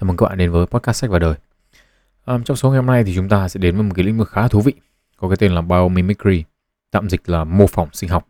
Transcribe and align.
Chào 0.00 0.08
mừng 0.08 0.16
các 0.16 0.26
bạn 0.26 0.38
đến 0.38 0.50
với 0.50 0.66
podcast 0.66 0.96
sách 0.96 1.10
và 1.10 1.18
đời. 1.18 1.34
Um, 2.26 2.42
trong 2.42 2.56
số 2.56 2.70
ngày 2.70 2.76
hôm 2.76 2.86
nay 2.86 3.04
thì 3.04 3.14
chúng 3.14 3.28
ta 3.28 3.48
sẽ 3.48 3.58
đến 3.58 3.74
với 3.74 3.84
một 3.84 3.92
cái 3.94 4.04
lĩnh 4.04 4.18
vực 4.18 4.28
khá 4.28 4.48
thú 4.48 4.60
vị 4.60 4.72
có 5.16 5.28
cái 5.28 5.36
tên 5.36 5.52
là 5.52 5.60
biomimicry, 5.60 6.44
tạm 6.90 7.08
dịch 7.08 7.28
là 7.28 7.44
mô 7.44 7.66
phỏng 7.66 7.88
sinh 7.92 8.10
học. 8.10 8.28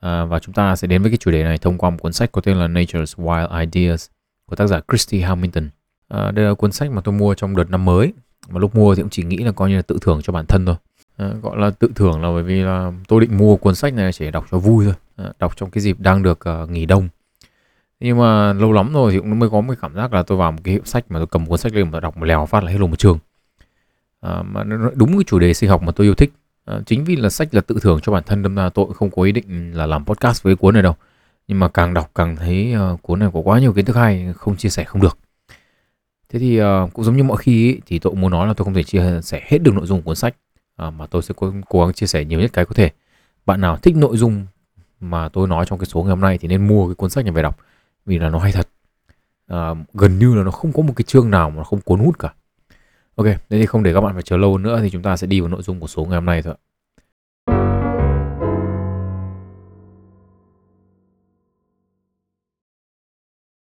À, 0.00 0.24
và 0.24 0.38
chúng 0.38 0.54
ta 0.54 0.76
sẽ 0.76 0.88
đến 0.88 1.02
với 1.02 1.10
cái 1.10 1.18
chủ 1.18 1.30
đề 1.30 1.44
này 1.44 1.58
thông 1.58 1.78
qua 1.78 1.90
một 1.90 1.96
cuốn 2.00 2.12
sách 2.12 2.32
có 2.32 2.40
tên 2.40 2.56
là 2.56 2.68
Nature's 2.68 3.24
Wild 3.24 3.60
Ideas 3.60 4.08
của 4.46 4.56
tác 4.56 4.66
giả 4.66 4.80
Christy 4.88 5.20
Hamilton. 5.20 5.68
À, 6.08 6.30
đây 6.30 6.44
là 6.44 6.54
cuốn 6.54 6.72
sách 6.72 6.90
mà 6.90 7.00
tôi 7.00 7.14
mua 7.14 7.34
trong 7.34 7.56
đợt 7.56 7.70
năm 7.70 7.84
mới 7.84 8.12
mà 8.48 8.60
lúc 8.60 8.74
mua 8.74 8.94
thì 8.94 9.02
cũng 9.02 9.10
chỉ 9.10 9.24
nghĩ 9.24 9.36
là 9.36 9.52
coi 9.52 9.70
như 9.70 9.76
là 9.76 9.82
tự 9.82 9.98
thưởng 10.00 10.20
cho 10.22 10.32
bản 10.32 10.46
thân 10.46 10.66
thôi. 10.66 10.76
À, 11.16 11.28
gọi 11.42 11.58
là 11.58 11.70
tự 11.70 11.90
thưởng 11.94 12.22
là 12.22 12.28
bởi 12.32 12.42
vì 12.42 12.62
là 12.62 12.92
tôi 13.08 13.20
định 13.20 13.38
mua 13.38 13.56
cuốn 13.56 13.74
sách 13.74 13.94
này 13.94 14.12
chỉ 14.12 14.24
để 14.24 14.30
đọc 14.30 14.46
cho 14.50 14.58
vui 14.58 14.84
thôi, 14.84 14.94
à, 15.16 15.32
đọc 15.38 15.56
trong 15.56 15.70
cái 15.70 15.82
dịp 15.82 16.00
đang 16.00 16.22
được 16.22 16.40
uh, 16.62 16.70
nghỉ 16.70 16.86
đông 16.86 17.08
nhưng 18.00 18.18
mà 18.18 18.52
lâu 18.52 18.72
lắm 18.72 18.92
rồi 18.92 19.12
thì 19.12 19.18
cũng 19.18 19.38
mới 19.38 19.50
có 19.50 19.60
một 19.60 19.68
cái 19.68 19.78
cảm 19.82 19.94
giác 19.94 20.12
là 20.12 20.22
tôi 20.22 20.38
vào 20.38 20.52
một 20.52 20.60
cái 20.64 20.72
hiệu 20.72 20.82
sách 20.84 21.04
mà 21.08 21.18
tôi 21.18 21.26
cầm 21.26 21.46
cuốn 21.46 21.58
sách 21.58 21.74
lên 21.74 21.90
và 21.90 22.00
đọc 22.00 22.16
một 22.16 22.24
lèo 22.24 22.46
phát 22.46 22.64
là 22.64 22.70
hết 22.70 22.78
luôn 22.78 22.90
một 22.90 22.98
trường. 22.98 23.18
À, 24.20 24.42
mà 24.42 24.64
nó 24.64 24.90
đúng 24.94 25.12
cái 25.12 25.24
chủ 25.26 25.38
đề 25.38 25.54
sinh 25.54 25.70
học 25.70 25.82
mà 25.82 25.92
tôi 25.92 26.06
yêu 26.06 26.14
thích. 26.14 26.32
À, 26.64 26.80
chính 26.86 27.04
vì 27.04 27.16
là 27.16 27.30
sách 27.30 27.54
là 27.54 27.60
tự 27.60 27.78
thưởng 27.82 28.00
cho 28.02 28.12
bản 28.12 28.22
thân 28.26 28.42
đâm 28.42 28.54
ra 28.54 28.68
tôi 28.68 28.86
không 28.94 29.10
có 29.10 29.22
ý 29.22 29.32
định 29.32 29.72
là 29.76 29.86
làm 29.86 30.04
podcast 30.04 30.42
với 30.42 30.56
cuốn 30.56 30.74
này 30.74 30.82
đâu. 30.82 30.94
Nhưng 31.48 31.58
mà 31.58 31.68
càng 31.68 31.94
đọc 31.94 32.10
càng 32.14 32.36
thấy 32.36 32.74
uh, 32.92 33.02
cuốn 33.02 33.18
này 33.18 33.28
có 33.34 33.40
quá 33.40 33.60
nhiều 33.60 33.72
kiến 33.72 33.84
thức 33.84 33.96
hay 33.96 34.32
không 34.36 34.56
chia 34.56 34.68
sẻ 34.68 34.84
không 34.84 35.02
được. 35.02 35.18
Thế 36.28 36.38
thì 36.38 36.62
uh, 36.62 36.92
cũng 36.92 37.04
giống 37.04 37.16
như 37.16 37.22
mọi 37.22 37.36
khi 37.36 37.72
ý, 37.72 37.80
thì 37.86 37.98
tôi 37.98 38.10
cũng 38.10 38.20
muốn 38.20 38.30
nói 38.30 38.46
là 38.46 38.54
tôi 38.54 38.64
không 38.64 38.74
thể 38.74 38.82
chia 38.82 39.20
sẻ 39.22 39.42
hết 39.46 39.58
được 39.58 39.74
nội 39.74 39.86
dung 39.86 40.02
của 40.02 40.04
cuốn 40.04 40.16
sách. 40.16 40.34
Uh, 40.86 40.94
mà 40.94 41.06
tôi 41.06 41.22
sẽ 41.22 41.34
cố, 41.36 41.52
cố 41.68 41.84
gắng 41.84 41.92
chia 41.92 42.06
sẻ 42.06 42.24
nhiều 42.24 42.40
nhất 42.40 42.50
cái 42.52 42.64
có 42.64 42.74
thể. 42.74 42.90
Bạn 43.46 43.60
nào 43.60 43.76
thích 43.76 43.96
nội 43.96 44.16
dung 44.16 44.46
mà 45.00 45.28
tôi 45.28 45.48
nói 45.48 45.64
trong 45.68 45.78
cái 45.78 45.86
số 45.86 46.02
ngày 46.02 46.10
hôm 46.10 46.20
nay 46.20 46.38
thì 46.38 46.48
nên 46.48 46.68
mua 46.68 46.88
cái 46.88 46.94
cuốn 46.94 47.10
sách 47.10 47.24
này 47.24 47.32
về 47.32 47.42
đọc 47.42 47.58
vì 48.06 48.18
là 48.18 48.28
nó 48.30 48.38
hay 48.38 48.52
thật. 48.52 48.68
À, 49.46 49.74
gần 49.94 50.18
như 50.18 50.34
là 50.34 50.42
nó 50.42 50.50
không 50.50 50.72
có 50.72 50.82
một 50.82 50.92
cái 50.96 51.04
chương 51.04 51.30
nào 51.30 51.50
mà 51.50 51.56
nó 51.56 51.64
không 51.64 51.80
cuốn 51.80 52.00
hút 52.00 52.18
cả. 52.18 52.34
Ok 53.14 53.26
thế 53.26 53.58
thì 53.58 53.66
không 53.66 53.82
để 53.82 53.94
các 53.94 54.00
bạn 54.00 54.14
phải 54.14 54.22
chờ 54.22 54.36
lâu 54.36 54.58
nữa 54.58 54.80
thì 54.82 54.90
chúng 54.90 55.02
ta 55.02 55.16
sẽ 55.16 55.26
đi 55.26 55.40
vào 55.40 55.48
nội 55.48 55.62
dung 55.62 55.80
của 55.80 55.86
số 55.86 56.04
ngày 56.04 56.14
hôm 56.14 56.24
nay 56.24 56.42
thôi 56.42 56.54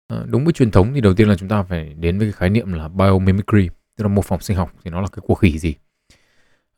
à, 0.07 0.23
đúng 0.25 0.43
với 0.43 0.53
truyền 0.53 0.71
thống 0.71 0.91
thì 0.93 1.01
đầu 1.01 1.13
tiên 1.13 1.29
là 1.29 1.35
chúng 1.35 1.49
ta 1.49 1.63
phải 1.63 1.93
đến 1.93 2.17
với 2.17 2.27
cái 2.27 2.33
khái 2.33 2.49
niệm 2.49 2.73
là 2.73 2.87
biomimicry 2.87 3.69
tức 3.95 4.03
là 4.03 4.07
mô 4.07 4.21
phỏng 4.21 4.41
sinh 4.41 4.57
học 4.57 4.71
thì 4.83 4.91
nó 4.91 5.01
là 5.01 5.07
cái 5.11 5.23
cuộc 5.27 5.35
khỉ 5.35 5.59
gì? 5.59 5.75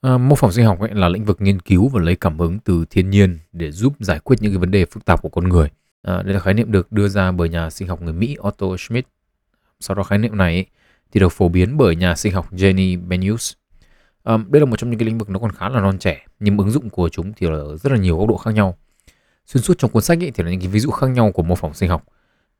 À, 0.01 0.17
mô 0.17 0.35
phỏng 0.35 0.51
sinh 0.51 0.65
học 0.65 0.79
ấy 0.79 0.89
là 0.93 1.09
lĩnh 1.09 1.25
vực 1.25 1.41
nghiên 1.41 1.59
cứu 1.59 1.89
và 1.89 2.01
lấy 2.01 2.15
cảm 2.15 2.39
hứng 2.39 2.59
từ 2.59 2.85
thiên 2.89 3.09
nhiên 3.09 3.39
để 3.51 3.71
giúp 3.71 3.93
giải 3.99 4.19
quyết 4.19 4.41
những 4.41 4.51
cái 4.51 4.57
vấn 4.57 4.71
đề 4.71 4.85
phức 4.85 5.05
tạp 5.05 5.21
của 5.21 5.29
con 5.29 5.49
người. 5.49 5.69
À, 6.03 6.21
đây 6.21 6.33
là 6.33 6.39
khái 6.39 6.53
niệm 6.53 6.71
được 6.71 6.91
đưa 6.91 7.07
ra 7.07 7.31
bởi 7.31 7.49
nhà 7.49 7.69
sinh 7.69 7.87
học 7.87 8.01
người 8.01 8.13
Mỹ 8.13 8.37
Otto 8.47 8.67
Schmidt. 8.77 9.05
Sau 9.79 9.95
đó 9.95 10.03
khái 10.03 10.19
niệm 10.19 10.37
này 10.37 10.65
thì 11.11 11.19
được 11.19 11.29
phổ 11.29 11.49
biến 11.49 11.77
bởi 11.77 11.95
nhà 11.95 12.15
sinh 12.15 12.33
học 12.33 12.53
Jenny 12.53 13.07
Benius. 13.07 13.53
À, 14.23 14.37
đây 14.49 14.59
là 14.59 14.65
một 14.65 14.75
trong 14.79 14.89
những 14.89 14.99
cái 14.99 15.05
lĩnh 15.05 15.17
vực 15.17 15.29
nó 15.29 15.39
còn 15.39 15.51
khá 15.51 15.69
là 15.69 15.81
non 15.81 15.97
trẻ, 15.99 16.25
nhưng 16.39 16.57
ứng 16.57 16.71
dụng 16.71 16.89
của 16.89 17.09
chúng 17.09 17.33
thì 17.33 17.47
ở 17.47 17.77
rất 17.77 17.91
là 17.91 17.97
nhiều 17.97 18.17
góc 18.17 18.29
độ 18.29 18.37
khác 18.37 18.51
nhau. 18.51 18.77
Xuyên 19.45 19.63
suốt 19.63 19.77
trong 19.77 19.91
cuốn 19.91 20.03
sách 20.03 20.23
ấy 20.23 20.31
thì 20.31 20.43
là 20.43 20.51
những 20.51 20.59
cái 20.59 20.69
ví 20.69 20.79
dụ 20.79 20.91
khác 20.91 21.07
nhau 21.07 21.31
của 21.31 21.43
mô 21.43 21.55
phỏng 21.55 21.73
sinh 21.73 21.89
học. 21.89 22.03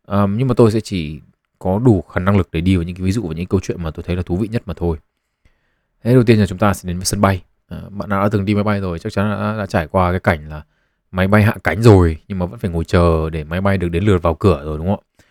À, 0.08 0.28
nhưng 0.30 0.48
mà 0.48 0.54
tôi 0.58 0.72
sẽ 0.72 0.80
chỉ 0.80 1.20
có 1.60 1.80
đủ 1.80 2.02
khả 2.02 2.20
năng 2.20 2.38
lực 2.38 2.50
để 2.52 2.62
đi 2.62 2.76
vào 2.76 2.84
những 2.84 2.96
cái 2.96 3.06
ví 3.06 3.12
dụ 3.12 3.28
và 3.28 3.34
những 3.34 3.46
câu 3.46 3.60
chuyện 3.60 3.84
mà 3.84 3.92
tôi 3.92 4.04
thấy 4.04 4.16
là 4.16 4.22
thú 4.22 4.38
vị 4.38 4.48
nhất 4.48 4.62
mà 4.66 4.74
thôi. 4.78 4.98
Thế 6.04 6.14
đầu 6.14 6.24
tiên 6.24 6.40
là 6.40 6.46
chúng 6.46 6.58
ta 6.58 6.74
sẽ 6.74 6.88
đến 6.88 6.98
với 6.98 7.06
sân 7.06 7.22
bay. 7.22 7.44
À, 7.68 7.82
bạn 7.90 8.10
nào 8.10 8.24
đã 8.24 8.30
từng 8.32 8.46
đi 8.46 8.56
máy 8.56 8.64
bay 8.64 8.80
rồi 8.80 9.00
chắc 9.00 9.14
chắn 9.14 9.30
đã, 9.30 9.58
đã 9.58 9.66
trải 9.66 9.88
qua 9.88 10.12
cái 10.12 10.20
cảnh 10.20 10.50
là 10.50 10.64
máy 11.14 11.28
bay 11.28 11.44
hạ 11.44 11.56
cánh 11.64 11.82
rồi 11.82 12.18
nhưng 12.28 12.40
mà 12.40 12.46
vẫn 12.46 12.60
phải 12.60 12.72
ngồi 12.72 12.86
chờ 12.86 13.30
để 13.30 13.44
máy 13.44 13.62
bay 13.62 13.78
được 13.78 13.90
đến 13.90 14.04
lượt 14.04 14.18
vào 14.22 14.36
cửa 14.36 14.62
rồi 14.66 14.78
đúng 14.78 14.88
không 14.88 15.00
ạ? 15.00 15.26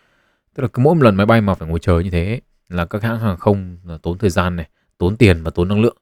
Tức 0.55 0.63
là 0.63 0.69
cứ 0.73 0.81
mỗi 0.81 0.95
một 0.95 1.03
lần 1.03 1.15
máy 1.15 1.25
bay 1.25 1.41
mà 1.41 1.53
phải 1.53 1.69
ngồi 1.69 1.79
chờ 1.79 1.99
như 1.99 2.09
thế 2.09 2.41
là 2.69 2.85
các 2.85 3.03
hãng 3.03 3.19
hàng 3.19 3.37
không 3.37 3.77
là 3.85 3.97
tốn 3.97 4.17
thời 4.17 4.29
gian 4.29 4.55
này 4.55 4.69
tốn 4.97 5.15
tiền 5.15 5.43
và 5.43 5.51
tốn 5.51 5.67
năng 5.67 5.81
lượng. 5.81 5.97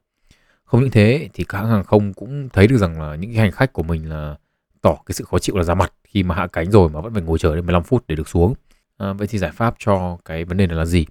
Không 0.64 0.80
những 0.80 0.90
thế 0.90 1.28
thì 1.34 1.44
các 1.44 1.58
hãng 1.58 1.70
hàng 1.70 1.84
không 1.84 2.14
cũng 2.14 2.48
thấy 2.48 2.66
được 2.66 2.76
rằng 2.76 3.02
là 3.02 3.14
những 3.16 3.30
cái 3.30 3.40
hành 3.40 3.50
khách 3.50 3.72
của 3.72 3.82
mình 3.82 4.08
là 4.08 4.36
tỏ 4.80 4.96
cái 5.06 5.12
sự 5.12 5.24
khó 5.24 5.38
chịu 5.38 5.56
là 5.56 5.62
ra 5.62 5.74
mặt 5.74 5.92
khi 6.04 6.22
mà 6.22 6.34
hạ 6.34 6.46
cánh 6.46 6.70
rồi 6.70 6.88
mà 6.88 7.00
vẫn 7.00 7.14
phải 7.14 7.22
ngồi 7.22 7.38
chờ 7.38 7.54
đến 7.54 7.66
15 7.66 7.82
phút 7.82 8.04
để 8.08 8.16
được 8.16 8.28
xuống. 8.28 8.54
À, 8.98 9.12
vậy 9.12 9.26
thì 9.26 9.38
giải 9.38 9.50
pháp 9.54 9.74
cho 9.78 10.18
cái 10.24 10.44
vấn 10.44 10.56
đề 10.56 10.66
này 10.66 10.76
là 10.76 10.84
gì? 10.84 11.06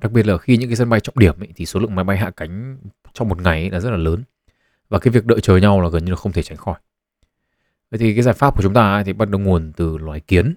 Đặc 0.00 0.12
biệt 0.12 0.26
là 0.26 0.38
khi 0.38 0.56
những 0.56 0.68
cái 0.68 0.76
sân 0.76 0.88
bay 0.88 1.00
trọng 1.00 1.18
điểm 1.18 1.40
ấy, 1.40 1.48
thì 1.56 1.66
số 1.66 1.80
lượng 1.80 1.94
máy 1.94 2.04
bay 2.04 2.16
hạ 2.16 2.30
cánh 2.36 2.78
trong 3.12 3.28
một 3.28 3.42
ngày 3.42 3.70
là 3.70 3.80
rất 3.80 3.90
là 3.90 3.96
lớn. 3.96 4.22
Và 4.88 4.98
cái 4.98 5.12
việc 5.12 5.26
đợi 5.26 5.40
chờ 5.40 5.56
nhau 5.56 5.80
là 5.80 5.88
gần 5.88 6.04
như 6.04 6.10
là 6.10 6.16
không 6.16 6.32
thể 6.32 6.42
tránh 6.42 6.56
khỏi. 6.56 6.78
Vậy 7.92 7.98
thì 7.98 8.14
cái 8.14 8.22
giải 8.22 8.34
pháp 8.34 8.56
của 8.56 8.62
chúng 8.62 8.74
ta 8.74 9.02
thì 9.06 9.12
bắt 9.12 9.28
đầu 9.28 9.40
nguồn 9.40 9.72
từ 9.76 9.98
loài 9.98 10.20
kiến. 10.20 10.54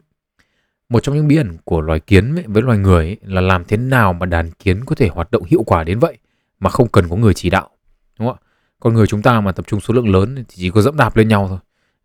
Một 0.89 0.99
trong 1.03 1.15
những 1.15 1.27
bí 1.27 1.35
ẩn 1.35 1.57
của 1.63 1.81
loài 1.81 1.99
kiến 1.99 2.35
với 2.47 2.63
loài 2.63 2.77
người 2.77 3.17
là 3.21 3.41
làm 3.41 3.65
thế 3.65 3.77
nào 3.77 4.13
mà 4.13 4.25
đàn 4.25 4.51
kiến 4.51 4.85
có 4.85 4.95
thể 4.95 5.07
hoạt 5.07 5.31
động 5.31 5.43
hiệu 5.43 5.63
quả 5.63 5.83
đến 5.83 5.99
vậy 5.99 6.17
mà 6.59 6.69
không 6.69 6.87
cần 6.87 7.09
có 7.09 7.15
người 7.15 7.33
chỉ 7.33 7.49
đạo. 7.49 7.69
Đúng 8.19 8.27
không 8.27 8.37
ạ? 8.41 8.45
Con 8.79 8.93
người 8.93 9.07
chúng 9.07 9.21
ta 9.21 9.41
mà 9.41 9.51
tập 9.51 9.65
trung 9.67 9.79
số 9.79 9.93
lượng 9.93 10.09
lớn 10.09 10.35
thì 10.35 10.43
chỉ 10.47 10.69
có 10.69 10.81
dẫm 10.81 10.97
đạp 10.97 11.17
lên 11.17 11.27
nhau 11.27 11.47
thôi. 11.47 11.57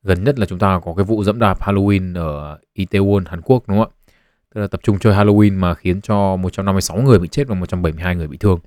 Gần 0.02 0.24
nhất 0.24 0.38
là 0.38 0.46
chúng 0.46 0.58
ta 0.58 0.80
có 0.84 0.94
cái 0.94 1.04
vụ 1.04 1.24
dẫm 1.24 1.38
đạp 1.38 1.60
Halloween 1.60 2.16
ở 2.16 2.58
Itaewon, 2.74 3.24
Hàn 3.26 3.40
Quốc 3.40 3.64
đúng 3.68 3.78
không 3.78 3.90
ạ? 3.90 4.12
Tức 4.54 4.60
là 4.60 4.66
tập 4.66 4.80
trung 4.82 4.98
chơi 4.98 5.14
Halloween 5.14 5.58
mà 5.58 5.74
khiến 5.74 6.00
cho 6.00 6.36
156 6.36 7.02
người 7.02 7.18
bị 7.18 7.28
chết 7.28 7.48
và 7.48 7.54
172 7.54 8.16
người 8.16 8.28
bị 8.28 8.36
thương. 8.36 8.58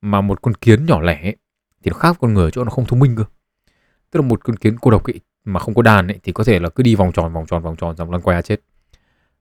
Mà 0.00 0.20
một 0.20 0.42
con 0.42 0.54
kiến 0.54 0.86
nhỏ 0.86 1.00
lẻ 1.00 1.22
ấy, 1.22 1.36
thì 1.84 1.90
nó 1.90 1.98
khác 1.98 2.16
con 2.20 2.34
người 2.34 2.50
chỗ 2.50 2.64
nó 2.64 2.70
không 2.70 2.86
thông 2.86 2.98
minh 2.98 3.16
cơ. 3.16 3.24
Tức 4.10 4.20
là 4.20 4.26
một 4.26 4.44
con 4.44 4.56
kiến 4.56 4.76
cô 4.80 4.90
độc 4.90 5.04
ấy, 5.04 5.20
mà 5.46 5.60
không 5.60 5.74
có 5.74 5.82
đàn 5.82 6.08
ấy, 6.08 6.18
thì 6.22 6.32
có 6.32 6.44
thể 6.44 6.58
là 6.58 6.68
cứ 6.68 6.82
đi 6.82 6.94
vòng 6.94 7.12
tròn 7.12 7.32
vòng 7.32 7.46
tròn 7.46 7.62
vòng 7.62 7.76
tròn 7.76 7.96
dòng 7.96 8.10
lăn 8.10 8.20
quay 8.20 8.42
chết. 8.42 8.60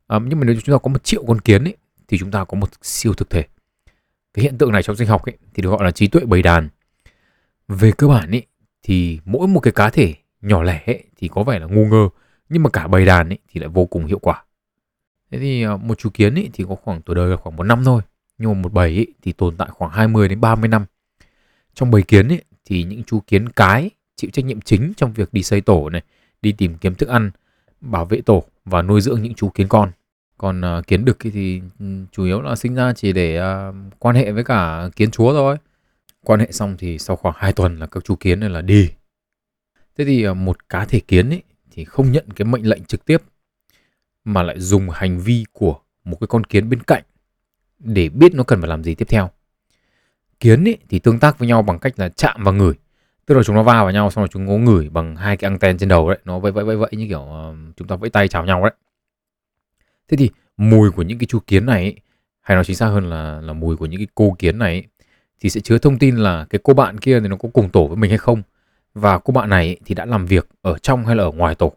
À, 0.08 0.20
nhưng 0.24 0.40
mà 0.40 0.46
nếu 0.46 0.56
chúng 0.64 0.76
ta 0.76 0.80
có 0.84 0.90
một 0.90 1.04
triệu 1.04 1.26
con 1.28 1.42
kiến 1.42 1.64
ấy, 1.64 1.78
thì 2.08 2.18
chúng 2.18 2.32
ta 2.32 2.44
có 2.44 2.58
một 2.58 2.70
siêu 2.82 3.14
thực 3.14 3.30
thể. 3.30 3.46
Cái 4.34 4.44
hiện 4.44 4.58
tượng 4.58 4.72
này 4.72 4.84
trong 4.84 4.96
sinh 4.96 5.08
học 5.08 5.26
ấy, 5.26 5.38
thì 5.54 5.64
được 5.64 5.70
gọi 5.70 5.84
là 5.84 5.92
trí 5.92 6.08
tuệ 6.08 6.26
bầy 6.26 6.42
đàn. 6.42 6.70
Về 7.68 7.92
cơ 7.98 8.08
bản 8.08 8.32
ấy, 8.32 8.46
thì 8.84 9.20
mỗi 9.26 9.48
một 9.48 9.60
cái 9.60 9.72
cá 9.74 9.90
thể 9.90 10.14
nhỏ 10.42 10.64
lẻ 10.64 10.84
ấy, 10.86 11.04
thì 11.18 11.28
có 11.28 11.44
vẻ 11.44 11.60
là 11.60 11.66
ngu 11.66 11.86
ngơ 11.86 12.10
nhưng 12.50 12.64
mà 12.64 12.70
cả 12.70 12.88
bầy 12.88 13.06
đàn 13.06 13.30
ấy, 13.30 13.40
thì 13.48 13.60
lại 13.60 13.70
vô 13.70 13.86
cùng 13.86 14.06
hiệu 14.06 14.20
quả. 14.20 14.44
Thế 15.32 15.40
thì 15.40 15.64
ờ, 15.64 15.78
một 15.78 16.00
chú 16.00 16.10
kiến 16.14 16.36
ấy, 16.36 16.50
thì 16.54 16.66
có 16.70 16.76
khoảng 16.76 17.02
tuổi 17.02 17.16
đời 17.16 17.30
là 17.30 17.36
khoảng 17.36 17.56
một 17.56 17.64
năm 17.64 17.84
thôi 17.84 18.02
nhưng 18.38 18.54
mà 18.54 18.62
một 18.62 18.74
bầy 18.74 18.96
ấy, 18.96 19.08
thì 19.22 19.32
tồn 19.32 19.58
tại 19.58 19.70
khoảng 19.72 19.92
20 19.92 20.28
đến 20.28 20.42
30 20.42 20.68
năm. 20.68 20.86
Trong 21.74 21.92
bầy 21.92 22.04
kiến 22.04 22.28
ấy, 22.28 22.44
thì 22.66 22.84
những 22.84 23.04
chú 23.04 23.20
kiến 23.28 23.50
cái 23.50 23.90
chịu 24.16 24.32
trách 24.34 24.46
nhiệm 24.46 24.62
chính 24.62 24.94
trong 24.98 25.14
việc 25.14 25.34
đi 25.34 25.44
xây 25.44 25.62
tổ 25.62 25.90
này, 25.90 26.02
đi 26.42 26.52
tìm 26.52 26.78
kiếm 26.78 26.96
thức 26.96 27.10
ăn, 27.10 27.32
bảo 27.82 28.06
vệ 28.06 28.22
tổ 28.22 28.44
và 28.66 28.82
nuôi 28.82 29.02
dưỡng 29.02 29.22
những 29.22 29.36
chú 29.36 29.50
kiến 29.50 29.68
con. 29.68 29.92
Còn 30.38 30.62
uh, 30.62 30.88
kiến 30.88 31.06
đực 31.06 31.18
thì 31.20 31.62
ừ, 31.80 31.86
chủ 32.12 32.24
yếu 32.24 32.42
là 32.42 32.56
sinh 32.56 32.76
ra 32.76 32.94
chỉ 32.94 33.14
để 33.14 33.40
uh, 33.42 33.76
quan 34.00 34.16
hệ 34.16 34.32
với 34.32 34.44
cả 34.44 34.90
kiến 34.96 35.12
chúa 35.12 35.34
thôi. 35.34 35.58
Quan 36.24 36.40
hệ 36.40 36.52
xong 36.52 36.76
thì 36.78 37.00
sau 37.00 37.16
khoảng 37.16 37.36
2 37.38 37.54
tuần 37.54 37.80
là 37.80 37.86
các 37.86 38.04
chú 38.04 38.16
kiến 38.16 38.40
này 38.40 38.50
là 38.50 38.62
đi. 38.62 38.90
Thế 39.98 40.06
thì 40.06 40.28
uh, 40.30 40.38
một 40.38 40.70
cá 40.70 40.86
thể 40.86 41.00
kiến 41.00 41.30
ấy 41.30 41.44
thì 41.72 41.86
không 41.86 42.12
nhận 42.12 42.26
cái 42.36 42.46
mệnh 42.46 42.70
lệnh 42.70 42.84
trực 42.84 43.06
tiếp 43.06 43.22
mà 44.26 44.44
lại 44.44 44.60
dùng 44.60 44.90
hành 44.90 45.20
vi 45.20 45.46
của 45.54 45.80
một 46.04 46.18
cái 46.20 46.28
con 46.28 46.44
kiến 46.44 46.70
bên 46.70 46.84
cạnh 46.84 47.04
để 47.80 48.10
biết 48.10 48.34
nó 48.34 48.44
cần 48.44 48.62
phải 48.62 48.70
làm 48.70 48.84
gì 48.84 48.96
tiếp 48.96 49.06
theo. 49.10 49.30
Kiến 50.40 50.68
ấy 50.68 50.78
thì 50.90 51.00
tương 51.00 51.20
tác 51.20 51.40
với 51.40 51.48
nhau 51.48 51.62
bằng 51.62 51.80
cách 51.80 52.00
là 52.00 52.10
chạm 52.10 52.44
và 52.44 52.52
ngửi 52.52 52.74
tức 53.26 53.36
là 53.36 53.44
chúng 53.44 53.56
nó 53.56 53.64
va 53.64 53.84
vào 53.84 53.92
nhau 53.92 54.12
xong 54.12 54.22
rồi 54.22 54.30
chúng 54.32 54.46
nó 54.46 54.52
ngửi 54.52 54.90
bằng 54.90 55.16
hai 55.16 55.38
cái 55.38 55.50
anten 55.52 55.78
trên 55.78 55.90
đầu 55.90 56.10
đấy. 56.10 56.20
Nó 56.26 56.40
vẫy 56.40 56.52
vẫy 56.52 56.66
vẫy 56.66 56.78
vẫy 56.78 56.90
như 56.92 57.08
kiểu 57.08 57.22
uh, 57.22 57.76
chúng 57.78 57.88
ta 57.88 57.96
vẫy 57.96 58.10
tay 58.10 58.28
chào 58.28 58.46
nhau 58.46 58.62
đấy. 58.62 58.72
Thế 60.08 60.18
thì 60.18 60.30
mùi 60.58 60.92
của 60.92 61.02
những 61.02 61.20
cái 61.20 61.26
chú 61.26 61.40
kiến 61.48 61.66
này 61.66 61.84
ấy, 61.84 61.96
hay 62.42 62.56
nói 62.56 62.64
chính 62.66 62.76
xác 62.76 62.88
hơn 62.88 63.10
là 63.10 63.42
là 63.42 63.54
mùi 63.54 63.76
của 63.76 63.86
những 63.86 64.00
cái 64.00 64.08
cô 64.16 64.36
kiến 64.40 64.60
này 64.60 64.72
ấy, 64.72 64.84
thì 65.40 65.50
sẽ 65.50 65.62
chứa 65.62 65.78
thông 65.78 66.00
tin 66.00 66.16
là 66.16 66.46
cái 66.50 66.60
cô 66.64 66.74
bạn 66.74 66.98
kia 66.98 67.20
thì 67.20 67.28
nó 67.28 67.36
có 67.36 67.50
cùng 67.54 67.70
tổ 67.70 67.88
với 67.88 67.98
mình 67.98 68.12
hay 68.12 68.18
không? 68.18 68.42
Và 68.94 69.20
cô 69.20 69.32
bạn 69.32 69.50
này 69.50 69.68
ấy, 69.68 69.78
thì 69.86 69.96
đã 69.96 70.06
làm 70.06 70.26
việc 70.26 70.48
ở 70.62 70.78
trong 70.78 71.06
hay 71.06 71.16
là 71.16 71.24
ở 71.24 71.32
ngoài 71.32 71.56
tổ? 71.56 71.74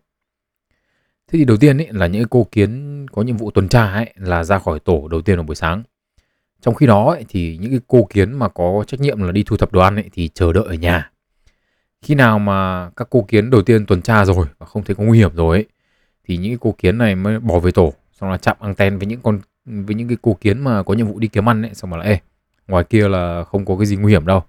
Thế 1.28 1.38
thì 1.38 1.44
đầu 1.44 1.56
tiên 1.56 1.78
ấy, 1.78 1.88
là 1.90 2.06
những 2.06 2.28
cô 2.30 2.46
kiến 2.52 3.06
có 3.12 3.22
nhiệm 3.22 3.36
vụ 3.36 3.50
tuần 3.50 3.68
tra 3.68 3.92
ấy, 3.92 4.14
là 4.16 4.44
ra 4.44 4.58
khỏi 4.58 4.80
tổ 4.80 5.08
đầu 5.08 5.22
tiên 5.22 5.36
vào 5.36 5.44
buổi 5.44 5.56
sáng. 5.56 5.82
Trong 6.60 6.74
khi 6.74 6.86
đó 6.86 7.10
ấy, 7.10 7.24
thì 7.28 7.58
những 7.60 7.70
cái 7.70 7.80
cô 7.86 8.06
kiến 8.10 8.32
mà 8.32 8.48
có 8.48 8.84
trách 8.86 9.00
nhiệm 9.00 9.22
là 9.22 9.32
đi 9.32 9.42
thu 9.46 9.56
thập 9.56 9.72
đồ 9.72 9.80
ăn 9.80 9.96
ấy, 9.96 10.10
thì 10.12 10.28
chờ 10.28 10.52
đợi 10.52 10.64
ở 10.66 10.74
nhà 10.74 11.10
khi 12.02 12.14
nào 12.14 12.38
mà 12.38 12.90
các 12.96 13.08
cô 13.10 13.22
kiến 13.28 13.50
đầu 13.50 13.62
tiên 13.62 13.86
tuần 13.86 14.02
tra 14.02 14.24
rồi 14.24 14.46
và 14.58 14.66
không 14.66 14.84
thấy 14.84 14.96
có 14.96 15.04
nguy 15.04 15.18
hiểm 15.18 15.34
rồi 15.34 15.56
ấy, 15.56 15.66
thì 16.24 16.36
những 16.36 16.50
cái 16.50 16.58
cô 16.60 16.74
kiến 16.78 16.98
này 16.98 17.14
mới 17.14 17.40
bỏ 17.40 17.58
về 17.58 17.70
tổ 17.70 17.92
xong 18.12 18.30
là 18.30 18.36
chạm 18.36 18.56
anten 18.60 18.98
với 18.98 19.06
những 19.06 19.20
con 19.20 19.40
với 19.64 19.94
những 19.94 20.08
cái 20.08 20.16
cô 20.22 20.38
kiến 20.40 20.58
mà 20.60 20.82
có 20.82 20.94
nhiệm 20.94 21.06
vụ 21.06 21.18
đi 21.18 21.28
kiếm 21.28 21.48
ăn 21.48 21.62
ấy 21.62 21.74
xong 21.74 21.90
mà 21.90 21.96
là 21.96 22.04
ê 22.04 22.20
ngoài 22.68 22.84
kia 22.84 23.08
là 23.08 23.44
không 23.44 23.64
có 23.64 23.76
cái 23.76 23.86
gì 23.86 23.96
nguy 23.96 24.12
hiểm 24.12 24.26
đâu 24.26 24.42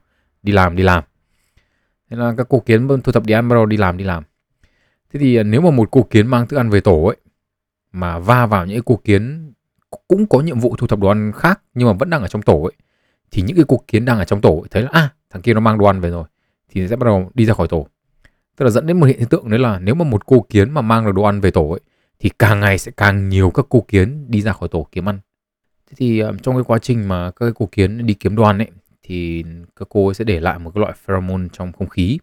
đi 0.43 0.51
làm 0.51 0.75
đi 0.75 0.83
làm. 0.83 1.03
Thế 2.09 2.17
là 2.17 2.33
các 2.37 2.47
cô 2.49 2.59
kiến 2.59 2.87
thu 2.87 3.11
thập 3.11 3.25
đi 3.25 3.33
ăn 3.33 3.49
bắt 3.49 3.53
đầu 3.53 3.65
đi 3.65 3.77
làm 3.77 3.97
đi 3.97 4.03
làm. 4.03 4.23
Thế 5.13 5.19
thì 5.19 5.35
à, 5.35 5.43
nếu 5.43 5.61
mà 5.61 5.71
một 5.71 5.91
cô 5.91 6.03
kiến 6.03 6.27
mang 6.27 6.47
thức 6.47 6.57
ăn 6.57 6.69
về 6.69 6.79
tổ 6.79 7.05
ấy 7.05 7.15
mà 7.91 8.19
va 8.19 8.45
vào 8.45 8.65
những 8.65 8.75
cái 8.75 8.83
cô 8.85 8.95
kiến 9.03 9.53
cũng 10.07 10.27
có 10.27 10.41
nhiệm 10.41 10.59
vụ 10.59 10.75
thu 10.75 10.87
thập 10.87 10.99
đồ 10.99 11.07
ăn 11.07 11.31
khác 11.35 11.61
nhưng 11.73 11.87
mà 11.87 11.93
vẫn 11.93 12.09
đang 12.09 12.21
ở 12.21 12.27
trong 12.27 12.41
tổ 12.41 12.63
ấy 12.63 12.73
thì 13.31 13.41
những 13.41 13.55
cái 13.55 13.65
cô 13.67 13.83
kiến 13.87 14.05
đang 14.05 14.17
ở 14.17 14.25
trong 14.25 14.41
tổ 14.41 14.55
ấy, 14.55 14.67
thấy 14.71 14.83
là 14.83 14.89
à 14.91 15.09
thằng 15.29 15.41
kia 15.41 15.53
nó 15.53 15.59
mang 15.59 15.77
đồ 15.77 15.85
ăn 15.85 16.01
về 16.01 16.09
rồi 16.09 16.23
thì 16.69 16.87
sẽ 16.87 16.95
bắt 16.95 17.05
đầu 17.05 17.31
đi 17.33 17.45
ra 17.45 17.53
khỏi 17.53 17.67
tổ 17.67 17.87
tức 18.57 18.65
là 18.65 18.71
dẫn 18.71 18.87
đến 18.87 18.99
một 18.99 19.05
hiện 19.05 19.25
tượng 19.29 19.49
đấy 19.49 19.59
là 19.59 19.79
nếu 19.79 19.95
mà 19.95 20.05
một 20.05 20.25
cô 20.25 20.45
kiến 20.49 20.71
mà 20.71 20.81
mang 20.81 21.05
được 21.05 21.11
đồ 21.15 21.23
ăn 21.23 21.41
về 21.41 21.51
tổ 21.51 21.69
ấy 21.69 21.79
thì 22.19 22.29
càng 22.39 22.59
ngày 22.59 22.77
sẽ 22.77 22.91
càng 22.97 23.29
nhiều 23.29 23.49
các 23.49 23.65
cô 23.69 23.85
kiến 23.87 24.25
đi 24.31 24.41
ra 24.41 24.53
khỏi 24.53 24.69
tổ 24.69 24.87
kiếm 24.91 25.09
ăn 25.09 25.19
Thế 25.89 25.95
thì 25.97 26.19
ờ, 26.19 26.33
trong 26.41 26.55
cái 26.55 26.63
quá 26.63 26.77
trình 26.77 27.07
mà 27.07 27.31
các 27.31 27.45
cái 27.45 27.51
cô 27.55 27.69
kiến 27.71 28.05
đi 28.05 28.13
kiếm 28.13 28.35
đoan 28.35 28.57
ấy 28.57 28.67
thì 29.03 29.43
các 29.75 29.87
cô 29.89 30.07
ấy 30.07 30.13
sẽ 30.13 30.23
để 30.23 30.39
lại 30.39 30.59
một 30.59 30.71
cái 30.75 30.81
loại 30.81 30.93
pheromone 31.05 31.47
trong 31.53 31.71
không 31.71 31.89
khí 31.89 32.19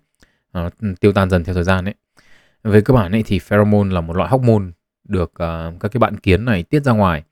uh, 0.59 0.73
tiêu 1.01 1.13
tan 1.13 1.31
dần 1.31 1.45
theo 1.45 1.55
thời 1.55 1.65
gian 1.65 1.85
ấy. 1.85 1.95
Về 2.65 2.81
cơ 2.81 2.95
bản 2.95 3.13
ấy 3.13 3.23
thì 3.23 3.39
pheromone 3.39 3.95
là 3.95 4.01
một 4.01 4.17
loại 4.17 4.31
hormone 4.31 4.65
được 5.09 5.31
uh, 5.31 5.81
các 5.81 5.89
cái 5.93 5.99
bạn 5.99 6.17
kiến 6.17 6.45
này 6.45 6.63
tiết 6.63 6.85
ra 6.85 6.93
ngoài 6.93 7.23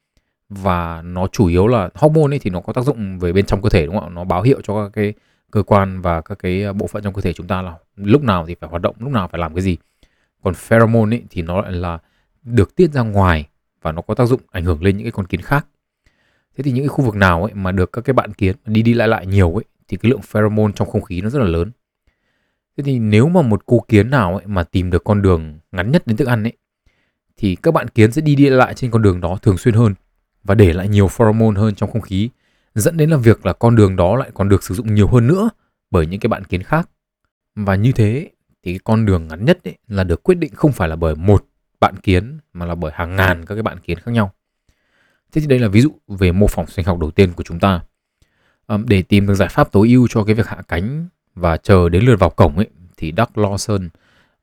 và 0.48 1.02
nó 1.02 1.26
chủ 1.26 1.46
yếu 1.46 1.66
là 1.66 1.90
hormone 1.94 2.34
ấy 2.34 2.38
thì 2.38 2.50
nó 2.50 2.60
có 2.60 2.72
tác 2.72 2.84
dụng 2.84 3.18
về 3.18 3.32
bên 3.32 3.46
trong 3.46 3.62
cơ 3.62 3.68
thể 3.68 3.86
đúng 3.86 3.94
không 3.94 4.08
ạ? 4.08 4.14
Nó 4.14 4.24
báo 4.24 4.42
hiệu 4.42 4.60
cho 4.62 4.84
các 4.84 4.92
cái 4.92 5.14
cơ 5.54 5.62
quan 5.62 6.00
và 6.00 6.20
các 6.20 6.38
cái 6.38 6.62
ờ, 6.62 6.72
bộ 6.72 6.86
phận 6.86 7.02
trong 7.02 7.14
cơ 7.14 7.20
thể 7.20 7.32
chúng 7.32 7.46
ta 7.46 7.62
là 7.62 7.78
lúc 7.96 8.22
nào 8.22 8.46
thì 8.46 8.54
phải 8.60 8.70
hoạt 8.70 8.82
động, 8.82 8.96
lúc 8.98 9.10
nào 9.10 9.28
phải 9.28 9.38
làm 9.38 9.54
cái 9.54 9.62
gì. 9.62 9.76
Còn 10.42 10.54
pheromone 10.54 11.16
ấy 11.16 11.22
thì 11.30 11.42
nó 11.42 11.62
lại 11.62 11.72
là 11.72 11.98
được 12.42 12.76
tiết 12.76 12.92
ra 12.92 13.02
ngoài 13.02 13.48
và 13.82 13.92
nó 13.92 14.02
có 14.02 14.14
tác 14.14 14.26
dụng 14.26 14.40
ảnh 14.50 14.64
hưởng 14.64 14.82
lên 14.82 14.96
những 14.96 15.04
cái 15.04 15.12
con 15.12 15.26
kiến 15.26 15.40
khác. 15.40 15.66
Thế 16.56 16.62
thì 16.62 16.70
những 16.70 16.84
cái 16.84 16.88
khu 16.88 17.04
vực 17.04 17.14
nào 17.14 17.44
ấy 17.44 17.54
mà 17.54 17.72
được 17.72 17.92
các 17.92 18.04
cái 18.04 18.14
bạn 18.14 18.32
kiến 18.32 18.56
đi 18.66 18.82
đi 18.82 18.94
lại 18.94 19.08
lại 19.08 19.26
nhiều 19.26 19.54
ấy 19.54 19.64
thì 19.88 19.96
cái 19.96 20.10
lượng 20.10 20.22
pheromone 20.22 20.72
trong 20.76 20.90
không 20.90 21.02
khí 21.02 21.20
nó 21.20 21.30
rất 21.30 21.38
là 21.38 21.46
lớn. 21.46 21.70
Thế 22.76 22.84
thì 22.84 22.98
nếu 22.98 23.28
mà 23.28 23.42
một 23.42 23.62
cô 23.66 23.84
kiến 23.88 24.10
nào 24.10 24.36
ấy 24.36 24.46
mà 24.46 24.62
tìm 24.62 24.90
được 24.90 25.04
con 25.04 25.22
đường 25.22 25.58
ngắn 25.72 25.90
nhất 25.90 26.06
đến 26.06 26.16
thức 26.16 26.28
ăn 26.28 26.42
ấy 26.42 26.52
thì 27.36 27.56
các 27.62 27.74
bạn 27.74 27.88
kiến 27.88 28.12
sẽ 28.12 28.22
đi 28.22 28.34
đi 28.34 28.50
lại 28.50 28.74
trên 28.74 28.90
con 28.90 29.02
đường 29.02 29.20
đó 29.20 29.38
thường 29.42 29.58
xuyên 29.58 29.74
hơn 29.74 29.94
và 30.44 30.54
để 30.54 30.72
lại 30.72 30.88
nhiều 30.88 31.08
pheromone 31.08 31.60
hơn 31.60 31.74
trong 31.74 31.90
không 31.90 32.02
khí 32.02 32.30
dẫn 32.74 32.96
đến 32.96 33.10
là 33.10 33.16
việc 33.16 33.46
là 33.46 33.52
con 33.52 33.76
đường 33.76 33.96
đó 33.96 34.16
lại 34.16 34.30
còn 34.34 34.48
được 34.48 34.64
sử 34.64 34.74
dụng 34.74 34.94
nhiều 34.94 35.08
hơn 35.08 35.26
nữa 35.26 35.50
bởi 35.90 36.06
những 36.06 36.20
cái 36.20 36.28
bạn 36.28 36.44
kiến 36.44 36.62
khác. 36.62 36.88
Và 37.54 37.74
như 37.74 37.92
thế 37.92 38.30
thì 38.62 38.72
cái 38.72 38.80
con 38.84 39.06
đường 39.06 39.28
ngắn 39.28 39.44
nhất 39.44 39.58
ấy 39.64 39.78
là 39.88 40.04
được 40.04 40.22
quyết 40.22 40.34
định 40.34 40.54
không 40.54 40.72
phải 40.72 40.88
là 40.88 40.96
bởi 40.96 41.14
một 41.14 41.44
bạn 41.80 41.94
kiến 41.96 42.38
mà 42.52 42.66
là 42.66 42.74
bởi 42.74 42.92
hàng 42.94 43.16
ngàn 43.16 43.44
các 43.46 43.54
cái 43.54 43.62
bạn 43.62 43.78
kiến 43.78 43.98
khác 43.98 44.12
nhau. 44.12 44.32
Thế 45.32 45.40
thì 45.40 45.46
đây 45.46 45.58
là 45.58 45.68
ví 45.68 45.80
dụ 45.80 45.90
về 46.08 46.32
mô 46.32 46.46
phỏng 46.46 46.66
sinh 46.66 46.84
học 46.84 46.98
đầu 46.98 47.10
tiên 47.10 47.32
của 47.32 47.42
chúng 47.42 47.60
ta. 47.60 47.80
để 48.86 49.02
tìm 49.02 49.26
được 49.26 49.34
giải 49.34 49.48
pháp 49.48 49.72
tối 49.72 49.88
ưu 49.88 50.08
cho 50.10 50.24
cái 50.24 50.34
việc 50.34 50.46
hạ 50.46 50.62
cánh 50.68 51.08
và 51.34 51.56
chờ 51.56 51.88
đến 51.88 52.04
lượt 52.04 52.16
vào 52.16 52.30
cổng 52.30 52.56
ấy, 52.56 52.68
thì 52.96 53.12
Doug 53.16 53.44
Lawson, 53.44 53.88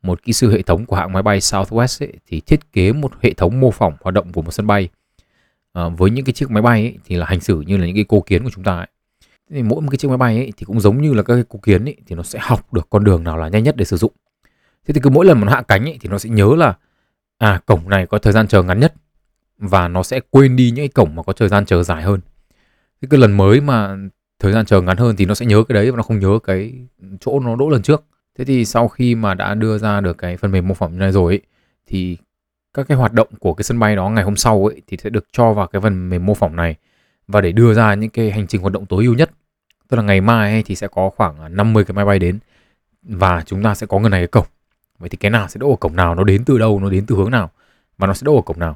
một 0.02 0.24
kỹ 0.24 0.34
sư 0.34 0.52
hệ 0.52 0.62
thống 0.62 0.86
của 0.86 0.96
hãng 0.96 1.14
máy 1.14 1.24
bay 1.24 1.40
Southwest 1.40 2.06
ấy, 2.06 2.14
thì 2.28 2.42
thiết 2.42 2.74
kế 2.74 2.94
một 2.94 3.12
hệ 3.22 3.34
thống 3.34 3.60
mô 3.60 3.72
phỏng 3.72 3.94
hoạt 4.02 4.14
động 4.14 4.32
của 4.32 4.42
một 4.42 4.52
sân 4.52 4.68
bay. 4.68 4.90
À, 5.74 5.90
với 5.90 6.12
những 6.12 6.26
cái 6.26 6.34
chiếc 6.34 6.52
máy 6.52 6.62
bay 6.62 6.82
ấy, 6.82 6.98
thì 7.06 7.16
là 7.16 7.26
hành 7.26 7.40
xử 7.40 7.62
như 7.62 7.78
là 7.78 7.86
những 7.86 7.96
cái 7.96 8.06
cô 8.08 8.22
kiến 8.22 8.44
của 8.44 8.50
chúng 8.50 8.64
ta 8.64 8.78
ấy. 8.78 8.88
thì 9.50 9.64
mỗi 9.64 9.82
một 9.82 9.88
cái 9.92 9.98
chiếc 9.98 10.08
máy 10.08 10.18
bay 10.18 10.38
ấy, 10.38 10.54
thì 10.58 10.66
cũng 10.66 10.80
giống 10.80 11.02
như 11.02 11.14
là 11.14 11.24
các 11.24 11.34
cái 11.34 11.44
cô 11.50 11.60
kiến 11.64 11.86
ấy, 11.86 11.96
thì 12.08 12.16
nó 12.16 12.24
sẽ 12.24 12.40
học 12.42 12.74
được 12.74 12.88
con 12.90 13.04
đường 13.04 13.24
nào 13.24 13.38
là 13.38 13.48
nhanh 13.48 13.64
nhất 13.64 13.76
để 13.78 13.86
sử 13.86 13.98
dụng. 13.98 14.12
Thế 14.88 14.94
thì 14.94 15.02
cứ 15.04 15.10
mỗi 15.10 15.26
lần 15.26 15.40
mà 15.40 15.46
nó 15.46 15.52
hạ 15.52 15.62
cánh 15.62 15.84
ấy, 15.86 15.98
thì 16.02 16.10
nó 16.10 16.18
sẽ 16.18 16.30
nhớ 16.30 16.56
là 16.58 16.78
à 17.38 17.62
cổng 17.66 17.90
này 17.90 18.06
có 18.08 18.18
thời 18.18 18.34
gian 18.34 18.48
chờ 18.48 18.64
ngắn 18.64 18.80
nhất 18.80 18.94
và 19.58 19.88
nó 19.88 20.04
sẽ 20.04 20.20
quên 20.30 20.56
đi 20.56 20.68
những 20.72 20.76
cái 20.76 20.88
cổng 20.88 21.16
mà 21.16 21.24
có 21.24 21.34
thời 21.34 21.50
gian 21.50 21.66
chờ 21.66 21.84
dài 21.84 22.04
hơn. 22.04 22.20
Thế 23.02 23.08
cứ 23.12 23.18
lần 23.18 23.38
mới 23.38 23.62
mà 23.62 23.98
thời 24.40 24.54
gian 24.54 24.66
chờ 24.66 24.82
ngắn 24.82 24.98
hơn 24.98 25.16
thì 25.16 25.26
nó 25.26 25.34
sẽ 25.34 25.46
nhớ 25.46 25.64
cái 25.64 25.74
đấy 25.74 25.92
và 25.92 25.98
nó 25.98 26.04
không 26.04 26.20
nhớ 26.20 26.40
cái 26.44 26.74
chỗ 27.20 27.40
nó 27.40 27.56
đỗ 27.56 27.70
lần 27.70 27.82
trước. 27.82 28.04
Thế 28.38 28.46
thì 28.46 28.66
sau 28.66 28.88
khi 28.88 29.16
mà 29.16 29.34
đã 29.34 29.56
đưa 29.56 29.78
ra 29.78 30.02
được 30.02 30.18
cái 30.18 30.38
phần 30.38 30.52
mềm 30.52 30.68
mô 30.68 30.74
phỏng 30.74 30.94
như 30.94 31.00
này 31.00 31.12
rồi 31.12 31.34
ấy, 31.34 31.42
thì 31.88 32.18
các 32.74 32.88
cái 32.88 32.98
hoạt 32.98 33.14
động 33.14 33.28
của 33.40 33.54
cái 33.54 33.64
sân 33.64 33.80
bay 33.80 33.96
đó 33.96 34.10
ngày 34.10 34.24
hôm 34.24 34.36
sau 34.36 34.66
ấy 34.66 34.82
thì 34.88 34.98
sẽ 35.04 35.10
được 35.10 35.26
cho 35.32 35.54
vào 35.54 35.68
cái 35.68 35.82
phần 35.82 36.10
mềm 36.10 36.26
mô 36.26 36.34
phỏng 36.34 36.56
này 36.56 36.76
và 37.28 37.42
để 37.42 37.52
đưa 37.52 37.74
ra 37.74 37.94
những 37.94 38.10
cái 38.10 38.32
hành 38.32 38.48
trình 38.48 38.62
hoạt 38.62 38.74
động 38.74 38.86
tối 38.86 39.04
ưu 39.04 39.14
nhất. 39.14 39.32
Tức 39.88 39.98
là 39.98 40.04
ngày 40.04 40.22
mai 40.22 40.52
ấy 40.52 40.64
thì 40.64 40.76
sẽ 40.76 40.88
có 40.88 41.10
khoảng 41.10 41.40
à, 41.40 41.50
50 41.50 41.84
cái 41.84 41.96
máy 41.96 42.06
bay 42.06 42.20
đến 42.20 42.40
và 43.04 43.44
chúng 43.46 43.64
ta 43.64 43.76
sẽ 43.76 43.88
có 43.88 44.00
người 44.00 44.10
này 44.10 44.22
cái 44.22 44.28
cổng. 44.28 44.46
Vậy 45.00 45.10
thì 45.10 45.18
cái 45.18 45.32
nào 45.32 45.48
sẽ 45.48 45.58
đỗ 45.58 45.70
ở 45.70 45.76
cổng 45.76 45.96
nào, 45.96 46.16
nó 46.16 46.24
đến 46.24 46.46
từ 46.46 46.58
đâu, 46.58 46.80
nó 46.80 46.90
đến 46.90 47.06
từ 47.06 47.16
hướng 47.16 47.32
nào 47.32 47.52
và 47.98 48.08
nó 48.08 48.14
sẽ 48.14 48.26
đỗ 48.26 48.36
ở 48.36 48.42
cổng 48.42 48.60
nào. 48.60 48.76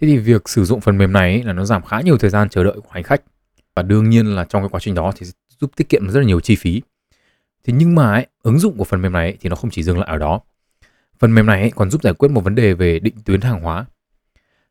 Thế 0.00 0.06
thì 0.06 0.18
việc 0.18 0.48
sử 0.48 0.64
dụng 0.64 0.80
phần 0.80 0.98
mềm 0.98 1.12
này 1.12 1.32
ấy 1.32 1.42
là 1.42 1.52
nó 1.52 1.64
giảm 1.64 1.82
khá 1.82 2.00
nhiều 2.00 2.18
thời 2.18 2.30
gian 2.30 2.48
chờ 2.48 2.64
đợi 2.64 2.74
của 2.74 2.88
hành 2.90 3.02
khách 3.02 3.22
và 3.74 3.82
đương 3.82 4.10
nhiên 4.10 4.26
là 4.26 4.44
trong 4.44 4.62
cái 4.62 4.68
quá 4.68 4.80
trình 4.80 4.94
đó 4.94 5.12
thì 5.16 5.26
giúp 5.60 5.70
tiết 5.76 5.88
kiệm 5.88 6.10
rất 6.10 6.20
là 6.20 6.26
nhiều 6.26 6.40
chi 6.40 6.56
phí. 6.56 6.82
Thế 7.64 7.72
nhưng 7.76 7.94
mà 7.94 8.12
ấy, 8.12 8.26
ứng 8.42 8.58
dụng 8.58 8.78
của 8.78 8.84
phần 8.84 9.02
mềm 9.02 9.12
này 9.12 9.26
ấy, 9.26 9.36
thì 9.40 9.48
nó 9.48 9.56
không 9.56 9.70
chỉ 9.70 9.82
dừng 9.82 9.98
lại 9.98 10.08
ở 10.08 10.18
đó. 10.18 10.40
Phần 11.18 11.34
mềm 11.34 11.46
này 11.46 11.60
ấy, 11.60 11.70
còn 11.70 11.90
giúp 11.90 12.02
giải 12.02 12.14
quyết 12.14 12.28
một 12.28 12.44
vấn 12.44 12.54
đề 12.54 12.74
về 12.74 12.98
định 12.98 13.14
tuyến 13.24 13.40
hàng 13.40 13.60
hóa. 13.60 13.86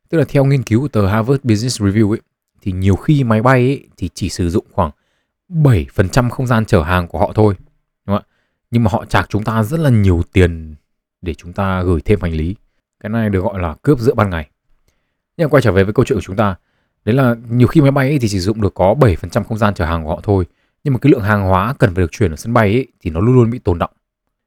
Tức 0.09 0.17
là 0.17 0.25
theo 0.27 0.45
nghiên 0.45 0.63
cứu 0.63 0.81
của 0.81 0.87
tờ 0.87 1.07
Harvard 1.07 1.43
Business 1.43 1.81
Review 1.81 2.09
ấy, 2.09 2.21
thì 2.61 2.71
nhiều 2.71 2.95
khi 2.95 3.23
máy 3.23 3.41
bay 3.41 3.59
ấy, 3.59 3.87
thì 3.97 4.09
chỉ 4.13 4.29
sử 4.29 4.49
dụng 4.49 4.65
khoảng 4.71 4.91
7% 5.49 6.29
không 6.29 6.47
gian 6.47 6.65
chở 6.65 6.83
hàng 6.83 7.07
của 7.07 7.19
họ 7.19 7.31
thôi. 7.35 7.53
Đúng 8.07 8.15
không 8.17 8.25
ạ? 8.27 8.31
Nhưng 8.71 8.83
mà 8.83 8.89
họ 8.91 9.05
trả 9.05 9.23
chúng 9.29 9.43
ta 9.43 9.63
rất 9.63 9.79
là 9.79 9.89
nhiều 9.89 10.21
tiền 10.33 10.75
để 11.21 11.33
chúng 11.33 11.53
ta 11.53 11.83
gửi 11.83 12.01
thêm 12.01 12.21
hành 12.21 12.33
lý. 12.33 12.55
Cái 12.99 13.09
này 13.09 13.29
được 13.29 13.43
gọi 13.43 13.59
là 13.59 13.75
cướp 13.81 13.99
giữa 13.99 14.13
ban 14.13 14.29
ngày. 14.29 14.49
Nhưng 15.37 15.49
quay 15.49 15.61
trở 15.61 15.71
về 15.71 15.83
với 15.83 15.93
câu 15.93 16.05
chuyện 16.05 16.17
của 16.17 16.23
chúng 16.23 16.35
ta, 16.35 16.55
đấy 17.05 17.15
là 17.15 17.35
nhiều 17.49 17.67
khi 17.67 17.81
máy 17.81 17.91
bay 17.91 18.09
ấy 18.09 18.19
thì 18.19 18.27
chỉ 18.27 18.39
dụng 18.39 18.61
được 18.61 18.73
có 18.73 18.93
7% 18.93 19.43
không 19.43 19.57
gian 19.57 19.73
chở 19.73 19.85
hàng 19.85 20.03
của 20.03 20.09
họ 20.09 20.19
thôi 20.23 20.45
nhưng 20.83 20.93
mà 20.93 20.99
cái 20.99 21.11
lượng 21.11 21.21
hàng 21.21 21.43
hóa 21.43 21.73
cần 21.79 21.95
phải 21.95 22.01
được 22.01 22.11
chuyển 22.11 22.31
ở 22.31 22.35
sân 22.35 22.53
bay 22.53 22.73
ấy, 22.73 22.87
thì 23.01 23.11
nó 23.11 23.19
luôn 23.19 23.35
luôn 23.35 23.49
bị 23.49 23.59
tồn 23.59 23.79
động 23.79 23.91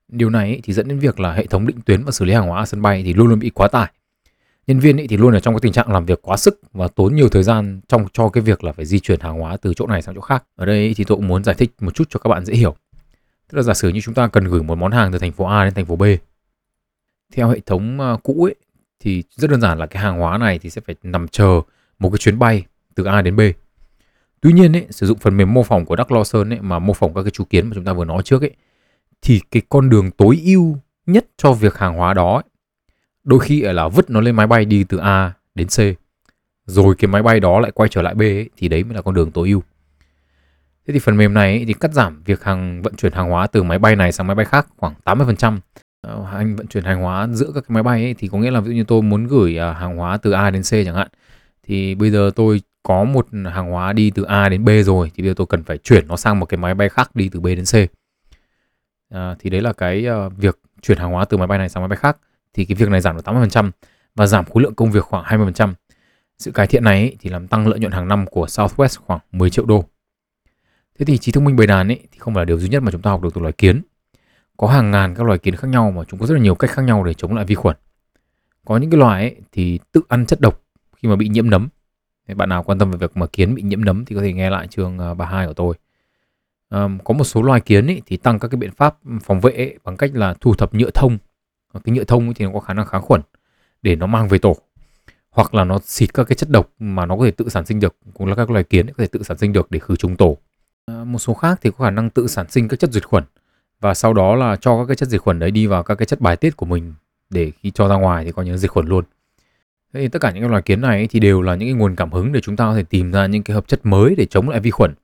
điều 0.09 0.31
này 0.31 0.61
thì 0.65 0.73
dẫn 0.73 0.89
đến 0.89 0.99
việc 0.99 1.21
là 1.21 1.33
hệ 1.33 1.47
thống 1.47 1.67
định 1.67 1.81
tuyến 1.81 2.05
và 2.05 2.13
xử 2.13 2.25
lý 2.25 2.35
hàng 2.35 2.49
hóa 2.49 2.59
ở 2.61 2.67
sân 2.67 2.83
bay 2.83 3.03
thì 3.03 3.15
luôn 3.15 3.27
luôn 3.29 3.39
bị 3.39 3.51
quá 3.51 3.69
tải. 3.69 3.93
Nhân 4.67 4.79
viên 4.79 5.07
thì 5.09 5.17
luôn 5.17 5.35
ở 5.35 5.41
trong 5.41 5.55
cái 5.55 5.61
tình 5.61 5.73
trạng 5.73 5.93
làm 5.93 6.07
việc 6.07 6.23
quá 6.23 6.37
sức 6.37 6.61
và 6.73 6.89
tốn 6.89 7.15
nhiều 7.15 7.29
thời 7.29 7.43
gian 7.43 7.81
trong 7.89 8.07
cho 8.13 8.29
cái 8.29 8.43
việc 8.43 8.65
là 8.65 8.73
phải 8.73 8.85
di 8.85 8.99
chuyển 8.99 9.21
hàng 9.21 9.41
hóa 9.41 9.57
từ 9.57 9.75
chỗ 9.75 9.87
này 9.87 10.03
sang 10.03 10.15
chỗ 10.15 10.21
khác. 10.21 10.45
Ở 10.57 10.67
đây 10.67 10.95
thì 10.97 11.05
tôi 11.05 11.17
cũng 11.17 11.29
muốn 11.29 11.45
giải 11.45 11.55
thích 11.59 11.71
một 11.81 11.95
chút 11.95 12.05
cho 12.11 12.19
các 12.19 12.29
bạn 12.29 12.45
dễ 12.45 12.55
hiểu. 12.55 12.77
Tức 13.51 13.57
là 13.57 13.63
giả 13.63 13.75
sử 13.75 13.89
như 13.89 14.01
chúng 14.01 14.15
ta 14.15 14.29
cần 14.29 14.45
gửi 14.45 14.63
một 14.63 14.79
món 14.79 14.93
hàng 14.93 15.13
từ 15.13 15.19
thành 15.19 15.33
phố 15.33 15.45
A 15.45 15.65
đến 15.65 15.75
thành 15.75 15.87
phố 15.87 15.97
B 15.97 16.03
theo 17.33 17.49
hệ 17.49 17.61
thống 17.61 18.01
à, 18.01 18.17
cũ 18.23 18.45
ấy 18.45 18.55
thì 19.01 19.23
rất 19.37 19.51
đơn 19.51 19.61
giản 19.61 19.79
là 19.79 19.87
cái 19.87 20.03
hàng 20.03 20.19
hóa 20.19 20.39
này 20.39 20.59
thì 20.59 20.71
sẽ 20.71 20.81
phải 20.81 20.97
nằm 21.03 21.29
chờ 21.29 21.61
một 21.99 22.11
cái 22.11 22.19
chuyến 22.19 22.39
bay 22.39 22.65
từ 22.95 23.05
A 23.05 23.23
đến 23.23 23.37
B. 23.37 23.41
Tuy 24.41 24.53
nhiên 24.53 24.77
ấy, 24.77 24.87
sử 24.91 25.07
dụng 25.07 25.19
phần 25.19 25.37
mềm 25.37 25.55
mô 25.55 25.63
phỏng 25.63 25.85
của 25.85 25.97
Đắc 25.97 26.11
Lawson 26.11 26.53
ấy 26.53 26.61
mà 26.61 26.79
mô 26.79 26.93
phỏng 26.93 27.15
các 27.15 27.23
cái 27.23 27.31
chú 27.31 27.45
kiến 27.45 27.67
mà 27.67 27.73
chúng 27.75 27.85
ta 27.85 27.93
vừa 27.93 28.05
nói 28.05 28.23
trước 28.23 28.43
ấy 28.43 28.51
thì 29.23 29.41
cái 29.51 29.63
con 29.69 29.91
đường 29.91 30.11
tối 30.11 30.43
ưu 30.45 30.77
nhất 31.07 31.27
cho 31.37 31.53
việc 31.53 31.79
hàng 31.79 31.97
hóa 31.97 32.15
đó 32.15 32.35
ấy, 32.35 32.45
đôi 33.25 33.41
khi 33.41 33.61
là 33.61 33.89
vứt 33.89 34.11
nó 34.11 34.21
lên 34.21 34.37
máy 34.37 34.47
bay 34.47 34.65
đi 34.65 34.85
từ 34.85 34.99
A 34.99 35.33
đến 35.55 35.67
C 35.67 35.81
rồi 36.67 36.95
cái 36.99 37.09
máy 37.09 37.23
bay 37.23 37.41
đó 37.41 37.61
lại 37.61 37.71
quay 37.71 37.89
trở 37.89 38.03
lại 38.03 38.15
B 38.15 38.21
ấy, 38.21 38.51
thì 38.57 38.69
đấy 38.69 38.85
mới 38.85 38.95
là 38.95 39.03
con 39.03 39.15
đường 39.15 39.31
tối 39.31 39.49
ưu. 39.49 39.63
Thế 40.87 40.93
thì 40.93 40.99
phần 40.99 41.17
mềm 41.17 41.35
này 41.35 41.51
ấy, 41.51 41.65
thì 41.67 41.75
cắt 41.75 41.93
giảm 41.93 42.23
việc 42.25 42.45
hàng 42.45 42.83
vận 42.83 42.95
chuyển 42.97 43.13
hàng 43.13 43.31
hóa 43.31 43.47
từ 43.47 43.63
máy 43.63 43.79
bay 43.79 43.97
này 43.97 44.13
sang 44.13 44.27
máy 44.27 44.35
bay 44.35 44.45
khác 44.45 44.67
khoảng 44.77 44.95
80%. 45.05 45.59
Ờ, 46.01 46.27
anh 46.33 46.57
vận 46.57 46.67
chuyển 46.67 46.85
hàng 46.85 47.03
hóa 47.03 47.29
giữa 47.33 47.51
các 47.55 47.61
cái 47.69 47.75
máy 47.75 47.83
bay 47.83 48.03
ấy, 48.03 48.15
thì 48.19 48.29
có 48.29 48.39
nghĩa 48.39 48.51
là 48.51 48.61
ví 48.61 48.69
dụ 48.69 48.73
như 48.73 48.85
tôi 48.85 49.03
muốn 49.03 49.27
gửi 49.27 49.59
à, 49.59 49.73
hàng 49.73 49.97
hóa 49.97 50.17
từ 50.17 50.31
A 50.31 50.51
đến 50.51 50.63
C 50.63 50.71
chẳng 50.71 50.95
hạn 50.95 51.09
thì 51.63 51.95
bây 51.95 52.11
giờ 52.11 52.31
tôi 52.37 52.61
có 52.83 53.05
một 53.05 53.27
hàng 53.53 53.71
hóa 53.71 53.93
đi 53.93 54.11
từ 54.11 54.23
A 54.23 54.49
đến 54.49 54.65
B 54.65 54.69
rồi 54.85 55.11
thì 55.15 55.23
bây 55.23 55.31
giờ 55.31 55.35
tôi 55.37 55.47
cần 55.47 55.65
phải 55.65 55.79
chuyển 55.79 56.09
nó 56.09 56.17
sang 56.17 56.41
một 56.41 56.47
cái 56.47 56.59
máy 56.59 56.75
bay 56.75 56.89
khác 56.89 57.17
đi 57.17 57.29
từ 57.29 57.41
B 57.41 57.47
đến 57.47 57.65
C 57.65 57.75
à, 59.17 59.35
thì 59.39 59.51
đấy 59.51 59.61
là 59.61 59.73
cái 59.73 60.07
uh, 60.27 60.33
việc 60.37 60.59
chuyển 60.83 60.99
hàng 60.99 61.13
hóa 61.13 61.25
từ 61.25 61.37
máy 61.37 61.47
bay 61.47 61.59
này 61.59 61.69
sang 61.69 61.83
máy 61.83 61.89
bay 61.89 61.97
khác 61.97 62.17
thì 62.55 62.65
cái 62.65 62.75
việc 62.75 62.89
này 62.89 63.01
giảm 63.01 63.17
được 63.17 63.23
80% 63.25 63.71
và 64.15 64.27
giảm 64.27 64.45
khối 64.45 64.63
lượng 64.63 64.75
công 64.75 64.91
việc 64.91 65.05
khoảng 65.05 65.25
20%. 65.25 65.73
Sự 66.39 66.51
cải 66.51 66.67
thiện 66.67 66.85
này 66.85 67.17
thì 67.21 67.31
làm 67.31 67.49
tăng 67.49 67.69
lợi 67.69 67.79
nhuận 67.79 67.93
hàng 67.93 68.09
năm 68.09 68.27
của 68.27 68.47
Southwest 68.47 69.01
khoảng 69.07 69.21
10 69.33 69.51
triệu 69.51 69.65
đô. 69.65 69.85
Thế 70.99 71.05
thì 71.05 71.19
trí 71.19 71.33
thông 71.33 71.45
minh 71.45 71.57
bầy 71.57 71.67
đàn 71.67 71.89
ấy 71.89 72.01
thì 72.13 72.19
không 72.19 72.35
phải 72.35 72.41
là 72.41 72.45
điều 72.45 72.59
duy 72.59 72.69
nhất 72.69 72.83
mà 72.83 72.91
chúng 72.91 73.03
ta 73.03 73.11
học 73.11 73.23
được 73.23 73.35
từ 73.35 73.41
loài 73.41 73.53
kiến. 73.53 73.83
Có 74.57 74.67
hàng 74.67 74.91
ngàn 74.91 75.15
các 75.15 75.27
loài 75.27 75.39
kiến 75.39 75.57
khác 75.57 75.69
nhau 75.69 75.91
mà 75.91 76.03
chúng 76.09 76.21
có 76.21 76.27
rất 76.27 76.35
là 76.35 76.41
nhiều 76.41 76.55
cách 76.55 76.71
khác 76.71 76.83
nhau 76.83 77.05
để 77.05 77.15
chống 77.15 77.35
lại 77.35 77.45
vi 77.45 77.55
khuẩn. 77.55 77.77
Có 78.65 78.77
những 78.77 78.91
cái 78.91 78.99
loài 78.99 79.23
ấy 79.23 79.37
thì 79.53 79.79
tự 79.93 80.03
ăn 80.09 80.27
chất 80.27 80.41
độc 80.41 80.63
khi 80.97 81.09
mà 81.09 81.17
bị 81.17 81.29
nhiễm 81.29 81.51
nấm. 81.51 81.69
Bạn 82.35 82.49
nào 82.49 82.63
quan 82.63 82.79
tâm 82.79 82.91
về 82.91 82.99
việc 82.99 83.17
mà 83.17 83.27
kiến 83.27 83.55
bị 83.55 83.63
nhiễm 83.63 83.85
nấm 83.85 84.05
thì 84.05 84.17
có 84.17 84.23
thể 84.23 84.33
nghe 84.33 84.51
lại 84.51 84.67
chương 84.67 84.99
32 84.99 85.45
ờ, 85.45 85.49
của 85.49 85.55
tôi. 85.55 85.75
Um, 86.71 86.99
có 87.05 87.15
một 87.15 87.25
số 87.25 87.43
loài 87.43 87.61
kiến 87.61 87.87
ấy, 87.87 88.03
thì 88.07 88.17
tăng 88.17 88.39
các 88.39 88.49
cái 88.49 88.59
biện 88.59 88.71
pháp 88.71 88.97
phòng 89.25 89.41
vệ 89.41 89.53
ấy, 89.53 89.79
bằng 89.85 89.97
cách 89.97 90.11
là 90.15 90.35
thu 90.41 90.55
thập 90.55 90.75
nhựa 90.75 90.91
thông. 90.91 91.19
Ờ, 91.73 91.81
cái 91.85 91.95
nhựa 91.95 92.05
thông 92.05 92.35
thì 92.35 92.45
nó 92.45 92.53
có 92.53 92.61
khả 92.61 92.75
năng 92.75 92.87
kháng 92.87 93.03
khuẩn 93.03 93.21
để 93.83 93.97
nó 93.97 94.07
mang 94.07 94.29
về 94.29 94.39
tổ. 94.39 94.57
Hoặc 95.31 95.55
là 95.55 95.65
nó 95.65 95.79
xịt 95.85 96.15
các 96.15 96.25
cái 96.25 96.37
chất 96.37 96.51
độc 96.51 96.71
mà 96.79 97.07
nó 97.07 97.17
có 97.17 97.25
thể 97.25 97.31
tự 97.31 97.49
sản 97.49 97.67
sinh 97.67 97.81
được, 97.81 97.97
cũng 98.15 98.27
là 98.27 98.35
các 98.35 98.51
loài 98.51 98.65
kiến 98.65 98.87
ấy, 98.87 98.93
có 98.93 99.03
thể 99.03 99.07
tự 99.07 99.23
sản 99.23 99.39
sinh 99.39 99.53
được 99.53 99.71
để 99.71 99.79
khử 99.79 99.97
trùng 99.97 100.17
tổ. 100.17 100.37
À, 100.87 101.05
một 101.05 101.19
số 101.19 101.35
khác 101.35 101.59
thì 101.63 101.71
có 101.71 101.85
khả 101.85 101.91
năng 101.91 102.11
tự 102.11 102.27
sản 102.27 102.47
sinh 102.51 102.69
các 102.69 102.81
chất 102.81 102.93
diệt 102.93 103.05
khuẩn 103.05 103.25
và 103.81 103.95
sau 103.95 104.13
đó 104.13 104.35
là 104.35 104.57
cho 104.57 104.79
các 104.79 104.87
cái 104.87 104.97
chất 104.97 105.09
diệt 105.09 105.21
khuẩn 105.21 105.39
đấy 105.39 105.51
đi 105.51 105.67
vào 105.67 105.83
các 105.83 105.95
cái 105.95 106.07
chất 106.07 106.21
bài 106.21 106.37
tiết 106.37 106.57
của 106.57 106.67
mình 106.67 106.95
để 107.31 107.53
khi 107.63 107.71
cho 107.71 107.89
ra 107.89 107.95
ngoài 107.95 108.25
thì 108.25 108.33
coi 108.33 108.45
như 108.45 108.57
diệt 108.57 108.71
khuẩn 108.71 108.87
luôn. 108.87 109.05
Thế 109.93 110.01
thì 110.01 110.09
tất 110.09 110.19
cả 110.23 110.31
những 110.31 110.51
loài 110.51 110.63
kiến 110.63 110.81
này 110.81 111.07
thì 111.11 111.21
đều 111.21 111.43
là 111.43 111.55
những 111.55 111.69
cái 111.69 111.75
nguồn 111.75 111.97
cảm 111.97 112.13
hứng 112.13 112.33
để 112.33 112.41
chúng 112.41 112.57
ta 112.57 112.65
có 112.65 112.75
thể 112.75 112.83
tìm 112.83 113.13
ra 113.13 113.27
những 113.27 113.43
cái 113.43 113.55
hợp 113.55 113.69
chất 113.69 113.87
mới 113.87 114.15
để 114.15 114.27
chống 114.27 114.49
lại 114.49 114.61
vi 114.61 114.71
khuẩn. 114.71 114.95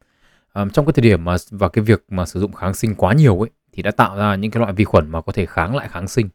Trong 0.54 0.86
cái 0.86 0.92
thời 0.92 1.02
điểm 1.02 1.24
mà 1.24 1.36
và 1.50 1.68
cái 1.68 1.84
việc 1.84 2.04
mà 2.08 2.26
sử 2.26 2.40
dụng 2.40 2.52
kháng 2.52 2.74
sinh 2.74 2.94
quá 2.94 3.12
nhiều 3.12 3.40
ấy 3.40 3.50
thì 3.72 3.82
đã 3.82 3.90
tạo 3.90 4.16
ra 4.16 4.34
những 4.34 4.50
cái 4.50 4.60
loại 4.60 4.72
vi 4.72 4.84
khuẩn 4.84 5.10
mà 5.10 5.20
có 5.20 5.32
thể 5.32 5.46
kháng 5.46 5.76
lại 5.76 5.88
kháng 5.88 6.08
sinh. 6.08 6.28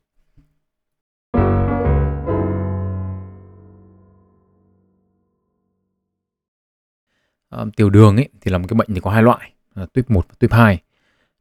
À, 7.50 7.65
tiểu 7.75 7.89
đường 7.89 8.15
ấy 8.15 8.29
thì 8.41 8.51
là 8.51 8.57
một 8.57 8.65
cái 8.69 8.75
bệnh 8.75 8.88
thì 8.93 9.00
có 9.00 9.12
hai 9.12 9.24
loại, 9.24 9.51
là 9.75 9.86
tuyếp 9.93 10.12
1 10.12 10.25
và 10.29 10.36
tuyếp 10.39 10.51
2. 10.51 10.81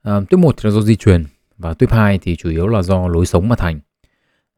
À, 0.03 0.21
tuyếp 0.31 0.39
1 0.39 0.55
thì 0.57 0.69
là 0.69 0.75
do 0.75 0.81
di 0.81 0.97
truyền 0.97 1.25
và 1.59 1.75
tuyếp 1.75 1.91
2 1.91 2.19
thì 2.19 2.37
chủ 2.37 2.51
yếu 2.51 2.67
là 2.67 2.83
do 2.83 3.09
lối 3.09 3.27
sống 3.27 3.49
mà 3.49 3.57
thành. 3.57 3.81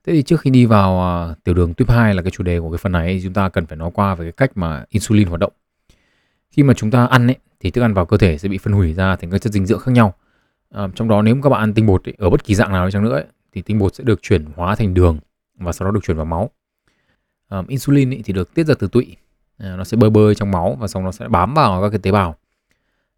Thế 0.07 0.13
thì 0.13 0.23
trước 0.23 0.41
khi 0.41 0.51
đi 0.51 0.67
vào 0.67 1.29
uh, 1.31 1.45
tiểu 1.45 1.55
đường 1.55 1.75
tuyếp 1.75 1.91
2 1.91 2.15
là 2.15 2.23
cái 2.23 2.31
chủ 2.31 2.45
đề 2.45 2.61
của 2.61 2.71
cái 2.71 2.79
phần 2.79 2.93
này 2.93 3.21
chúng 3.25 3.33
ta 3.33 3.49
cần 3.49 3.67
phải 3.67 3.77
nói 3.77 3.91
qua 3.95 4.15
về 4.15 4.25
cái 4.25 4.33
cách 4.33 4.51
mà 4.55 4.85
insulin 4.89 5.29
hoạt 5.29 5.41
động. 5.41 5.53
Khi 6.51 6.63
mà 6.63 6.75
chúng 6.75 6.91
ta 6.91 7.07
ăn 7.07 7.27
ấy 7.27 7.37
thì 7.61 7.71
thức 7.71 7.83
ăn 7.83 7.95
vào 7.95 8.07
cơ 8.07 8.17
thể 8.17 8.39
sẽ 8.39 8.49
bị 8.49 8.59
phân 8.59 8.73
hủy 8.73 8.95
ra 8.95 9.17
thành 9.17 9.31
các 9.31 9.39
chất 9.39 9.53
dinh 9.53 9.67
dưỡng 9.67 9.79
khác 9.79 9.93
nhau. 9.93 10.15
À, 10.71 10.89
trong 10.95 11.09
đó 11.09 11.23
nếu 11.23 11.37
các 11.43 11.51
bạn 11.51 11.61
ăn 11.61 11.75
tinh 11.75 11.87
bột 11.87 12.09
ấy, 12.09 12.15
ở 12.19 12.31
bất 12.31 12.45
kỳ 12.45 12.55
dạng 12.55 12.73
nào 12.73 12.87
đi 12.87 12.93
chăng 12.93 13.05
nữa 13.05 13.13
ấy, 13.13 13.25
thì 13.53 13.63
tinh 13.63 13.79
bột 13.79 13.95
sẽ 13.95 14.05
được 14.05 14.23
chuyển 14.23 14.45
hóa 14.57 14.75
thành 14.75 14.95
đường 14.95 15.19
và 15.59 15.73
sau 15.73 15.89
đó 15.89 15.93
được 15.93 16.01
chuyển 16.03 16.17
vào 16.17 16.27
máu. 16.27 16.51
À, 17.49 17.63
insulin 17.69 18.11
ấy 18.11 18.23
thì 18.25 18.33
được 18.33 18.55
tiết 18.55 18.65
ra 18.65 18.75
từ 18.79 18.89
tụy, 18.89 19.17
à, 19.59 19.77
nó 19.77 19.85
sẽ 19.85 19.97
bơi 19.97 20.11
bơi 20.11 20.35
trong 20.35 20.51
máu 20.51 20.77
và 20.81 20.87
sau 20.89 21.03
nó 21.03 21.13
sẽ 21.13 21.29
bám 21.29 21.55
vào 21.55 21.83
các 21.83 21.91
cái 21.91 21.99
tế 21.99 22.13
bào. 22.13 22.37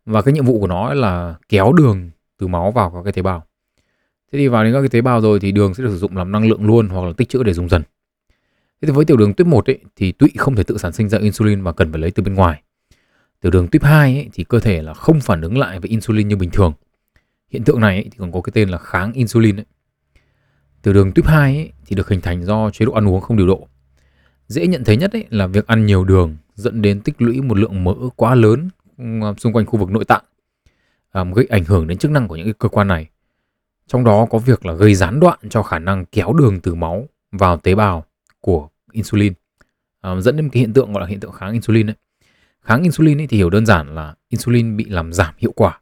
Và 0.06 0.22
cái 0.22 0.34
nhiệm 0.34 0.44
vụ 0.44 0.60
của 0.60 0.66
nó 0.66 0.94
là 0.94 1.34
kéo 1.48 1.72
đường 1.72 2.10
từ 2.38 2.46
máu 2.46 2.70
vào 2.70 2.90
các 2.90 3.02
cái 3.04 3.12
tế 3.12 3.22
bào. 3.22 3.46
Thế 4.32 4.38
thì 4.38 4.48
vào 4.48 4.64
đến 4.64 4.72
các 4.72 4.80
cái 4.80 4.88
tế 4.88 5.00
bào 5.00 5.20
rồi 5.20 5.40
thì 5.40 5.52
đường 5.52 5.74
sẽ 5.74 5.84
được 5.84 5.90
sử 5.90 5.98
dụng 5.98 6.16
làm 6.16 6.32
năng 6.32 6.48
lượng 6.48 6.66
luôn 6.66 6.88
hoặc 6.88 7.06
là 7.06 7.12
tích 7.16 7.28
trữ 7.28 7.42
để 7.42 7.52
dùng 7.52 7.68
dần. 7.68 7.82
Thế 8.82 8.86
thì 8.86 8.92
với 8.92 9.04
tiểu 9.04 9.16
đường 9.16 9.34
tuyếp 9.34 9.46
1 9.46 9.70
ấy, 9.70 9.78
thì 9.96 10.12
tụy 10.12 10.30
không 10.38 10.56
thể 10.56 10.62
tự 10.62 10.78
sản 10.78 10.92
sinh 10.92 11.08
ra 11.08 11.18
insulin 11.18 11.60
mà 11.60 11.72
cần 11.72 11.92
phải 11.92 12.00
lấy 12.00 12.10
từ 12.10 12.22
bên 12.22 12.34
ngoài. 12.34 12.62
Tiểu 13.40 13.50
đường 13.50 13.68
tuyếp 13.68 13.82
2 13.82 14.14
ấy, 14.14 14.28
thì 14.32 14.44
cơ 14.44 14.60
thể 14.60 14.82
là 14.82 14.94
không 14.94 15.20
phản 15.20 15.40
ứng 15.40 15.58
lại 15.58 15.80
với 15.80 15.90
insulin 15.90 16.28
như 16.28 16.36
bình 16.36 16.50
thường. 16.50 16.72
Hiện 17.50 17.64
tượng 17.64 17.80
này 17.80 17.96
ấy, 17.96 18.04
thì 18.04 18.18
còn 18.18 18.32
có 18.32 18.40
cái 18.40 18.50
tên 18.54 18.68
là 18.68 18.78
kháng 18.78 19.12
insulin 19.12 19.56
ấy. 19.56 19.66
Tiểu 20.82 20.94
đường 20.94 21.12
tuyếp 21.12 21.26
2 21.26 21.56
ấy, 21.56 21.72
thì 21.86 21.96
được 21.96 22.08
hình 22.08 22.20
thành 22.20 22.44
do 22.44 22.70
chế 22.70 22.84
độ 22.84 22.92
ăn 22.92 23.08
uống 23.08 23.20
không 23.20 23.36
điều 23.36 23.46
độ. 23.46 23.68
Dễ 24.46 24.66
nhận 24.66 24.84
thấy 24.84 24.96
nhất 24.96 25.12
ấy, 25.12 25.24
là 25.30 25.46
việc 25.46 25.66
ăn 25.66 25.86
nhiều 25.86 26.04
đường 26.04 26.36
dẫn 26.54 26.82
đến 26.82 27.00
tích 27.00 27.22
lũy 27.22 27.40
một 27.40 27.58
lượng 27.58 27.84
mỡ 27.84 27.94
quá 28.16 28.34
lớn 28.34 28.68
ừ, 28.98 29.04
xung 29.38 29.52
quanh 29.52 29.66
khu 29.66 29.78
vực 29.78 29.90
nội 29.90 30.04
tạng 30.04 30.22
à, 31.10 31.24
gây 31.34 31.46
ảnh 31.50 31.64
hưởng 31.64 31.86
đến 31.86 31.98
chức 31.98 32.10
năng 32.10 32.28
của 32.28 32.36
những 32.36 32.46
cái 32.46 32.54
cơ 32.58 32.68
quan 32.68 32.88
này 32.88 33.08
trong 33.86 34.04
đó 34.04 34.26
có 34.30 34.38
việc 34.38 34.66
là 34.66 34.72
gây 34.72 34.94
gián 34.94 35.20
đoạn 35.20 35.38
cho 35.50 35.62
khả 35.62 35.78
năng 35.78 36.04
kéo 36.06 36.32
đường 36.32 36.60
từ 36.60 36.74
máu 36.74 37.08
vào 37.32 37.56
tế 37.56 37.74
bào 37.74 38.04
của 38.40 38.68
insulin 38.92 39.32
à, 40.00 40.20
dẫn 40.20 40.36
đến 40.36 40.46
một 40.46 40.50
cái 40.52 40.60
hiện 40.60 40.72
tượng 40.72 40.92
gọi 40.92 41.00
là 41.00 41.06
hiện 41.06 41.20
tượng 41.20 41.32
kháng 41.32 41.52
insulin 41.52 41.90
ấy 41.90 41.96
kháng 42.62 42.82
insulin 42.82 43.20
ấy 43.20 43.26
thì 43.26 43.36
hiểu 43.36 43.50
đơn 43.50 43.66
giản 43.66 43.94
là 43.94 44.14
insulin 44.28 44.76
bị 44.76 44.84
làm 44.84 45.12
giảm 45.12 45.34
hiệu 45.38 45.52
quả. 45.56 45.80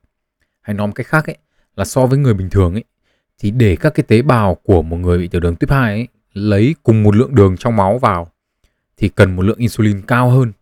Hay 0.61 0.75
nói 0.75 0.87
một 0.87 0.93
cách 0.93 1.07
khác 1.07 1.27
ấy, 1.27 1.37
là 1.77 1.85
so 1.85 2.07
với 2.07 2.19
người 2.19 2.35
bình 2.35 2.51
thường 2.51 2.73
ấy, 2.73 2.85
thì 3.39 3.51
để 3.51 3.77
các 3.77 3.95
cái 3.95 4.05
tế 4.09 4.23
bào 4.23 4.55
của 4.55 4.83
một 4.83 4.97
người 4.97 5.19
bị 5.19 5.29
tiểu 5.29 5.41
đường 5.41 5.57
tuyếp 5.57 5.71
2 5.71 5.95
ấy 5.95 6.09
lấy 6.33 6.75
cùng 6.83 7.03
một 7.03 7.17
lượng 7.17 7.35
đường 7.35 7.57
trong 7.57 7.77
máu 7.77 7.99
vào, 7.99 8.31
thì 8.97 9.09
cần 9.09 9.37
một 9.37 9.43
lượng 9.43 9.59
insulin 9.59 10.03
cao 10.03 10.31
hơn. 10.31 10.53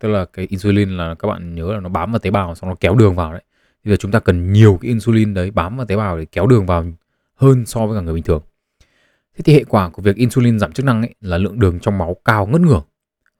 Tức 0.00 0.08
là 0.08 0.24
cái 0.24 0.46
insulin 0.50 0.96
là 0.96 1.14
các 1.14 1.28
bạn 1.28 1.54
nhớ 1.54 1.72
là 1.72 1.80
nó 1.80 1.88
bám 1.88 2.12
vào 2.12 2.18
tế 2.18 2.30
bào, 2.30 2.54
xong 2.54 2.70
nó 2.70 2.76
kéo 2.80 2.94
đường 2.94 3.14
vào 3.14 3.32
đấy. 3.32 3.42
Bây 3.84 3.92
giờ 3.92 3.96
chúng 3.96 4.10
ta 4.10 4.20
cần 4.20 4.52
nhiều 4.52 4.78
cái 4.80 4.88
insulin 4.88 5.34
đấy 5.34 5.50
bám 5.50 5.76
vào 5.76 5.86
tế 5.86 5.96
bào 5.96 6.18
để 6.18 6.24
kéo 6.32 6.46
đường 6.46 6.66
vào 6.66 6.84
hơn 7.34 7.66
so 7.66 7.86
với 7.86 7.98
cả 7.98 8.02
người 8.02 8.14
bình 8.14 8.22
thường. 8.22 8.42
Thế 9.36 9.42
thì 9.44 9.54
hệ 9.54 9.64
quả 9.64 9.88
của 9.88 10.02
việc 10.02 10.16
insulin 10.16 10.58
giảm 10.58 10.72
chức 10.72 10.86
năng 10.86 11.02
ấy 11.02 11.14
là 11.20 11.38
lượng 11.38 11.58
đường 11.58 11.80
trong 11.80 11.98
máu 11.98 12.16
cao 12.24 12.46
ngất 12.46 12.60
ngưởng 12.60 12.84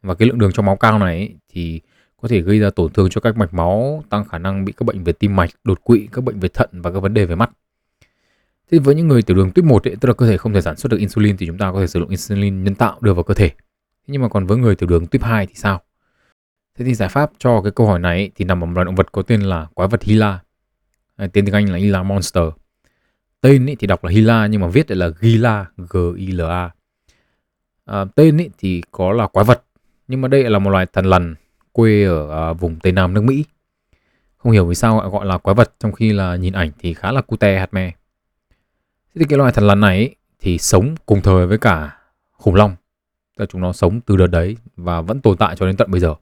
và 0.05 0.15
cái 0.15 0.29
lượng 0.29 0.39
đường 0.39 0.53
trong 0.53 0.67
máu 0.67 0.77
cao 0.77 0.99
này 0.99 1.17
ấy, 1.17 1.35
thì 1.49 1.81
có 2.23 2.29
thể 2.29 2.41
gây 2.41 2.59
ra 2.59 2.71
tổn 2.71 2.93
thương 2.93 3.09
cho 3.11 3.21
các 3.21 3.37
mạch 3.37 3.55
máu 3.55 4.05
tăng 4.11 4.25
khả 4.25 4.39
năng 4.39 4.65
bị 4.65 4.73
các 4.77 4.85
bệnh 4.85 5.05
về 5.05 5.13
tim 5.13 5.37
mạch 5.37 5.51
đột 5.65 5.85
quỵ 5.85 6.09
các 6.13 6.25
bệnh 6.25 6.41
về 6.41 6.49
thận 6.49 6.71
và 6.73 6.93
các 6.93 6.99
vấn 7.01 7.15
đề 7.15 7.25
về 7.25 7.35
mắt 7.35 7.51
thế 8.71 8.79
với 8.79 8.95
những 8.95 9.09
người 9.09 9.23
tiểu 9.23 9.37
đường 9.37 9.51
tuyếp 9.51 9.65
1 9.65 9.89
ấy, 9.89 9.97
tức 10.01 10.09
là 10.09 10.15
cơ 10.15 10.27
thể 10.27 10.37
không 10.37 10.53
thể 10.53 10.61
sản 10.61 10.77
xuất 10.77 10.93
được 10.93 10.99
insulin 10.99 11.37
thì 11.37 11.47
chúng 11.47 11.59
ta 11.59 11.73
có 11.73 11.81
thể 11.81 11.87
sử 11.87 12.01
dụng 12.01 12.09
insulin 12.09 12.65
nhân 12.65 12.75
tạo 12.75 12.99
đưa 13.01 13.15
vào 13.15 13.23
cơ 13.23 13.35
thể 13.35 13.49
thế 13.49 14.07
nhưng 14.07 14.23
mà 14.23 14.29
còn 14.29 14.47
với 14.47 14.59
người 14.59 14.77
tiểu 14.77 14.89
đường 14.89 15.07
tuyếp 15.07 15.23
2 15.23 15.47
thì 15.47 15.55
sao 15.55 15.81
Thế 16.79 16.85
thì 16.85 16.95
giải 16.95 17.09
pháp 17.09 17.31
cho 17.39 17.61
cái 17.63 17.73
câu 17.73 17.87
hỏi 17.87 17.99
này 17.99 18.31
thì 18.35 18.45
nằm 18.45 18.65
ở 18.65 18.67
một 18.67 18.73
loài 18.75 18.85
động 18.85 18.95
vật 18.95 19.13
có 19.13 19.23
tên 19.23 19.41
là 19.41 19.67
quái 19.75 19.89
vật 19.89 20.03
Hila. 20.03 20.39
À, 21.17 21.27
tên 21.33 21.45
tiếng 21.45 21.55
Anh 21.55 21.69
là 21.73 21.79
Hila 21.79 22.03
Monster. 22.03 22.45
Tên 23.41 23.67
ấy 23.67 23.77
thì 23.77 23.87
đọc 23.87 24.05
là 24.05 24.11
Hila 24.11 24.47
nhưng 24.47 24.61
mà 24.61 24.69
viết 24.69 24.91
lại 24.91 24.97
là 24.97 25.17
Gila, 25.21 25.67
G-I-L-A. 25.77 26.71
À, 27.85 28.05
tên 28.15 28.41
ấy 28.41 28.51
thì 28.59 28.83
có 28.91 29.13
là 29.13 29.27
quái 29.27 29.45
vật 29.45 29.65
nhưng 30.09 30.21
mà 30.21 30.29
đây 30.29 30.51
là 30.51 30.59
một 30.59 30.71
loài 30.71 30.87
thần 30.93 31.05
lằn 31.05 31.35
quê 31.73 32.05
ở 32.05 32.51
à, 32.51 32.53
vùng 32.53 32.77
Tây 32.81 32.93
Nam 32.93 33.15
nước 33.15 33.25
Mỹ. 33.25 33.45
Không 34.37 34.53
hiểu 34.53 34.67
vì 34.67 34.75
sao 34.75 35.11
gọi 35.11 35.27
là 35.27 35.39
quái 35.39 35.55
vật 35.55 35.75
trong 35.79 35.93
khi 35.93 36.13
là 36.13 36.37
nhìn 36.37 36.53
ảnh 36.53 36.71
thì 36.79 36.95
khá 36.95 37.13
là 37.13 37.21
cute 37.21 37.59
hạt 37.59 37.75
me. 37.75 37.91
Thế 39.15 39.19
thì 39.19 39.25
cái 39.29 39.39
loài 39.39 39.53
thần 39.53 39.67
lằn 39.67 39.81
này 39.81 39.97
ấy, 39.97 40.17
thì 40.41 40.59
sống 40.59 40.95
cùng 41.07 41.23
thời 41.23 41.47
với 41.47 41.59
cả 41.59 41.99
khủng 42.33 42.55
long. 42.55 42.71
Tức 43.37 43.43
là 43.43 43.47
chúng 43.47 43.61
nó 43.61 43.73
sống 43.73 44.01
từ 44.01 44.17
đợt 44.17 44.27
đấy 44.27 44.57
và 44.77 45.01
vẫn 45.01 45.21
tồn 45.21 45.37
tại 45.37 45.57
cho 45.57 45.67
đến 45.67 45.77
tận 45.77 45.91
bây 45.91 46.01
giờ. 46.01 46.15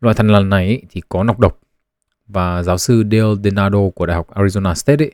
loài 0.00 0.14
thần 0.14 0.28
lằn 0.28 0.48
này 0.48 0.82
thì 0.90 1.02
có 1.08 1.24
nọc 1.24 1.38
độc 1.38 1.58
và 2.26 2.62
giáo 2.62 2.78
sư 2.78 3.04
Dale 3.10 3.34
Denado 3.44 3.78
của 3.94 4.06
Đại 4.06 4.16
học 4.16 4.34
Arizona 4.34 4.74
State 4.74 5.04
ấy, 5.04 5.12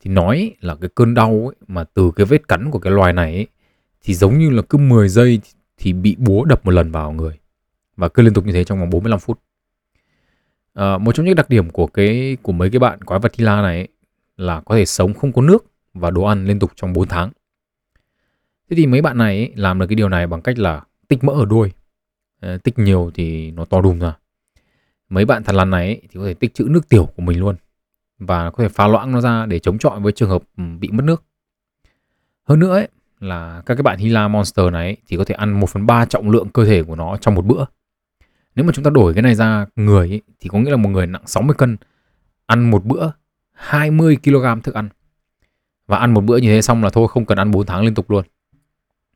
thì 0.00 0.10
nói 0.10 0.54
là 0.60 0.74
cái 0.74 0.90
cơn 0.94 1.14
đau 1.14 1.30
ấy, 1.30 1.56
mà 1.68 1.84
từ 1.84 2.10
cái 2.16 2.26
vết 2.26 2.48
cắn 2.48 2.70
của 2.70 2.78
cái 2.78 2.92
loài 2.92 3.12
này 3.12 3.34
ấy, 3.34 3.46
thì 4.02 4.14
giống 4.14 4.38
như 4.38 4.50
là 4.50 4.62
cứ 4.62 4.78
10 4.78 5.08
giây 5.08 5.40
thì 5.44 5.50
thì 5.76 5.92
bị 5.92 6.16
búa 6.18 6.44
đập 6.44 6.60
một 6.64 6.70
lần 6.70 6.92
vào 6.92 7.12
người 7.12 7.38
và 7.96 8.08
cứ 8.08 8.22
liên 8.22 8.34
tục 8.34 8.46
như 8.46 8.52
thế 8.52 8.64
trong 8.64 8.80
vòng 8.80 8.90
45 8.90 9.18
phút. 9.20 9.40
À, 10.74 10.98
một 10.98 11.12
trong 11.14 11.26
những 11.26 11.34
đặc 11.34 11.48
điểm 11.48 11.70
của 11.70 11.86
cái 11.86 12.36
của 12.42 12.52
mấy 12.52 12.70
cái 12.70 12.78
bạn 12.78 13.02
quái 13.02 13.20
vật 13.20 13.34
Hila 13.34 13.62
này 13.62 13.76
ấy, 13.76 13.88
là 14.36 14.60
có 14.60 14.76
thể 14.76 14.86
sống 14.86 15.14
không 15.14 15.32
có 15.32 15.42
nước 15.42 15.66
và 15.94 16.10
đồ 16.10 16.22
ăn 16.22 16.44
liên 16.44 16.58
tục 16.58 16.70
trong 16.76 16.92
4 16.92 17.08
tháng. 17.08 17.30
Thế 18.70 18.76
thì 18.76 18.86
mấy 18.86 19.02
bạn 19.02 19.18
này 19.18 19.36
ấy, 19.36 19.52
làm 19.56 19.78
được 19.78 19.86
cái 19.86 19.96
điều 19.96 20.08
này 20.08 20.26
bằng 20.26 20.42
cách 20.42 20.58
là 20.58 20.82
tích 21.08 21.24
mỡ 21.24 21.32
ở 21.32 21.44
đuôi. 21.44 21.72
À, 22.40 22.58
tích 22.64 22.78
nhiều 22.78 23.10
thì 23.14 23.50
nó 23.50 23.64
to 23.64 23.80
đùng 23.80 23.98
ra 23.98 24.16
mấy 25.08 25.24
bạn 25.24 25.44
thằn 25.44 25.56
lằn 25.56 25.70
này 25.70 25.86
ấy, 25.86 26.02
thì 26.02 26.20
có 26.20 26.24
thể 26.26 26.34
tích 26.34 26.54
trữ 26.54 26.64
nước 26.70 26.88
tiểu 26.88 27.06
của 27.16 27.22
mình 27.22 27.40
luôn 27.40 27.56
và 28.18 28.50
có 28.50 28.62
thể 28.62 28.68
pha 28.68 28.86
loãng 28.86 29.12
nó 29.12 29.20
ra 29.20 29.46
để 29.46 29.58
chống 29.58 29.78
chọi 29.78 30.00
với 30.00 30.12
trường 30.12 30.28
hợp 30.28 30.42
ừ, 30.56 30.64
bị 30.78 30.88
mất 30.90 31.04
nước. 31.04 31.24
Hơn 32.44 32.58
nữa 32.58 32.72
ấy, 32.72 32.88
là 33.20 33.62
các 33.66 33.74
cái 33.74 33.82
bạn 33.82 33.98
Hila 33.98 34.28
Monster 34.28 34.72
này 34.72 34.96
thì 35.08 35.16
có 35.16 35.24
thể 35.24 35.34
ăn 35.34 35.60
1 35.60 35.66
phần 35.66 35.86
3 35.86 36.04
trọng 36.04 36.30
lượng 36.30 36.48
cơ 36.48 36.64
thể 36.64 36.82
của 36.82 36.96
nó 36.96 37.16
trong 37.16 37.34
một 37.34 37.44
bữa. 37.44 37.64
Nếu 38.54 38.64
mà 38.64 38.72
chúng 38.72 38.84
ta 38.84 38.90
đổi 38.90 39.14
cái 39.14 39.22
này 39.22 39.34
ra 39.34 39.66
người 39.76 40.08
ấy, 40.08 40.22
thì 40.40 40.48
có 40.48 40.58
nghĩa 40.58 40.70
là 40.70 40.76
một 40.76 40.88
người 40.88 41.06
nặng 41.06 41.22
60 41.26 41.54
cân 41.58 41.76
ăn 42.46 42.70
một 42.70 42.84
bữa 42.84 43.10
20 43.52 44.16
kg 44.24 44.60
thức 44.62 44.74
ăn. 44.74 44.88
Và 45.86 45.98
ăn 45.98 46.14
một 46.14 46.24
bữa 46.24 46.36
như 46.36 46.48
thế 46.48 46.62
xong 46.62 46.84
là 46.84 46.90
thôi 46.90 47.08
không 47.08 47.26
cần 47.26 47.38
ăn 47.38 47.50
4 47.50 47.66
tháng 47.66 47.82
liên 47.82 47.94
tục 47.94 48.10
luôn. 48.10 48.24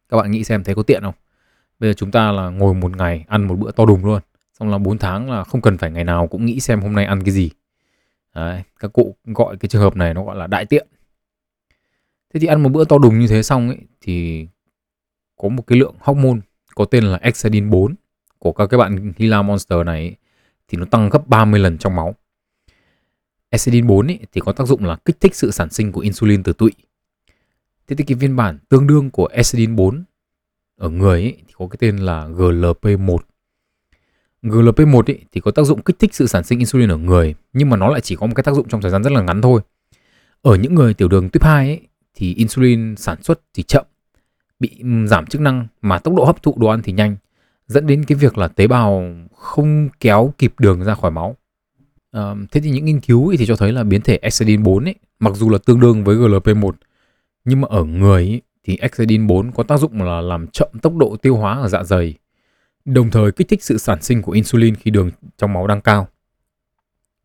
Các 0.09 0.17
bạn 0.17 0.31
nghĩ 0.31 0.45
xem 0.45 0.65
thấy 0.65 0.75
có 0.75 0.83
tiện 0.83 1.03
không? 1.03 1.15
Bây 1.79 1.91
giờ 1.91 1.95
chúng 1.95 2.11
ta 2.11 2.33
là 2.33 2.49
ngồi 2.49 2.75
một 2.75 2.97
ngày 2.97 3.25
ăn 3.29 3.45
một 3.45 3.55
bữa 3.55 3.71
to 3.71 3.87
đùng 3.87 4.05
luôn 4.05 4.23
xong 4.59 4.69
là 4.69 4.79
4 4.79 4.99
tháng 4.99 5.31
là 5.31 5.45
không 5.45 5.61
cần 5.61 5.79
phải 5.79 5.91
ngày 5.91 6.05
nào 6.05 6.27
cũng 6.27 6.47
nghĩ 6.47 6.61
xem 6.61 6.81
hôm 6.81 6.93
nay 6.93 7.05
ăn 7.05 7.23
cái 7.23 7.31
gì 7.31 7.51
Đấy, 8.35 8.63
các 8.81 8.93
cụ 8.93 9.17
gọi 9.25 9.57
cái 9.57 9.69
trường 9.69 9.83
hợp 9.83 9.97
này 9.97 10.15
nó 10.15 10.25
gọi 10.25 10.37
là 10.37 10.47
đại 10.47 10.67
tiện 10.67 10.87
thế 12.35 12.41
thì 12.41 12.47
ăn 12.47 12.63
một 12.63 12.69
bữa 12.69 12.85
to 12.85 12.99
đùng 12.99 13.19
như 13.19 13.27
thế 13.27 13.43
xong 13.43 13.69
ấy 13.69 13.79
thì 14.01 14.47
có 15.37 15.49
một 15.49 15.63
cái 15.67 15.79
lượng 15.79 15.95
hormone 16.01 16.41
có 16.75 16.85
tên 16.85 17.05
là 17.05 17.19
exadin 17.23 17.71
4 17.71 17.95
của 18.39 18.53
các 18.53 18.67
cái 18.67 18.79
bạn 18.79 19.13
Gila 19.19 19.43
Monster 19.43 19.87
này 19.87 20.01
ấy, 20.01 20.17
thì 20.69 20.79
nó 20.79 20.85
tăng 20.85 21.11
gấp 21.11 21.29
30 21.29 21.61
lần 21.61 21.79
trong 21.79 21.97
máu. 21.97 22.15
Exadin 23.51 23.87
4 23.87 24.07
ấy, 24.07 24.19
thì 24.33 24.41
có 24.41 24.53
tác 24.53 24.67
dụng 24.67 24.85
là 24.85 24.97
kích 25.05 25.21
thích 25.21 25.35
sự 25.35 25.51
sản 25.51 25.71
sinh 25.71 25.93
của 25.93 26.01
insulin 26.01 26.43
từ 26.43 26.53
tụy. 26.53 26.73
Thế 27.87 27.97
thì 27.97 28.05
cái 28.05 28.17
phiên 28.21 28.37
bản 28.37 28.59
tương 28.69 28.87
đương 28.87 29.11
của 29.11 29.27
Exadin 29.27 29.77
4 29.77 30.05
ở 30.77 30.89
người 30.89 31.23
ấy, 31.23 31.37
thì 31.47 31.53
có 31.59 31.67
cái 31.67 31.77
tên 31.81 31.97
là 31.97 32.27
GLP-1 32.29 33.19
GLP-1 34.43 35.03
ấy 35.07 35.25
thì 35.33 35.41
có 35.41 35.51
tác 35.51 35.63
dụng 35.63 35.83
kích 35.83 35.99
thích 35.99 36.15
sự 36.15 36.27
sản 36.27 36.45
sinh 36.45 36.59
insulin 36.59 36.89
ở 36.89 36.97
người 36.97 37.35
nhưng 37.53 37.71
mà 37.71 37.77
nó 37.77 37.89
lại 37.89 38.01
chỉ 38.01 38.17
có 38.17 38.27
một 38.27 38.33
cái 38.35 38.45
tác 38.45 38.55
dụng 38.55 38.69
trong 38.69 38.81
thời 38.81 38.91
gian 38.91 39.03
rất 39.03 39.13
là 39.13 39.23
ngắn 39.23 39.43
thôi. 39.43 39.61
Ở 40.43 40.57
những 40.57 40.75
người 40.75 40.95
tiểu 40.95 41.09
đường 41.09 41.29
tuyếp 41.29 41.45
2 41.45 41.69
ấy, 41.69 41.81
thì 42.21 42.35
insulin 42.35 42.97
sản 42.97 43.23
xuất 43.23 43.41
thì 43.55 43.63
chậm, 43.63 43.85
bị 44.61 44.77
ừ, 44.81 45.07
giảm 45.07 45.27
chức 45.27 45.41
năng 45.41 45.67
mà 45.83 45.99
tốc 45.99 46.15
độ 46.15 46.25
hấp 46.25 46.43
thụ 46.43 46.55
đồ 46.59 46.69
ăn 46.69 46.83
thì 46.83 46.93
nhanh, 46.93 47.17
dẫn 47.67 47.87
đến 47.87 48.05
cái 48.05 48.19
việc 48.19 48.39
là 48.39 48.49
tế 48.49 48.67
bào 48.67 49.05
không 49.37 49.89
kéo 50.01 50.35
kịp 50.39 50.55
đường 50.59 50.85
ra 50.85 50.95
khỏi 50.95 51.11
máu. 51.11 51.37
À, 52.13 52.35
thế 52.51 52.61
thì 52.61 52.71
những 52.71 52.85
nghiên 52.85 53.01
cứu 53.01 53.35
thì 53.39 53.47
cho 53.47 53.57
thấy 53.57 53.73
là 53.73 53.83
biến 53.83 54.01
thể 54.01 54.19
exidin 54.23 54.63
4 54.63 54.85
ấy, 54.85 54.95
mặc 55.19 55.35
dù 55.37 55.51
là 55.51 55.59
tương 55.67 55.81
đương 55.81 56.05
với 56.05 56.17
GLP-1 56.17 56.73
nhưng 57.45 57.61
mà 57.61 57.69
ở 57.71 57.85
người 57.85 58.23
ấy, 58.23 58.43
thì 58.65 58.77
exidin 58.77 59.27
4 59.27 59.53
có 59.53 59.63
tác 59.63 59.81
dụng 59.81 60.03
là 60.03 60.21
làm 60.21 60.47
chậm 60.47 60.69
tốc 60.83 60.97
độ 60.97 61.17
tiêu 61.17 61.37
hóa 61.37 61.61
ở 61.61 61.69
dạ 61.69 61.85
dày 61.85 62.15
đồng 62.85 63.11
thời 63.11 63.33
kích 63.33 63.49
thích 63.49 63.63
sự 63.63 63.79
sản 63.79 64.03
sinh 64.03 64.23
của 64.23 64.33
insulin 64.33 64.75
khi 64.75 64.91
đường 64.91 65.11
trong 65.39 65.53
máu 65.53 65.67
đang 65.67 65.81
cao. 65.81 66.09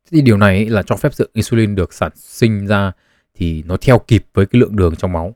Thế 0.06 0.10
thì 0.12 0.22
điều 0.22 0.38
này 0.38 0.66
là 0.66 0.84
cho 0.84 0.96
phép 0.96 1.14
sự 1.14 1.30
insulin 1.34 1.76
được 1.76 1.94
sản 1.94 2.12
sinh 2.16 2.68
ra 2.68 2.92
thì 3.36 3.64
nó 3.64 3.78
theo 3.78 4.00
kịp 4.00 4.26
với 4.34 4.46
cái 4.46 4.60
lượng 4.60 4.76
đường 4.76 4.96
trong 4.96 5.14
máu. 5.14 5.36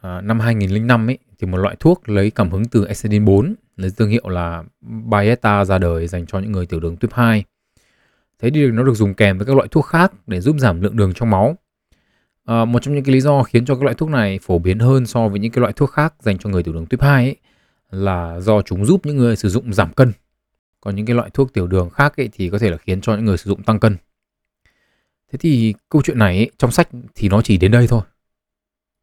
À, 0.00 0.20
năm 0.20 0.40
2005 0.40 1.10
ấy, 1.10 1.18
thì 1.38 1.46
một 1.46 1.56
loại 1.56 1.76
thuốc 1.80 2.08
lấy 2.08 2.30
cảm 2.30 2.50
hứng 2.50 2.64
từ 2.64 2.86
exidin 2.86 3.24
4 3.24 3.54
lấy 3.76 3.90
thương 3.96 4.08
hiệu 4.08 4.28
là 4.28 4.64
Byetta 4.80 5.64
ra 5.64 5.78
đời 5.78 6.06
dành 6.06 6.26
cho 6.26 6.38
những 6.38 6.52
người 6.52 6.66
tiểu 6.66 6.80
đường 6.80 6.96
tuyếp 6.96 7.12
2. 7.12 7.44
Thế 8.38 8.50
thì 8.50 8.66
nó 8.66 8.82
được 8.82 8.94
dùng 8.94 9.14
kèm 9.14 9.38
với 9.38 9.46
các 9.46 9.56
loại 9.56 9.68
thuốc 9.68 9.86
khác 9.86 10.12
để 10.26 10.40
giúp 10.40 10.56
giảm 10.58 10.80
lượng 10.80 10.96
đường 10.96 11.12
trong 11.14 11.30
máu. 11.30 11.58
À, 12.44 12.64
một 12.64 12.82
trong 12.82 12.94
những 12.94 13.04
cái 13.04 13.14
lý 13.14 13.20
do 13.20 13.42
khiến 13.42 13.64
cho 13.64 13.74
các 13.74 13.82
loại 13.82 13.94
thuốc 13.94 14.08
này 14.08 14.38
phổ 14.42 14.58
biến 14.58 14.78
hơn 14.78 15.06
so 15.06 15.28
với 15.28 15.40
những 15.40 15.52
cái 15.52 15.60
loại 15.60 15.72
thuốc 15.72 15.90
khác 15.90 16.14
dành 16.20 16.38
cho 16.38 16.50
người 16.50 16.62
tiểu 16.62 16.74
đường 16.74 16.86
tuyếp 16.86 17.02
2 17.02 17.24
ấy, 17.24 17.36
là 17.90 18.40
do 18.40 18.62
chúng 18.62 18.86
giúp 18.86 19.06
những 19.06 19.16
người 19.16 19.36
sử 19.36 19.48
dụng 19.48 19.72
giảm 19.72 19.92
cân. 19.92 20.12
Còn 20.80 20.96
những 20.96 21.06
cái 21.06 21.16
loại 21.16 21.30
thuốc 21.30 21.52
tiểu 21.52 21.66
đường 21.66 21.90
khác 21.90 22.16
ấy 22.16 22.28
thì 22.32 22.48
có 22.48 22.58
thể 22.58 22.70
là 22.70 22.76
khiến 22.76 23.00
cho 23.00 23.16
những 23.16 23.24
người 23.24 23.36
sử 23.36 23.50
dụng 23.50 23.62
tăng 23.62 23.80
cân. 23.80 23.96
Thế 25.32 25.38
thì 25.38 25.74
câu 25.88 26.02
chuyện 26.02 26.18
này 26.18 26.36
ấy, 26.36 26.50
trong 26.58 26.70
sách 26.70 26.88
thì 27.14 27.28
nó 27.28 27.42
chỉ 27.42 27.56
đến 27.56 27.70
đây 27.70 27.86
thôi. 27.86 28.02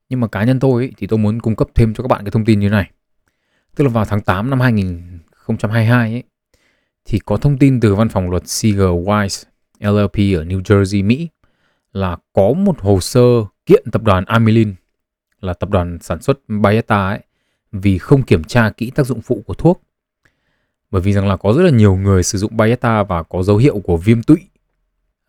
Nhưng 0.10 0.20
mà 0.20 0.28
cá 0.28 0.44
nhân 0.44 0.60
tôi 0.60 0.84
ấy, 0.84 0.94
thì 0.98 1.08
tôi 1.08 1.20
muốn 1.20 1.40
cung 1.40 1.56
cấp 1.56 1.68
thêm 1.76 1.94
cho 1.94 2.04
các 2.04 2.08
bạn 2.08 2.24
cái 2.24 2.32
thông 2.32 2.46
tin 2.46 2.60
như 2.60 2.70
này. 2.70 2.92
Tức 3.76 3.84
là 3.84 3.90
vào 3.90 4.06
tháng 4.06 4.22
8 4.22 4.50
năm 4.50 4.60
2022 4.60 6.12
ấy, 6.12 6.24
thì 7.06 7.20
có 7.20 7.38
thông 7.38 7.58
tin 7.58 7.80
từ 7.80 7.96
văn 7.96 8.10
phòng 8.10 8.30
luật 8.30 8.48
Seager 8.48 8.80
Wise 8.82 9.44
LLP 9.80 10.16
ở 10.16 10.44
New 10.44 10.62
Jersey, 10.62 11.06
Mỹ 11.06 11.28
là 11.94 12.18
có 12.34 12.54
một 12.54 12.80
hồ 12.80 13.00
sơ 13.00 13.46
kiện 13.66 13.84
tập 13.92 14.04
đoàn 14.04 14.26
Amylin 14.26 14.76
là 15.40 15.54
tập 15.54 15.70
đoàn 15.70 15.98
sản 16.02 16.22
xuất 16.22 16.40
Bayetta 16.48 17.08
ấy 17.08 17.20
vì 17.72 17.98
không 17.98 18.24
kiểm 18.24 18.44
tra 18.44 18.70
kỹ 18.70 18.92
tác 18.96 19.06
dụng 19.06 19.22
phụ 19.22 19.44
của 19.48 19.54
thuốc. 19.54 19.82
Bởi 20.92 21.02
vì 21.02 21.14
rằng 21.14 21.28
là 21.28 21.38
có 21.38 21.54
rất 21.54 21.64
là 21.64 21.70
nhiều 21.70 21.96
người 21.96 22.24
sử 22.24 22.38
dụng 22.38 22.58
Bayetta 22.58 23.04
và 23.04 23.24
có 23.24 23.44
dấu 23.44 23.58
hiệu 23.58 23.80
của 23.80 23.98
viêm 23.98 24.24
tụy. 24.24 24.38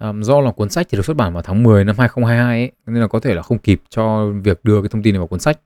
Do 0.00 0.40
là 0.40 0.52
cuốn 0.52 0.70
sách 0.70 0.86
thì 0.90 0.96
được 0.96 1.04
xuất 1.04 1.16
bản 1.16 1.32
vào 1.32 1.42
tháng 1.42 1.62
10 1.62 1.84
năm 1.84 1.96
2022 1.98 2.60
ấy, 2.60 2.72
nên 2.86 3.00
là 3.00 3.08
có 3.08 3.20
thể 3.20 3.34
là 3.34 3.42
không 3.42 3.58
kịp 3.58 3.82
cho 3.88 4.30
việc 4.42 4.64
đưa 4.64 4.82
cái 4.82 4.88
thông 4.88 5.02
tin 5.02 5.14
này 5.14 5.18
vào 5.18 5.26
cuốn 5.26 5.40
sách. 5.40 5.60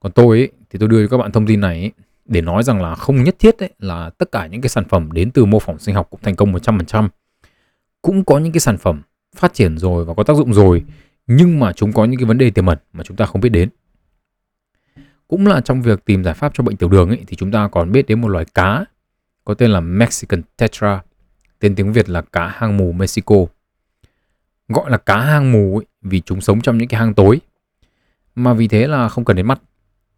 Còn 0.00 0.12
tôi 0.12 0.38
ấy, 0.38 0.48
thì 0.70 0.78
tôi 0.78 0.88
đưa 0.88 1.06
cho 1.06 1.10
các 1.10 1.16
bạn 1.16 1.32
thông 1.32 1.46
tin 1.46 1.60
này 1.60 1.80
ấy, 1.80 1.92
để 2.24 2.40
nói 2.40 2.62
rằng 2.62 2.82
là 2.82 2.94
không 2.94 3.24
nhất 3.24 3.36
thiết 3.38 3.58
ấy, 3.58 3.70
là 3.78 4.10
tất 4.10 4.32
cả 4.32 4.46
những 4.46 4.60
cái 4.60 4.68
sản 4.68 4.84
phẩm 4.88 5.12
đến 5.12 5.30
từ 5.30 5.44
mô 5.44 5.58
phỏng 5.58 5.78
sinh 5.78 5.94
học 5.94 6.06
cũng 6.10 6.20
thành 6.22 6.36
công 6.36 6.52
100%. 6.52 7.08
Cũng 8.02 8.24
có 8.24 8.38
những 8.38 8.52
cái 8.52 8.60
sản 8.60 8.78
phẩm 8.78 9.02
phát 9.36 9.54
triển 9.54 9.78
rồi 9.78 10.04
và 10.04 10.14
có 10.14 10.22
tác 10.22 10.36
dụng 10.36 10.54
rồi 10.54 10.84
nhưng 11.26 11.60
mà 11.60 11.72
chúng 11.72 11.92
có 11.92 12.04
những 12.04 12.20
cái 12.20 12.26
vấn 12.26 12.38
đề 12.38 12.50
tiềm 12.50 12.66
ẩn 12.66 12.78
mà 12.92 13.04
chúng 13.04 13.16
ta 13.16 13.26
không 13.26 13.40
biết 13.40 13.48
đến. 13.48 13.68
Cũng 15.28 15.46
là 15.46 15.60
trong 15.60 15.82
việc 15.82 16.04
tìm 16.04 16.24
giải 16.24 16.34
pháp 16.34 16.54
cho 16.54 16.64
bệnh 16.64 16.76
tiểu 16.76 16.88
đường 16.88 17.08
ấy, 17.08 17.24
thì 17.26 17.36
chúng 17.36 17.52
ta 17.52 17.68
còn 17.68 17.92
biết 17.92 18.06
đến 18.06 18.20
một 18.20 18.28
loài 18.28 18.44
cá 18.54 18.84
có 19.44 19.54
tên 19.54 19.70
là 19.70 19.80
Mexican 19.80 20.42
Tetra, 20.56 21.02
tên 21.60 21.74
tiếng 21.74 21.92
Việt 21.92 22.08
là 22.08 22.22
cá 22.22 22.48
hang 22.48 22.76
mù 22.76 22.92
Mexico. 22.92 23.36
Gọi 24.68 24.90
là 24.90 24.96
cá 24.96 25.20
hang 25.20 25.52
mù 25.52 25.78
ấy, 25.78 25.86
vì 26.02 26.20
chúng 26.20 26.40
sống 26.40 26.60
trong 26.60 26.78
những 26.78 26.88
cái 26.88 27.00
hang 27.00 27.14
tối, 27.14 27.40
mà 28.34 28.54
vì 28.54 28.68
thế 28.68 28.86
là 28.86 29.08
không 29.08 29.24
cần 29.24 29.36
đến 29.36 29.46
mắt. 29.46 29.60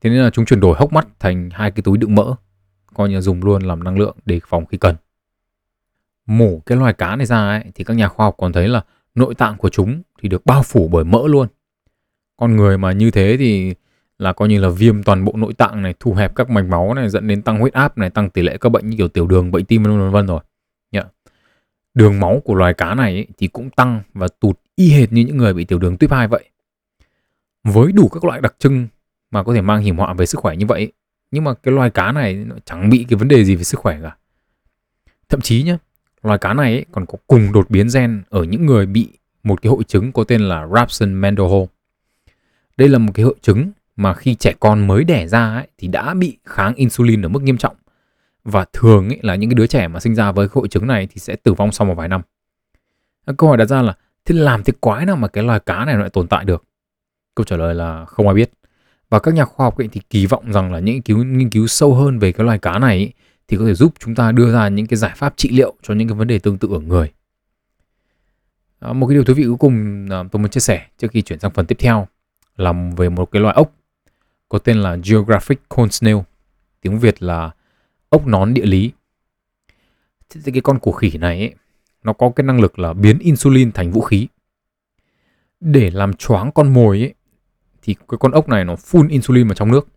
Thế 0.01 0.11
nên 0.11 0.23
là 0.23 0.31
chúng 0.31 0.45
chuyển 0.45 0.61
đổi 0.61 0.77
hốc 0.79 0.93
mắt 0.93 1.09
thành 1.21 1.51
hai 1.53 1.71
cái 1.71 1.83
túi 1.83 1.99
đựng 1.99 2.15
mỡ, 2.15 2.35
coi 2.95 3.09
như 3.09 3.21
dùng 3.21 3.43
luôn 3.43 3.63
làm 3.63 3.85
năng 3.85 3.99
lượng 3.99 4.17
để 4.25 4.41
phòng 4.47 4.67
khi 4.67 4.79
cần. 4.79 4.97
Mổ 6.27 6.59
cái 6.67 6.79
loài 6.79 6.93
cá 6.93 7.17
này 7.17 7.27
ra 7.27 7.49
ấy, 7.49 7.65
thì 7.75 7.85
các 7.85 7.95
nhà 7.95 8.09
khoa 8.09 8.27
học 8.27 8.35
còn 8.39 8.53
thấy 8.53 8.69
là 8.69 8.85
nội 9.15 9.35
tạng 9.35 9.57
của 9.57 9.69
chúng 9.69 10.03
thì 10.21 10.29
được 10.29 10.47
bao 10.47 10.63
phủ 10.63 10.89
bởi 10.89 11.05
mỡ 11.05 11.23
luôn. 11.27 11.49
Con 12.37 12.57
người 12.57 12.79
mà 12.79 12.93
như 12.93 13.11
thế 13.11 13.37
thì 13.39 13.75
là 14.19 14.33
coi 14.33 14.49
như 14.49 14.61
là 14.61 14.69
viêm 14.69 15.03
toàn 15.03 15.25
bộ 15.25 15.33
nội 15.37 15.55
tạng 15.55 15.83
này, 15.83 15.95
thu 16.01 16.15
hẹp 16.15 16.35
các 16.35 16.51
mạch 16.51 16.65
máu 16.65 16.95
này 16.95 17.09
dẫn 17.09 17.27
đến 17.27 17.43
tăng 17.43 17.59
huyết 17.59 17.73
áp 17.73 17.99
này, 17.99 18.11
tăng 18.11 18.31
tỷ 18.31 18.43
lệ 18.43 18.57
các 18.61 18.69
bệnh 18.69 18.91
như 18.91 18.97
kiểu 18.97 19.09
tiểu 19.09 19.27
đường, 19.27 19.51
bệnh 19.51 19.65
tim 19.65 19.83
vân 19.83 20.11
vân 20.11 20.27
rồi. 20.27 20.41
Đường 21.95 22.21
máu 22.21 22.43
của 22.45 22.55
loài 22.55 22.75
cá 22.75 22.95
này 22.95 23.13
ấy, 23.13 23.27
thì 23.39 23.47
cũng 23.47 23.71
tăng 23.71 24.03
và 24.15 24.29
tụt 24.41 24.59
y 24.77 24.91
hệt 24.91 25.13
như 25.13 25.25
những 25.25 25.37
người 25.37 25.55
bị 25.55 25.65
tiểu 25.65 25.79
đường 25.79 25.97
tuyếp 25.97 26.13
2 26.13 26.29
vậy. 26.29 26.45
Với 27.65 27.93
đủ 27.93 28.09
các 28.09 28.25
loại 28.25 28.41
đặc 28.41 28.55
trưng 28.59 28.89
mà 29.31 29.43
có 29.43 29.55
thể 29.55 29.61
mang 29.61 29.83
hiểm 29.83 29.97
họa 29.97 30.15
về 30.15 30.27
sức 30.27 30.41
khỏe 30.41 30.57
như 30.57 30.67
vậy, 30.67 30.93
nhưng 31.31 31.45
mà 31.45 31.55
cái 31.55 31.75
loài 31.75 31.91
cá 31.91 32.13
này 32.13 32.35
nó 32.35 32.57
chẳng 32.65 32.91
bị 32.91 33.07
cái 33.09 33.17
vấn 33.17 33.29
đề 33.29 33.45
gì 33.45 33.57
về 33.57 33.65
sức 33.65 33.81
khỏe 33.81 33.99
cả. 34.03 34.17
Thậm 35.29 35.41
chí 35.41 35.63
nhá, 35.63 35.79
loài 36.23 36.39
cá 36.39 36.55
này 36.55 36.73
ấy, 36.73 36.85
còn 36.93 37.07
có 37.07 37.19
cùng 37.27 37.53
đột 37.53 37.71
biến 37.71 37.89
gen 37.95 38.23
ở 38.29 38.45
những 38.45 38.67
người 38.67 38.87
bị 38.87 39.09
một 39.43 39.63
cái 39.63 39.71
hội 39.71 39.85
chứng 39.85 40.13
có 40.13 40.25
tên 40.25 40.41
là 40.41 40.67
Rabson-Mendenhall. 40.67 41.67
Đây 42.77 42.89
là 42.89 42.99
một 42.99 43.13
cái 43.15 43.25
hội 43.25 43.35
chứng 43.43 43.71
mà 43.97 44.15
khi 44.15 44.35
trẻ 44.35 44.53
con 44.61 44.87
mới 44.87 45.05
đẻ 45.05 45.27
ra 45.27 45.55
ấy, 45.55 45.69
thì 45.79 45.89
đã 45.89 46.15
bị 46.15 46.39
kháng 46.45 46.75
insulin 46.75 47.23
ở 47.23 47.29
mức 47.29 47.43
nghiêm 47.43 47.57
trọng 47.57 47.77
và 48.45 48.65
thường 48.73 49.09
ý 49.09 49.17
là 49.23 49.35
những 49.35 49.51
cái 49.51 49.55
đứa 49.55 49.67
trẻ 49.67 49.89
mà 49.89 50.01
sinh 50.01 50.15
ra 50.15 50.33
với 50.33 50.49
hội 50.53 50.69
chứng 50.69 50.87
này 50.87 51.07
thì 51.07 51.19
sẽ 51.19 51.37
tử 51.37 51.55
vong 51.55 51.73
sau 51.73 51.87
một 51.87 51.95
vài 51.95 52.09
năm. 52.09 52.21
Câu 53.37 53.49
hỏi 53.49 53.57
đặt 53.57 53.65
ra 53.65 53.83
là 53.83 53.97
thế 54.25 54.35
làm 54.35 54.63
thế 54.63 54.73
quái 54.81 55.07
nào 55.07 55.17
mà 55.17 55.29
cái 55.29 55.45
loài 55.45 55.61
cá 55.61 55.85
này 55.85 55.97
lại 55.97 56.11
tồn 56.11 56.29
tại 56.29 56.45
được? 56.45 56.65
Câu 57.35 57.45
trả 57.45 57.57
lời 57.57 57.75
là 57.75 58.05
không 58.05 58.29
ai 58.29 58.35
biết. 58.35 58.51
Và 59.11 59.19
các 59.19 59.35
nhà 59.35 59.45
khoa 59.45 59.67
học 59.67 59.79
ấy 59.79 59.89
thì 59.93 60.01
kỳ 60.11 60.27
vọng 60.27 60.53
rằng 60.53 60.73
là 60.73 60.79
những 60.79 60.95
nghiên 60.95 61.03
cứu 61.03 61.25
nghiên 61.25 61.51
cứu 61.51 61.67
sâu 61.67 61.95
hơn 61.95 62.19
về 62.19 62.33
cái 62.33 62.45
loài 62.45 62.59
cá 62.59 62.79
này 62.79 62.99
ý, 62.99 63.13
thì 63.49 63.57
có 63.57 63.65
thể 63.65 63.75
giúp 63.75 63.95
chúng 63.99 64.15
ta 64.15 64.33
đưa 64.33 64.53
ra 64.53 64.69
những 64.69 64.87
cái 64.87 64.97
giải 64.97 65.13
pháp 65.17 65.35
trị 65.37 65.51
liệu 65.53 65.75
cho 65.83 65.95
những 65.95 66.09
cái 66.09 66.17
vấn 66.17 66.29
đề 66.29 66.39
tương 66.39 66.59
tự 66.59 66.69
ở 66.73 66.79
người. 66.79 67.13
À, 68.81 68.93
một 68.93 69.07
cái 69.07 69.15
điều 69.15 69.25
thú 69.25 69.35
vị 69.35 69.45
cuối 69.45 69.57
cùng 69.59 70.07
à, 70.11 70.25
tôi 70.33 70.43
muốn 70.43 70.51
chia 70.51 70.61
sẻ 70.61 70.87
trước 70.99 71.11
khi 71.11 71.23
chuyển 71.23 71.40
sang 71.40 71.51
phần 71.51 71.66
tiếp 71.66 71.77
theo 71.79 72.07
là 72.57 72.73
về 72.97 73.09
một 73.09 73.31
cái 73.31 73.43
loài 73.43 73.55
ốc 73.55 73.73
có 74.49 74.59
tên 74.59 74.77
là 74.77 74.97
Geographic 75.05 75.69
corn 75.69 75.90
Snail, 75.90 76.16
tiếng 76.81 76.99
Việt 76.99 77.23
là 77.23 77.51
ốc 78.12 78.27
nón 78.27 78.55
địa 78.55 78.66
lý. 78.66 78.92
Thì 80.31 80.53
cái 80.53 80.61
con 80.61 80.79
của 80.79 80.92
khỉ 80.92 81.18
này 81.18 81.38
ấy, 81.38 81.55
nó 82.05 82.12
có 82.12 82.31
cái 82.37 82.44
năng 82.44 82.61
lực 82.61 82.79
là 82.79 82.92
biến 82.92 83.18
insulin 83.18 83.72
thành 83.72 83.90
vũ 83.90 84.01
khí. 84.01 84.29
Để 85.61 85.90
làm 85.90 86.12
choáng 86.12 86.53
con 86.53 86.75
mồi 86.75 86.98
ấy, 86.98 87.14
thì 87.83 87.94
cái 87.94 88.18
con 88.20 88.33
ốc 88.33 88.48
này 88.48 88.64
nó 88.64 88.77
phun 88.77 89.09
insulin 89.09 89.48
vào 89.48 89.55
trong 89.55 89.72
nước. 89.72 89.88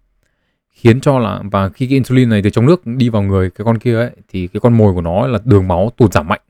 Khiến 0.69 1.01
cho 1.01 1.19
là 1.19 1.41
và 1.51 1.69
khi 1.69 1.87
cái 1.87 1.93
insulin 1.93 2.29
này 2.29 2.41
từ 2.43 2.49
trong 2.49 2.65
nước 2.65 2.85
đi 2.85 3.09
vào 3.09 3.21
người 3.21 3.49
cái 3.49 3.65
con 3.65 3.79
kia 3.79 3.95
ấy 3.95 4.11
thì 4.27 4.47
cái 4.47 4.59
con 4.59 4.77
mồi 4.77 4.93
của 4.93 5.01
nó 5.01 5.27
là 5.27 5.39
đường 5.45 5.67
máu 5.67 5.91
tụt 5.97 6.13
giảm 6.13 6.27
mạnh. 6.27 6.41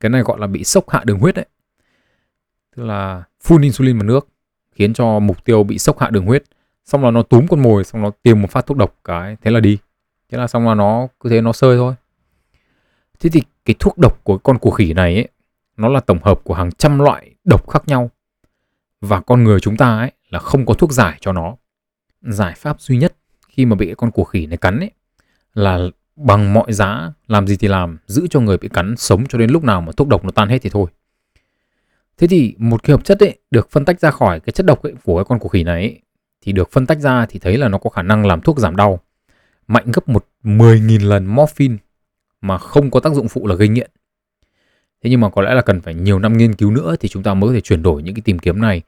Cái 0.00 0.10
này 0.10 0.22
gọi 0.22 0.40
là 0.40 0.46
bị 0.46 0.64
sốc 0.64 0.90
hạ 0.90 1.02
đường 1.04 1.18
huyết 1.18 1.34
đấy. 1.34 1.46
Tức 2.76 2.82
là 2.82 3.22
phun 3.40 3.62
insulin 3.62 3.98
vào 3.98 4.04
nước 4.04 4.28
khiến 4.72 4.94
cho 4.94 5.18
mục 5.18 5.44
tiêu 5.44 5.64
bị 5.64 5.78
sốc 5.78 5.98
hạ 5.98 6.10
đường 6.10 6.26
huyết. 6.26 6.44
Xong 6.84 7.04
là 7.04 7.10
nó 7.10 7.22
túm 7.22 7.46
con 7.46 7.62
mồi 7.62 7.84
xong 7.84 8.02
nó 8.02 8.10
tiêm 8.22 8.42
một 8.42 8.50
phát 8.50 8.66
thuốc 8.66 8.76
độc 8.76 8.96
cái 9.04 9.36
thế 9.42 9.50
là 9.50 9.60
đi 9.60 9.78
thế 10.30 10.38
là 10.38 10.46
xong 10.46 10.68
là 10.68 10.74
nó 10.74 11.08
cứ 11.20 11.30
thế 11.30 11.40
nó 11.40 11.52
sơi 11.52 11.76
thôi. 11.76 11.94
Thế 13.20 13.30
thì 13.30 13.42
cái 13.64 13.74
thuốc 13.78 13.98
độc 13.98 14.24
của 14.24 14.38
con 14.38 14.58
củ 14.58 14.70
khỉ 14.70 14.92
này 14.92 15.14
ấy 15.14 15.28
nó 15.76 15.88
là 15.88 16.00
tổng 16.00 16.18
hợp 16.22 16.40
của 16.44 16.54
hàng 16.54 16.72
trăm 16.72 16.98
loại 16.98 17.34
độc 17.44 17.70
khác 17.70 17.82
nhau. 17.86 18.10
Và 19.00 19.20
con 19.20 19.44
người 19.44 19.60
chúng 19.60 19.76
ta 19.76 19.98
ấy 19.98 20.12
là 20.28 20.38
không 20.38 20.66
có 20.66 20.74
thuốc 20.74 20.92
giải 20.92 21.18
cho 21.20 21.32
nó. 21.32 21.56
Giải 22.20 22.54
pháp 22.56 22.80
duy 22.80 22.98
nhất 22.98 23.16
khi 23.48 23.64
mà 23.64 23.76
bị 23.76 23.86
cái 23.86 23.94
con 23.94 24.10
củ 24.10 24.24
khỉ 24.24 24.46
này 24.46 24.56
cắn 24.56 24.80
ấy 24.80 24.90
là 25.54 25.78
bằng 26.16 26.52
mọi 26.52 26.72
giá 26.72 27.12
làm 27.26 27.46
gì 27.46 27.56
thì 27.56 27.68
làm 27.68 27.98
giữ 28.06 28.26
cho 28.30 28.40
người 28.40 28.58
bị 28.58 28.68
cắn 28.68 28.96
sống 28.96 29.26
cho 29.26 29.38
đến 29.38 29.50
lúc 29.50 29.64
nào 29.64 29.80
mà 29.80 29.92
thuốc 29.96 30.08
độc 30.08 30.24
nó 30.24 30.30
tan 30.30 30.48
hết 30.48 30.58
thì 30.62 30.70
thôi. 30.70 30.90
Thế 32.18 32.26
thì 32.26 32.54
một 32.58 32.82
cái 32.82 32.92
hợp 32.92 33.04
chất 33.04 33.20
ấy 33.20 33.38
được 33.50 33.70
phân 33.70 33.84
tách 33.84 34.00
ra 34.00 34.10
khỏi 34.10 34.40
cái 34.40 34.52
chất 34.52 34.66
độc 34.66 34.82
ấy 34.82 34.94
của 35.04 35.16
cái 35.16 35.24
con 35.24 35.38
củ 35.38 35.48
khỉ 35.48 35.64
này 35.64 35.82
ấy, 35.82 36.00
thì 36.40 36.52
được 36.52 36.72
phân 36.72 36.86
tách 36.86 36.98
ra 36.98 37.26
thì 37.26 37.38
thấy 37.38 37.58
là 37.58 37.68
nó 37.68 37.78
có 37.78 37.90
khả 37.90 38.02
năng 38.02 38.26
làm 38.26 38.40
thuốc 38.40 38.58
giảm 38.58 38.76
đau 38.76 39.00
mạnh 39.70 39.92
gấp 39.92 40.08
một 40.08 40.26
10.000 40.42 41.08
lần 41.08 41.26
morphine 41.26 41.76
mà 42.40 42.58
không 42.58 42.90
có 42.90 43.00
tác 43.00 43.14
dụng 43.14 43.28
phụ 43.28 43.46
là 43.46 43.54
gây 43.54 43.68
nghiện. 43.68 43.90
Thế 45.02 45.10
nhưng 45.10 45.20
mà 45.20 45.30
có 45.30 45.42
lẽ 45.42 45.54
là 45.54 45.62
cần 45.62 45.80
phải 45.80 45.94
nhiều 45.94 46.18
năm 46.18 46.36
nghiên 46.36 46.54
cứu 46.54 46.70
nữa 46.70 46.96
thì 47.00 47.08
chúng 47.08 47.22
ta 47.22 47.34
mới 47.34 47.48
có 47.48 47.54
thể 47.54 47.60
chuyển 47.60 47.82
đổi 47.82 48.02
những 48.02 48.14
cái 48.14 48.22
tìm 48.22 48.38
kiếm 48.38 48.60
này 48.60 48.82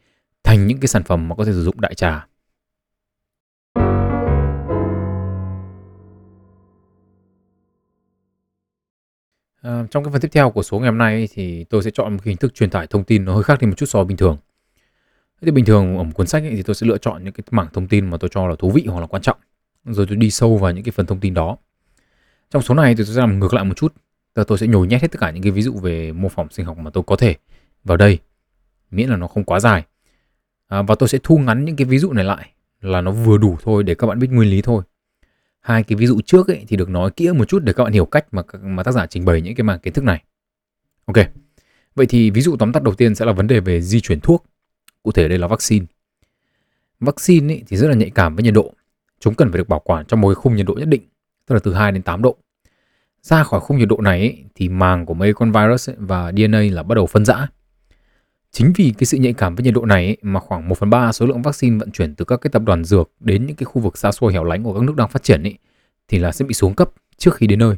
thành 0.45 0.67
những 0.67 0.81
cái 0.81 0.89
sản 0.89 1.03
phẩm 1.03 1.29
mà 1.29 1.35
có 1.35 1.45
thể 1.45 1.53
sử 1.53 1.65
dụng 1.65 1.81
đại 1.81 1.95
trà. 1.95 2.27
À, 9.63 9.87
trong 9.91 10.05
cái 10.05 10.13
phần 10.13 10.21
tiếp 10.21 10.29
theo 10.33 10.51
của 10.51 10.63
số 10.63 10.79
ngày 10.79 10.89
hôm 10.89 10.99
nay 10.99 11.29
thì 11.33 11.65
tôi 11.65 11.83
sẽ 11.83 11.91
chọn 11.91 12.13
một 12.13 12.25
hình 12.25 12.37
thức 12.37 12.55
truyền 12.55 12.71
tải 12.71 12.87
thông 12.87 13.05
tin 13.05 13.25
nó 13.25 13.35
hơi 13.35 13.43
khác 13.43 13.61
đi 13.61 13.67
một 13.67 13.75
chút 13.77 13.87
so 13.87 13.99
với 13.99 14.07
bình 14.07 14.17
thường. 14.17 14.37
Thế 15.41 15.47
thì 15.47 15.51
bình 15.51 15.65
thường 15.65 15.97
ở 15.97 16.03
một 16.03 16.13
cuốn 16.15 16.27
sách 16.27 16.43
ấy, 16.43 16.51
thì 16.57 16.63
tôi 16.63 16.75
sẽ 16.75 16.87
lựa 16.87 16.99
chọn 16.99 17.25
những 17.25 17.33
cái 17.33 17.45
mảng 17.51 17.69
thông 17.73 17.89
tin 17.89 18.11
mà 18.11 18.17
tôi 18.17 18.31
cho 18.33 18.47
là 18.47 18.55
thú 18.59 18.71
vị 18.71 18.85
hoặc 18.87 19.01
là 19.01 19.07
quan 19.07 19.23
trọng, 19.23 19.39
rồi 19.85 20.07
tôi 20.07 20.17
đi 20.17 20.31
sâu 20.31 20.57
vào 20.57 20.73
những 20.73 20.85
cái 20.85 20.93
phần 20.93 21.07
thông 21.07 21.21
tin 21.21 21.35
đó. 21.35 21.57
Trong 22.51 22.63
số 22.63 22.75
này 22.75 22.95
thì 22.95 23.05
tôi 23.05 23.15
sẽ 23.15 23.21
làm 23.21 23.39
ngược 23.39 23.55
lại 23.55 23.65
một 23.65 23.75
chút, 23.77 23.95
tức 24.35 24.45
tôi 24.49 24.59
sẽ 24.59 24.67
nhồi 24.67 24.87
nhét 24.87 25.03
hết 25.03 25.09
tất 25.13 25.21
cả 25.21 25.31
những 25.31 25.43
cái 25.43 25.53
ví 25.53 25.63
dụ 25.63 25.73
về 25.73 26.13
mô 26.13 26.29
phỏng 26.29 26.51
sinh 26.51 26.67
học 26.67 26.79
mà 26.79 26.91
tôi 26.91 27.05
có 27.07 27.17
thể 27.17 27.37
vào 27.85 27.97
đây, 27.97 28.19
miễn 28.91 29.09
là 29.09 29.17
nó 29.17 29.27
không 29.27 29.45
quá 29.45 29.61
dài. 29.61 29.85
À, 30.69 30.83
và 30.83 30.95
tôi 30.95 31.09
sẽ 31.09 31.19
thu 31.23 31.39
ngắn 31.39 31.65
những 31.65 31.77
cái 31.77 31.85
ví 31.85 31.99
dụ 31.99 32.13
này 32.13 32.25
lại 32.25 32.51
là 32.81 33.01
nó 33.01 33.11
vừa 33.11 33.39
đủ 33.39 33.57
thôi 33.63 33.83
để 33.83 33.95
các 33.95 34.07
bạn 34.07 34.19
biết 34.19 34.31
nguyên 34.31 34.51
lý 34.51 34.63
thôi 34.63 34.83
hai 35.63 35.83
cái 35.83 35.97
ví 35.97 36.07
dụ 36.07 36.21
trước 36.21 36.49
ấy 36.49 36.65
thì 36.69 36.77
được 36.77 36.89
nói 36.89 37.11
kỹ 37.11 37.33
một 37.33 37.45
chút 37.45 37.63
để 37.65 37.73
các 37.73 37.85
bạn 37.85 37.93
hiểu 37.93 38.07
cách 38.07 38.27
mà 38.33 38.43
mà 38.63 38.83
tác 38.83 38.93
giả 38.93 39.07
trình 39.07 39.25
bày 39.25 39.41
những 39.41 39.55
cái 39.55 39.65
mảng 39.65 39.79
kiến 39.79 39.93
thức 39.93 40.05
này. 40.05 40.25
Ok. 41.05 41.17
Vậy 41.95 42.07
thì 42.07 42.31
ví 42.31 42.41
dụ 42.41 42.57
tóm 42.57 42.73
tắt 42.73 42.83
đầu 42.83 42.95
tiên 42.95 43.15
sẽ 43.15 43.25
là 43.25 43.33
vấn 43.33 43.47
đề 43.47 43.61
về 43.61 43.81
di 43.81 44.01
chuyển 44.01 44.21
thuốc. 44.21 44.45
Cụ 45.03 45.13
thể 45.13 45.29
đây 45.29 45.39
là 45.39 45.47
vaccine. 45.47 45.87
Vaccine 47.01 47.55
ấy 47.55 47.63
thì 47.69 47.77
rất 47.77 47.89
là 47.89 47.95
nhạy 47.95 48.11
cảm 48.11 48.37
với 48.37 48.43
nhiệt 48.43 48.55
độ. 48.55 48.75
Chúng 49.23 49.35
cần 49.35 49.51
phải 49.51 49.59
được 49.59 49.69
bảo 49.69 49.81
quản 49.85 50.07
trong 50.07 50.21
một 50.21 50.29
cái 50.29 50.35
khung 50.35 50.57
nhiệt 50.57 50.67
độ 50.67 50.75
nhất 50.75 50.89
định, 50.89 51.03
tức 51.47 51.55
là 51.55 51.61
từ 51.65 51.75
2 51.75 51.93
đến 51.93 52.03
8 52.03 52.23
độ. 52.23 52.37
Ra 53.23 53.43
khỏi 53.43 53.61
khung 53.61 53.79
nhiệt 53.79 53.89
độ 53.89 54.01
này 54.01 54.19
ấy, 54.19 54.45
thì 54.55 54.69
màng 54.69 55.07
của 55.07 55.15
mấy 55.15 55.35
con 55.35 55.53
virus 55.53 55.91
ấy 55.91 55.97
và 55.99 56.33
DNA 56.33 56.61
là 56.61 56.83
bắt 56.83 56.95
đầu 56.95 57.07
phân 57.07 57.25
rã. 57.25 57.49
Chính 58.51 58.73
vì 58.77 58.95
cái 58.99 59.05
sự 59.05 59.19
nhạy 59.19 59.33
cảm 59.33 59.55
với 59.55 59.65
nhiệt 59.65 59.75
độ 59.75 59.85
này 59.85 60.07
ấy, 60.07 60.17
mà 60.23 60.41
khoảng 60.41 60.69
1 60.69 60.79
phần 60.79 60.91
3 60.91 61.13
số 61.13 61.27
lượng 61.27 61.43
vaccine 61.43 61.79
vận 61.79 61.91
chuyển 61.91 62.15
từ 62.15 62.25
các 62.25 62.41
cái 62.41 62.51
tập 62.51 62.63
đoàn 62.67 62.85
dược 62.85 63.11
đến 63.21 63.47
những 63.47 63.57
cái 63.57 63.65
khu 63.65 63.83
vực 63.83 63.99
xa 63.99 64.13
xôi 64.13 64.33
hẻo 64.33 64.45
lánh 64.45 64.63
của 64.63 64.75
các 64.75 64.83
nước 64.83 64.97
đang 64.97 65.09
phát 65.09 65.23
triển 65.23 65.43
ấy, 65.43 65.59
thì 66.09 66.19
là 66.19 66.33
sẽ 66.33 66.45
bị 66.45 66.55
xuống 66.55 66.75
cấp 66.75 66.91
trước 67.17 67.35
khi 67.35 67.47
đến 67.47 67.59
nơi. 67.59 67.77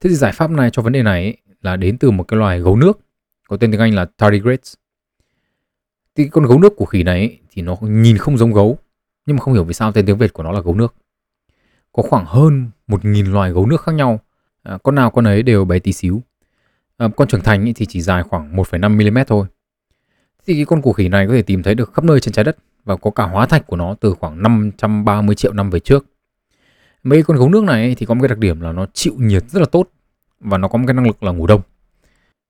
Thế 0.00 0.10
thì 0.10 0.16
giải 0.16 0.32
pháp 0.32 0.50
này 0.50 0.70
cho 0.72 0.82
vấn 0.82 0.92
đề 0.92 1.02
này 1.02 1.22
ấy, 1.22 1.36
là 1.62 1.76
đến 1.76 1.98
từ 1.98 2.10
một 2.10 2.24
cái 2.28 2.38
loài 2.38 2.60
gấu 2.60 2.76
nước 2.76 2.98
có 3.48 3.56
tên 3.56 3.70
tiếng 3.70 3.80
Anh 3.80 3.94
là 3.94 4.04
tardigrades. 4.04 4.74
Thì 6.14 6.28
con 6.28 6.46
gấu 6.46 6.58
nước 6.58 6.72
của 6.76 6.84
khỉ 6.84 7.02
này 7.02 7.18
ấy, 7.18 7.38
thì 7.50 7.62
nó 7.62 7.76
nhìn 7.80 8.18
không 8.18 8.38
giống 8.38 8.52
gấu 8.52 8.78
nhưng 9.28 9.36
mà 9.36 9.40
không 9.40 9.54
hiểu 9.54 9.64
vì 9.64 9.74
sao 9.74 9.92
tên 9.92 10.06
tiếng 10.06 10.18
Việt 10.18 10.32
của 10.32 10.42
nó 10.42 10.52
là 10.52 10.60
gấu 10.60 10.74
nước. 10.74 10.94
Có 11.92 12.02
khoảng 12.02 12.24
hơn 12.26 12.70
1.000 12.88 13.32
loài 13.32 13.52
gấu 13.52 13.66
nước 13.66 13.82
khác 13.82 13.92
nhau, 13.92 14.20
à, 14.62 14.78
con 14.82 14.94
nào 14.94 15.10
con 15.10 15.26
ấy 15.26 15.42
đều 15.42 15.64
bé 15.64 15.78
tí 15.78 15.92
xíu 15.92 16.22
à, 16.96 17.08
con 17.16 17.28
trưởng 17.28 17.40
thành 17.40 17.72
thì 17.76 17.86
chỉ 17.86 18.00
dài 18.00 18.22
khoảng 18.22 18.56
1,5 18.56 19.12
mm 19.12 19.18
thôi. 19.26 19.46
Thì 20.46 20.54
cái 20.54 20.64
con 20.64 20.82
củ 20.82 20.92
khỉ 20.92 21.08
này 21.08 21.26
có 21.26 21.32
thể 21.32 21.42
tìm 21.42 21.62
thấy 21.62 21.74
được 21.74 21.94
khắp 21.94 22.04
nơi 22.04 22.20
trên 22.20 22.34
trái 22.34 22.44
đất 22.44 22.56
và 22.84 22.96
có 22.96 23.10
cả 23.10 23.24
hóa 23.24 23.46
thạch 23.46 23.66
của 23.66 23.76
nó 23.76 23.94
từ 24.00 24.14
khoảng 24.14 24.42
530 24.42 25.34
triệu 25.34 25.52
năm 25.52 25.70
về 25.70 25.80
trước. 25.80 26.06
Mấy 27.02 27.22
con 27.22 27.36
gấu 27.36 27.48
nước 27.48 27.64
này 27.64 27.94
thì 27.94 28.06
có 28.06 28.14
một 28.14 28.22
cái 28.22 28.28
đặc 28.28 28.38
điểm 28.38 28.60
là 28.60 28.72
nó 28.72 28.86
chịu 28.92 29.14
nhiệt 29.18 29.44
rất 29.48 29.60
là 29.60 29.66
tốt 29.66 29.88
và 30.40 30.58
nó 30.58 30.68
có 30.68 30.78
một 30.78 30.84
cái 30.86 30.94
năng 30.94 31.06
lực 31.06 31.22
là 31.22 31.32
ngủ 31.32 31.46
đông. 31.46 31.60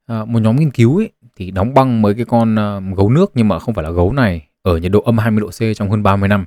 À, 0.06 0.24
một 0.24 0.38
nhóm 0.38 0.56
nghiên 0.56 0.70
cứu 0.70 0.96
ấy, 0.96 1.10
thì 1.36 1.50
đóng 1.50 1.74
băng 1.74 2.02
mấy 2.02 2.14
cái 2.14 2.24
con 2.24 2.54
uh, 2.54 2.96
gấu 2.96 3.10
nước 3.10 3.30
nhưng 3.34 3.48
mà 3.48 3.58
không 3.58 3.74
phải 3.74 3.84
là 3.84 3.90
gấu 3.90 4.12
này 4.12 4.48
ở 4.62 4.76
nhiệt 4.76 4.92
độ 4.92 5.00
âm 5.00 5.18
20 5.18 5.40
độ 5.40 5.48
C 5.48 5.76
trong 5.76 5.90
hơn 5.90 6.02
30 6.02 6.28
năm. 6.28 6.44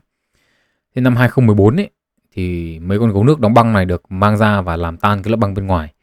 Thế 0.95 1.01
năm 1.01 1.15
2014 1.15 1.80
ấy 1.80 1.89
thì 2.32 2.80
mấy 2.80 2.99
con 2.99 3.12
gấu 3.12 3.23
nước 3.23 3.39
đóng 3.39 3.54
băng 3.54 3.73
này 3.73 3.86
được 3.86 4.04
mang 4.10 4.38
ra 4.38 4.62
và 4.62 4.75
làm 4.77 4.97
tan 4.97 5.23
cái 5.23 5.32
lớp 5.32 5.38
băng 5.38 5.54
bên 5.54 5.67
ngoài. 5.67 5.93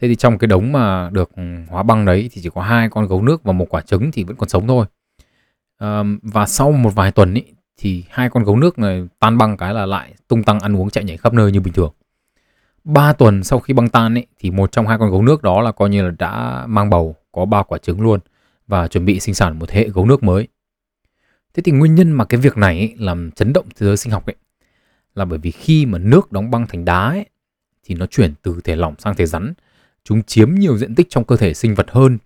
Thế 0.00 0.08
thì 0.08 0.16
trong 0.16 0.38
cái 0.38 0.48
đống 0.48 0.72
mà 0.72 1.10
được 1.10 1.30
ừ, 1.36 1.42
hóa 1.68 1.82
băng 1.82 2.04
đấy 2.04 2.30
thì 2.32 2.42
chỉ 2.42 2.50
có 2.54 2.62
hai 2.62 2.88
con 2.88 3.06
gấu 3.06 3.22
nước 3.22 3.44
và 3.44 3.52
một 3.52 3.66
quả 3.68 3.80
trứng 3.80 4.10
thì 4.12 4.24
vẫn 4.24 4.36
còn 4.36 4.48
sống 4.48 4.66
thôi. 4.66 4.86
À, 5.78 6.02
và 6.22 6.46
sau 6.46 6.72
một 6.72 6.94
vài 6.94 7.12
tuần 7.12 7.34
ấy 7.34 7.52
thì 7.76 8.04
hai 8.10 8.30
con 8.30 8.44
gấu 8.44 8.56
nước 8.56 8.78
này 8.78 9.08
tan 9.18 9.38
băng 9.38 9.56
cái 9.56 9.74
là 9.74 9.86
lại 9.86 10.14
tung 10.28 10.42
tăng 10.42 10.60
ăn 10.60 10.76
uống 10.76 10.90
chạy 10.90 11.04
nhảy 11.04 11.16
khắp 11.16 11.32
nơi 11.32 11.52
như 11.52 11.60
bình 11.60 11.74
thường. 11.74 11.92
Ba 12.84 13.12
tuần 13.12 13.44
sau 13.44 13.58
khi 13.58 13.74
băng 13.74 13.88
tan 13.88 14.14
ấy 14.14 14.26
thì 14.38 14.50
một 14.50 14.72
trong 14.72 14.86
hai 14.86 14.98
con 14.98 15.10
gấu 15.10 15.22
nước 15.22 15.42
đó 15.42 15.62
là 15.62 15.72
coi 15.72 15.90
như 15.90 16.02
là 16.02 16.10
đã 16.18 16.64
mang 16.66 16.90
bầu, 16.90 17.16
có 17.32 17.44
ba 17.44 17.62
quả 17.62 17.78
trứng 17.78 18.00
luôn 18.00 18.20
và 18.66 18.88
chuẩn 18.88 19.04
bị 19.04 19.20
sinh 19.20 19.34
sản 19.34 19.58
một 19.58 19.66
thế 19.68 19.80
hệ 19.80 19.88
gấu 19.88 20.06
nước 20.06 20.22
mới. 20.22 20.48
Thế 21.54 21.62
thì 21.62 21.72
nguyên 21.72 21.94
nhân 21.94 22.12
mà 22.12 22.24
cái 22.24 22.40
việc 22.40 22.56
này 22.56 22.78
ấy, 22.78 22.94
làm 22.98 23.30
chấn 23.30 23.52
động 23.52 23.66
thế 23.76 23.86
giới 23.86 23.96
sinh 23.96 24.12
học 24.12 24.26
ấy 24.26 24.36
là 25.14 25.24
bởi 25.24 25.38
vì 25.38 25.50
khi 25.50 25.86
mà 25.86 25.98
nước 25.98 26.32
đóng 26.32 26.50
băng 26.50 26.66
thành 26.66 26.84
đá 26.84 27.08
ấy, 27.08 27.26
thì 27.84 27.94
nó 27.94 28.06
chuyển 28.06 28.34
từ 28.42 28.60
thể 28.64 28.76
lỏng 28.76 28.94
sang 28.98 29.14
thể 29.14 29.26
rắn. 29.26 29.54
Chúng 30.04 30.22
chiếm 30.22 30.54
nhiều 30.54 30.78
diện 30.78 30.94
tích 30.94 31.06
trong 31.10 31.24
cơ 31.24 31.36
thể 31.36 31.54
sinh 31.54 31.74
vật 31.74 31.90
hơn 31.90 32.18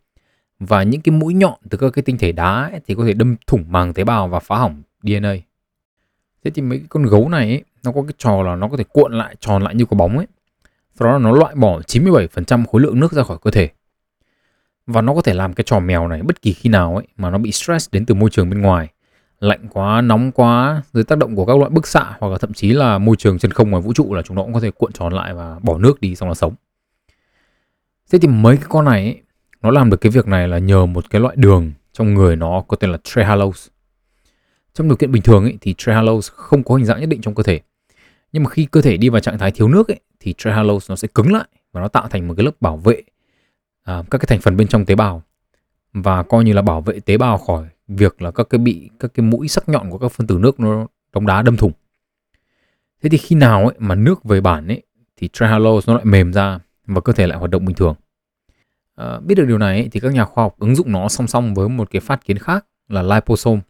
và 0.58 0.82
những 0.82 1.00
cái 1.00 1.12
mũi 1.12 1.34
nhọn 1.34 1.58
từ 1.70 1.78
các 1.78 1.90
cái 1.90 2.02
tinh 2.02 2.18
thể 2.18 2.32
đá 2.32 2.68
ấy, 2.72 2.80
thì 2.86 2.94
có 2.94 3.04
thể 3.04 3.12
đâm 3.12 3.36
thủng 3.46 3.64
màng 3.68 3.94
tế 3.94 4.04
bào 4.04 4.28
và 4.28 4.40
phá 4.40 4.56
hỏng 4.56 4.82
DNA. 5.02 5.34
Thế 6.44 6.50
thì 6.50 6.62
mấy 6.62 6.82
con 6.88 7.02
gấu 7.02 7.28
này 7.28 7.48
ấy, 7.48 7.64
nó 7.82 7.92
có 7.92 8.02
cái 8.02 8.14
trò 8.18 8.42
là 8.42 8.56
nó 8.56 8.68
có 8.68 8.76
thể 8.76 8.84
cuộn 8.84 9.12
lại 9.12 9.36
tròn 9.40 9.62
lại 9.62 9.74
như 9.74 9.84
quả 9.84 9.96
bóng 9.96 10.18
ấy. 10.18 10.26
Sau 10.94 11.08
đó 11.08 11.12
là 11.12 11.18
nó 11.18 11.32
loại 11.32 11.54
bỏ 11.54 11.80
97% 11.80 12.66
khối 12.66 12.80
lượng 12.80 13.00
nước 13.00 13.12
ra 13.12 13.22
khỏi 13.22 13.38
cơ 13.42 13.50
thể. 13.50 13.68
Và 14.86 15.00
nó 15.00 15.14
có 15.14 15.22
thể 15.22 15.34
làm 15.34 15.54
cái 15.54 15.64
trò 15.64 15.80
mèo 15.80 16.08
này 16.08 16.22
bất 16.22 16.42
kỳ 16.42 16.52
khi 16.52 16.70
nào 16.70 16.96
ấy 16.96 17.06
mà 17.16 17.30
nó 17.30 17.38
bị 17.38 17.52
stress 17.52 17.88
đến 17.92 18.06
từ 18.06 18.14
môi 18.14 18.30
trường 18.30 18.50
bên 18.50 18.60
ngoài 18.60 18.88
lạnh 19.44 19.68
quá, 19.72 20.00
nóng 20.00 20.32
quá, 20.32 20.82
dưới 20.92 21.04
tác 21.04 21.18
động 21.18 21.36
của 21.36 21.46
các 21.46 21.56
loại 21.56 21.70
bức 21.70 21.86
xạ 21.86 22.16
hoặc 22.20 22.28
là 22.28 22.38
thậm 22.38 22.52
chí 22.52 22.72
là 22.72 22.98
môi 22.98 23.16
trường 23.16 23.38
chân 23.38 23.50
không 23.50 23.70
ngoài 23.70 23.82
vũ 23.82 23.92
trụ 23.92 24.14
là 24.14 24.22
chúng 24.22 24.36
nó 24.36 24.42
cũng 24.42 24.52
có 24.52 24.60
thể 24.60 24.70
cuộn 24.70 24.92
tròn 24.92 25.12
lại 25.12 25.34
và 25.34 25.58
bỏ 25.62 25.78
nước 25.78 26.00
đi 26.00 26.14
xong 26.16 26.28
là 26.28 26.34
sống. 26.34 26.54
Thế 28.12 28.18
thì 28.18 28.28
mấy 28.28 28.56
cái 28.56 28.66
con 28.68 28.84
này 28.84 29.02
ấy, 29.02 29.22
nó 29.62 29.70
làm 29.70 29.90
được 29.90 29.96
cái 30.00 30.10
việc 30.10 30.26
này 30.26 30.48
là 30.48 30.58
nhờ 30.58 30.86
một 30.86 31.10
cái 31.10 31.20
loại 31.20 31.36
đường 31.36 31.72
trong 31.92 32.14
người 32.14 32.36
nó 32.36 32.64
có 32.68 32.76
tên 32.76 32.92
là 32.92 32.98
trehalose. 33.04 33.70
Trong 34.74 34.88
điều 34.88 34.96
kiện 34.96 35.12
bình 35.12 35.22
thường 35.22 35.44
ấy, 35.44 35.58
thì 35.60 35.74
trehalose 35.78 36.32
không 36.34 36.64
có 36.64 36.74
hình 36.74 36.84
dạng 36.84 37.00
nhất 37.00 37.08
định 37.08 37.20
trong 37.20 37.34
cơ 37.34 37.42
thể. 37.42 37.60
Nhưng 38.32 38.42
mà 38.42 38.50
khi 38.50 38.66
cơ 38.70 38.80
thể 38.80 38.96
đi 38.96 39.08
vào 39.08 39.20
trạng 39.20 39.38
thái 39.38 39.50
thiếu 39.50 39.68
nước 39.68 39.88
ấy, 39.88 40.00
thì 40.20 40.34
trehalose 40.38 40.86
nó 40.88 40.96
sẽ 40.96 41.08
cứng 41.14 41.32
lại 41.32 41.44
và 41.72 41.80
nó 41.80 41.88
tạo 41.88 42.08
thành 42.08 42.28
một 42.28 42.34
cái 42.36 42.44
lớp 42.44 42.60
bảo 42.60 42.76
vệ 42.76 43.02
à, 43.84 44.02
các 44.10 44.18
cái 44.18 44.26
thành 44.28 44.40
phần 44.40 44.56
bên 44.56 44.68
trong 44.68 44.84
tế 44.84 44.94
bào 44.94 45.22
và 45.92 46.22
coi 46.22 46.44
như 46.44 46.52
là 46.52 46.62
bảo 46.62 46.80
vệ 46.80 47.00
tế 47.00 47.18
bào 47.18 47.38
khỏi 47.38 47.68
việc 47.88 48.22
là 48.22 48.30
các 48.30 48.46
cái 48.50 48.58
bị 48.58 48.90
các 48.98 49.14
cái 49.14 49.26
mũi 49.26 49.48
sắc 49.48 49.68
nhọn 49.68 49.90
của 49.90 49.98
các 49.98 50.12
phân 50.12 50.26
tử 50.26 50.38
nước 50.38 50.60
nó 50.60 50.86
đóng 51.12 51.26
đá 51.26 51.42
đâm 51.42 51.56
thủng. 51.56 51.72
Thế 53.02 53.08
thì 53.08 53.18
khi 53.18 53.36
nào 53.36 53.66
ấy 53.66 53.74
mà 53.78 53.94
nước 53.94 54.24
về 54.24 54.40
bản 54.40 54.68
ấy 54.68 54.82
thì 55.16 55.28
trehalose 55.32 55.92
nó 55.92 55.96
lại 55.96 56.04
mềm 56.04 56.32
ra 56.32 56.58
và 56.86 57.00
cơ 57.00 57.12
thể 57.12 57.26
lại 57.26 57.38
hoạt 57.38 57.50
động 57.50 57.64
bình 57.64 57.76
thường. 57.76 57.94
À, 58.94 59.20
biết 59.20 59.34
được 59.34 59.44
điều 59.44 59.58
này 59.58 59.78
ấy, 59.78 59.88
thì 59.92 60.00
các 60.00 60.12
nhà 60.12 60.24
khoa 60.24 60.44
học 60.44 60.56
ứng 60.58 60.74
dụng 60.74 60.92
nó 60.92 61.08
song 61.08 61.26
song 61.26 61.54
với 61.54 61.68
một 61.68 61.90
cái 61.90 62.00
phát 62.00 62.24
kiến 62.24 62.38
khác 62.38 62.66
là 62.88 63.02
liposome. 63.02 63.60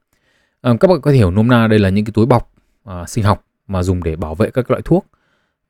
À, 0.61 0.73
các 0.81 0.89
bạn 0.89 1.01
có 1.01 1.11
thể 1.11 1.17
hiểu 1.17 1.31
nôm 1.31 1.49
na 1.49 1.67
đây 1.67 1.79
là 1.79 1.89
những 1.89 2.05
cái 2.05 2.13
túi 2.13 2.27
bọc 2.27 2.53
à, 2.85 3.05
sinh 3.07 3.25
học 3.25 3.45
mà 3.67 3.83
dùng 3.83 4.03
để 4.03 4.17
bảo 4.17 4.35
vệ 4.35 4.51
các 4.51 4.71
loại 4.71 4.83
thuốc 4.85 5.07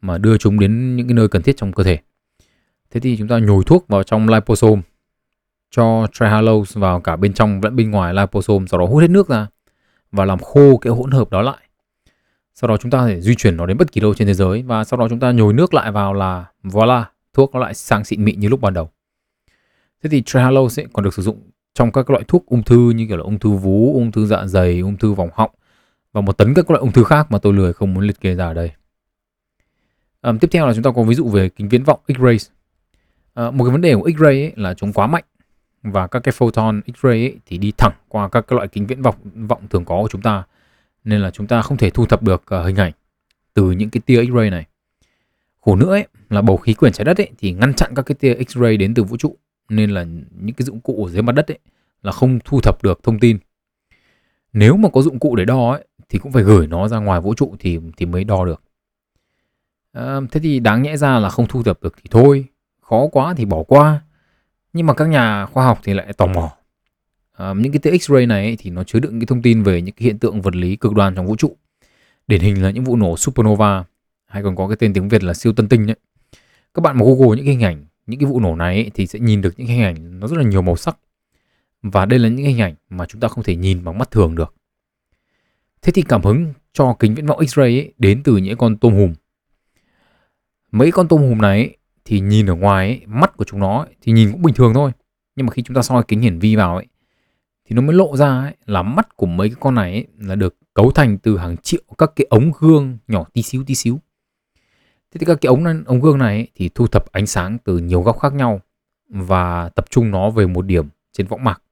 mà 0.00 0.18
đưa 0.18 0.36
chúng 0.36 0.60
đến 0.60 0.96
những 0.96 1.08
cái 1.08 1.14
nơi 1.14 1.28
cần 1.28 1.42
thiết 1.42 1.56
trong 1.56 1.72
cơ 1.72 1.82
thể. 1.82 1.98
Thế 2.90 3.00
thì 3.00 3.16
chúng 3.16 3.28
ta 3.28 3.38
nhồi 3.38 3.64
thuốc 3.66 3.88
vào 3.88 4.02
trong 4.02 4.28
liposome 4.28 4.82
cho 5.76 6.06
trehalose 6.12 6.80
vào 6.80 7.00
cả 7.00 7.16
bên 7.16 7.32
trong 7.32 7.60
lẫn 7.62 7.76
bên 7.76 7.90
ngoài 7.90 8.14
liposome 8.14 8.66
sau 8.66 8.80
đó 8.80 8.86
hút 8.86 9.00
hết 9.00 9.10
nước 9.10 9.28
ra 9.28 9.46
và 10.12 10.24
làm 10.24 10.38
khô 10.38 10.76
cái 10.76 10.92
hỗn 10.92 11.10
hợp 11.10 11.30
đó 11.30 11.42
lại. 11.42 11.58
Sau 12.54 12.68
đó 12.68 12.76
chúng 12.76 12.90
ta 12.90 12.98
có 12.98 13.06
thể 13.06 13.20
di 13.20 13.34
chuyển 13.34 13.56
nó 13.56 13.66
đến 13.66 13.78
bất 13.78 13.92
kỳ 13.92 14.00
đâu 14.00 14.14
trên 14.14 14.28
thế 14.28 14.34
giới 14.34 14.62
và 14.62 14.84
sau 14.84 14.98
đó 14.98 15.08
chúng 15.08 15.20
ta 15.20 15.32
nhồi 15.32 15.52
nước 15.52 15.74
lại 15.74 15.92
vào 15.92 16.14
là 16.14 16.44
voila, 16.62 17.10
thuốc 17.32 17.54
nó 17.54 17.60
lại 17.60 17.74
sang 17.74 18.04
xịn 18.04 18.24
mịn 18.24 18.40
như 18.40 18.48
lúc 18.48 18.60
ban 18.60 18.74
đầu. 18.74 18.90
Thế 20.02 20.10
thì 20.10 20.22
trehalose 20.22 20.82
ấy 20.82 20.88
còn 20.92 21.04
được 21.04 21.14
sử 21.14 21.22
dụng 21.22 21.50
trong 21.74 21.92
các 21.92 22.10
loại 22.10 22.24
thuốc 22.28 22.46
ung 22.46 22.62
thư 22.62 22.90
như 22.90 23.06
kiểu 23.08 23.16
là 23.16 23.22
ung 23.22 23.38
thư 23.38 23.50
vú, 23.50 23.94
ung 23.94 24.12
thư 24.12 24.26
dạ 24.26 24.46
dày, 24.46 24.80
ung 24.80 24.96
thư 24.96 25.12
vòng 25.12 25.28
họng 25.34 25.50
và 26.12 26.20
một 26.20 26.38
tấn 26.38 26.54
các 26.54 26.70
loại 26.70 26.80
ung 26.80 26.92
thư 26.92 27.04
khác 27.04 27.32
mà 27.32 27.38
tôi 27.38 27.52
lười 27.52 27.72
không 27.72 27.94
muốn 27.94 28.04
liệt 28.04 28.20
kê 28.20 28.34
ra 28.34 28.46
ở 28.46 28.54
đây. 28.54 28.72
À, 30.20 30.32
tiếp 30.40 30.48
theo 30.50 30.66
là 30.66 30.74
chúng 30.74 30.82
ta 30.82 30.90
có 30.96 31.02
ví 31.02 31.14
dụ 31.14 31.28
về 31.28 31.48
kính 31.48 31.68
viễn 31.68 31.84
vọng 31.84 32.00
X-ray. 32.08 32.48
À, 33.34 33.50
một 33.50 33.64
cái 33.64 33.72
vấn 33.72 33.80
đề 33.80 33.94
của 33.94 34.08
X-ray 34.08 34.24
ấy 34.24 34.52
là 34.56 34.74
chúng 34.74 34.92
quá 34.92 35.06
mạnh 35.06 35.24
và 35.84 36.06
các 36.06 36.20
cái 36.20 36.32
photon 36.32 36.80
X-ray 36.86 37.32
thì 37.46 37.58
đi 37.58 37.72
thẳng 37.78 37.92
qua 38.08 38.28
các 38.28 38.46
cái 38.46 38.56
loại 38.56 38.68
kính 38.68 38.86
viễn 38.86 39.02
vọng 39.02 39.16
vọng 39.34 39.62
thường 39.70 39.84
có 39.84 40.02
của 40.02 40.08
chúng 40.10 40.22
ta 40.22 40.44
nên 41.04 41.20
là 41.20 41.30
chúng 41.30 41.46
ta 41.46 41.62
không 41.62 41.76
thể 41.76 41.90
thu 41.90 42.06
thập 42.06 42.22
được 42.22 42.42
uh, 42.60 42.66
hình 42.66 42.76
ảnh 42.76 42.92
từ 43.54 43.70
những 43.70 43.90
cái 43.90 44.00
tia 44.06 44.22
X-ray 44.22 44.50
này. 44.50 44.64
Khổ 45.60 45.76
nữa 45.76 45.90
ấy, 45.90 46.06
là 46.30 46.42
bầu 46.42 46.56
khí 46.56 46.74
quyển 46.74 46.92
trái 46.92 47.04
đất 47.04 47.16
ấy, 47.16 47.30
thì 47.38 47.52
ngăn 47.52 47.74
chặn 47.74 47.92
các 47.94 48.02
cái 48.02 48.14
tia 48.14 48.34
X-ray 48.34 48.78
đến 48.78 48.94
từ 48.94 49.04
vũ 49.04 49.16
trụ 49.16 49.36
nên 49.68 49.90
là 49.90 50.04
những 50.40 50.54
cái 50.56 50.64
dụng 50.64 50.80
cụ 50.80 51.04
ở 51.04 51.10
dưới 51.10 51.22
mặt 51.22 51.32
đất 51.32 51.48
ấy, 51.48 51.58
là 52.02 52.12
không 52.12 52.38
thu 52.44 52.60
thập 52.60 52.82
được 52.82 53.02
thông 53.02 53.18
tin. 53.18 53.38
Nếu 54.52 54.76
mà 54.76 54.88
có 54.92 55.02
dụng 55.02 55.18
cụ 55.18 55.36
để 55.36 55.44
đo 55.44 55.70
ấy, 55.70 55.86
thì 56.08 56.18
cũng 56.18 56.32
phải 56.32 56.42
gửi 56.42 56.66
nó 56.66 56.88
ra 56.88 56.98
ngoài 56.98 57.20
vũ 57.20 57.34
trụ 57.34 57.56
thì 57.58 57.78
thì 57.96 58.06
mới 58.06 58.24
đo 58.24 58.44
được. 58.44 58.62
À, 59.92 60.20
thế 60.30 60.40
thì 60.40 60.60
đáng 60.60 60.82
nhẽ 60.82 60.96
ra 60.96 61.18
là 61.18 61.28
không 61.28 61.46
thu 61.48 61.62
thập 61.62 61.82
được 61.82 61.94
thì 61.96 62.08
thôi, 62.10 62.44
khó 62.80 63.06
quá 63.12 63.34
thì 63.36 63.44
bỏ 63.44 63.62
qua 63.62 64.00
nhưng 64.74 64.86
mà 64.86 64.94
các 64.94 65.08
nhà 65.08 65.46
khoa 65.46 65.64
học 65.64 65.80
thì 65.82 65.94
lại 65.94 66.12
tò 66.12 66.26
mò. 66.26 66.52
à, 67.32 67.54
những 67.56 67.72
cái 67.72 67.78
tia 67.78 67.90
X-ray 67.90 68.28
này 68.28 68.44
ấy, 68.44 68.56
thì 68.58 68.70
nó 68.70 68.84
chứa 68.84 69.00
đựng 69.00 69.20
cái 69.20 69.26
thông 69.26 69.42
tin 69.42 69.62
về 69.62 69.82
những 69.82 69.94
cái 69.94 70.04
hiện 70.04 70.18
tượng 70.18 70.42
vật 70.42 70.56
lý 70.56 70.76
cực 70.76 70.92
đoan 70.94 71.14
trong 71.14 71.26
vũ 71.26 71.36
trụ. 71.36 71.56
Điển 72.26 72.40
hình 72.40 72.62
là 72.62 72.70
những 72.70 72.84
vụ 72.84 72.96
nổ 72.96 73.16
supernova 73.16 73.84
hay 74.26 74.42
còn 74.42 74.56
có 74.56 74.68
cái 74.68 74.76
tên 74.76 74.94
tiếng 74.94 75.08
Việt 75.08 75.24
là 75.24 75.34
siêu 75.34 75.52
tân 75.52 75.68
tinh 75.68 75.90
ấy. 75.90 75.96
các 76.74 76.80
bạn 76.80 76.98
mà 76.98 77.04
Google 77.04 77.36
những 77.36 77.46
cái 77.46 77.54
hình 77.54 77.64
ảnh 77.64 77.84
những 78.06 78.20
cái 78.20 78.30
vụ 78.30 78.40
nổ 78.40 78.56
này 78.56 78.74
ấy, 78.76 78.90
thì 78.94 79.06
sẽ 79.06 79.18
nhìn 79.18 79.40
được 79.40 79.54
những 79.56 79.66
hình 79.66 79.82
ảnh 79.82 80.20
nó 80.20 80.26
rất 80.26 80.36
là 80.36 80.44
nhiều 80.44 80.62
màu 80.62 80.76
sắc. 80.76 80.96
Và 81.82 82.06
đây 82.06 82.18
là 82.18 82.28
những 82.28 82.46
hình 82.46 82.60
ảnh 82.60 82.74
mà 82.90 83.06
chúng 83.06 83.20
ta 83.20 83.28
không 83.28 83.44
thể 83.44 83.56
nhìn 83.56 83.84
bằng 83.84 83.98
mắt 83.98 84.10
thường 84.10 84.34
được. 84.34 84.54
Thế 85.82 85.92
thì 85.92 86.02
cảm 86.02 86.22
hứng 86.22 86.52
cho 86.72 86.96
kính 86.98 87.14
viễn 87.14 87.26
vọng 87.26 87.40
X-ray 87.40 87.62
ấy, 87.62 87.92
đến 87.98 88.22
từ 88.22 88.36
những 88.36 88.58
con 88.58 88.76
tôm 88.76 88.94
hùm. 88.94 89.14
Mấy 90.72 90.92
con 90.92 91.08
tôm 91.08 91.20
hùm 91.20 91.40
này 91.40 91.58
ấy, 91.58 91.76
thì 92.04 92.20
nhìn 92.20 92.46
ở 92.46 92.54
ngoài 92.54 92.86
ấy, 92.88 93.02
mắt 93.06 93.36
của 93.36 93.44
chúng 93.44 93.60
nó 93.60 93.78
ấy, 93.78 93.94
thì 94.02 94.12
nhìn 94.12 94.32
cũng 94.32 94.42
bình 94.42 94.54
thường 94.54 94.74
thôi. 94.74 94.90
Nhưng 95.36 95.46
mà 95.46 95.50
khi 95.50 95.62
chúng 95.62 95.74
ta 95.74 95.82
soi 95.82 96.04
kính 96.08 96.20
hiển 96.20 96.38
vi 96.38 96.56
vào 96.56 96.76
ấy 96.76 96.86
thì 97.64 97.76
nó 97.76 97.82
mới 97.82 97.96
lộ 97.96 98.16
ra 98.16 98.40
ấy, 98.40 98.54
là 98.66 98.82
mắt 98.82 99.16
của 99.16 99.26
mấy 99.26 99.48
cái 99.48 99.56
con 99.60 99.74
này 99.74 99.92
ấy, 99.92 100.06
là 100.18 100.34
được 100.34 100.56
cấu 100.74 100.90
thành 100.90 101.18
từ 101.18 101.38
hàng 101.38 101.56
triệu 101.56 101.82
các 101.98 102.12
cái 102.16 102.26
ống 102.30 102.52
gương 102.58 102.98
nhỏ 103.08 103.24
tí 103.32 103.42
xíu 103.42 103.64
tí 103.66 103.74
xíu. 103.74 104.00
Thế 105.12 105.18
thì 105.18 105.26
các 105.26 105.38
cái 105.40 105.48
ống 105.48 105.84
ống 105.86 106.00
gương 106.00 106.18
này 106.18 106.36
ấy, 106.36 106.48
thì 106.54 106.70
thu 106.74 106.86
thập 106.86 107.12
ánh 107.12 107.26
sáng 107.26 107.58
từ 107.64 107.78
nhiều 107.78 108.02
góc 108.02 108.18
khác 108.20 108.32
nhau 108.32 108.60
và 109.08 109.68
tập 109.68 109.90
trung 109.90 110.10
nó 110.10 110.30
về 110.30 110.46
một 110.46 110.66
điểm 110.66 110.88
trên 111.12 111.26
võng 111.26 111.44
mạc. 111.44 111.62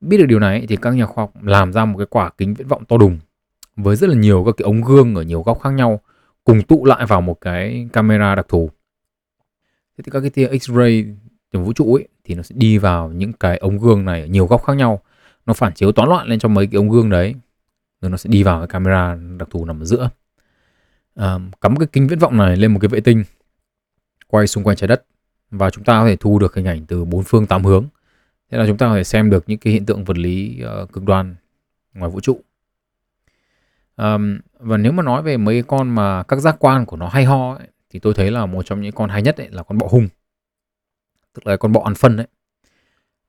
Biết 0.00 0.16
được 0.16 0.26
điều 0.26 0.38
này 0.38 0.58
ấy, 0.58 0.66
thì 0.66 0.76
các 0.76 0.90
nhà 0.90 1.06
khoa 1.06 1.22
học 1.22 1.32
làm 1.42 1.72
ra 1.72 1.84
một 1.84 1.98
cái 1.98 2.06
quả 2.10 2.30
kính 2.38 2.54
viễn 2.54 2.68
vọng 2.68 2.84
to 2.84 2.96
đùng 2.96 3.18
với 3.76 3.96
rất 3.96 4.10
là 4.10 4.16
nhiều 4.16 4.44
các 4.46 4.54
cái 4.56 4.64
ống 4.64 4.82
gương 4.82 5.14
ở 5.14 5.22
nhiều 5.22 5.42
góc 5.42 5.60
khác 5.62 5.70
nhau 5.70 6.00
cùng 6.44 6.62
tụ 6.62 6.84
lại 6.84 7.06
vào 7.06 7.20
một 7.20 7.40
cái 7.40 7.88
camera 7.92 8.34
đặc 8.34 8.46
thù 8.48 8.70
thế 9.96 10.02
thì 10.02 10.10
các 10.10 10.20
cái 10.20 10.30
tia 10.30 10.48
X-ray 10.48 11.14
từ 11.50 11.60
vũ 11.60 11.72
trụ 11.72 11.94
ấy 11.94 12.08
thì 12.24 12.34
nó 12.34 12.42
sẽ 12.42 12.54
đi 12.58 12.78
vào 12.78 13.12
những 13.12 13.32
cái 13.32 13.58
ống 13.58 13.78
gương 13.78 14.04
này 14.04 14.20
ở 14.20 14.26
nhiều 14.26 14.46
góc 14.46 14.64
khác 14.64 14.76
nhau. 14.76 15.00
Nó 15.46 15.52
phản 15.52 15.74
chiếu 15.74 15.92
toán 15.92 16.08
loạn 16.08 16.26
lên 16.28 16.38
trong 16.38 16.54
mấy 16.54 16.66
cái 16.66 16.76
ống 16.76 16.90
gương 16.90 17.10
đấy 17.10 17.34
rồi 18.00 18.10
nó 18.10 18.16
sẽ 18.16 18.30
đi 18.30 18.42
vào 18.42 18.60
cái 18.60 18.66
camera 18.66 19.16
đặc 19.38 19.48
thù 19.50 19.64
nằm 19.64 19.82
ở 19.82 19.84
giữa. 19.84 20.10
À, 21.14 21.38
cắm 21.60 21.76
cái 21.76 21.86
kính 21.92 22.06
viễn 22.06 22.18
vọng 22.18 22.36
này 22.36 22.56
lên 22.56 22.72
một 22.72 22.78
cái 22.82 22.88
vệ 22.88 23.00
tinh 23.00 23.24
quay 24.26 24.46
xung 24.46 24.64
quanh 24.64 24.76
trái 24.76 24.88
đất 24.88 25.04
và 25.50 25.70
chúng 25.70 25.84
ta 25.84 26.00
có 26.00 26.06
thể 26.06 26.16
thu 26.16 26.38
được 26.38 26.54
hình 26.54 26.66
ảnh 26.66 26.86
từ 26.86 27.04
bốn 27.04 27.22
phương 27.22 27.46
tám 27.46 27.64
hướng. 27.64 27.84
Thế 28.50 28.58
là 28.58 28.66
chúng 28.66 28.76
ta 28.76 28.86
có 28.86 28.94
thể 28.94 29.04
xem 29.04 29.30
được 29.30 29.44
những 29.46 29.58
cái 29.58 29.72
hiện 29.72 29.86
tượng 29.86 30.04
vật 30.04 30.18
lý 30.18 30.62
uh, 30.82 30.92
cực 30.92 31.04
đoan 31.04 31.34
ngoài 31.94 32.10
vũ 32.10 32.20
trụ. 32.20 32.40
Um, 33.96 34.38
và 34.58 34.76
nếu 34.76 34.92
mà 34.92 35.02
nói 35.02 35.22
về 35.22 35.36
mấy 35.36 35.62
con 35.62 35.94
mà 35.94 36.22
các 36.22 36.40
giác 36.40 36.56
quan 36.58 36.86
của 36.86 36.96
nó 36.96 37.08
hay 37.08 37.24
ho 37.24 37.54
ấy, 37.54 37.68
thì 37.96 38.00
tôi 38.00 38.14
thấy 38.14 38.30
là 38.30 38.46
một 38.46 38.62
trong 38.66 38.80
những 38.80 38.92
con 38.92 39.10
hay 39.10 39.22
nhất 39.22 39.36
ấy 39.36 39.48
là 39.50 39.62
con 39.62 39.78
bọ 39.78 39.86
hung. 39.90 40.08
Tức 41.34 41.46
là 41.46 41.56
con 41.56 41.72
bọ 41.72 41.82
ăn 41.84 41.94
phân 41.94 42.16
đấy 42.16 42.26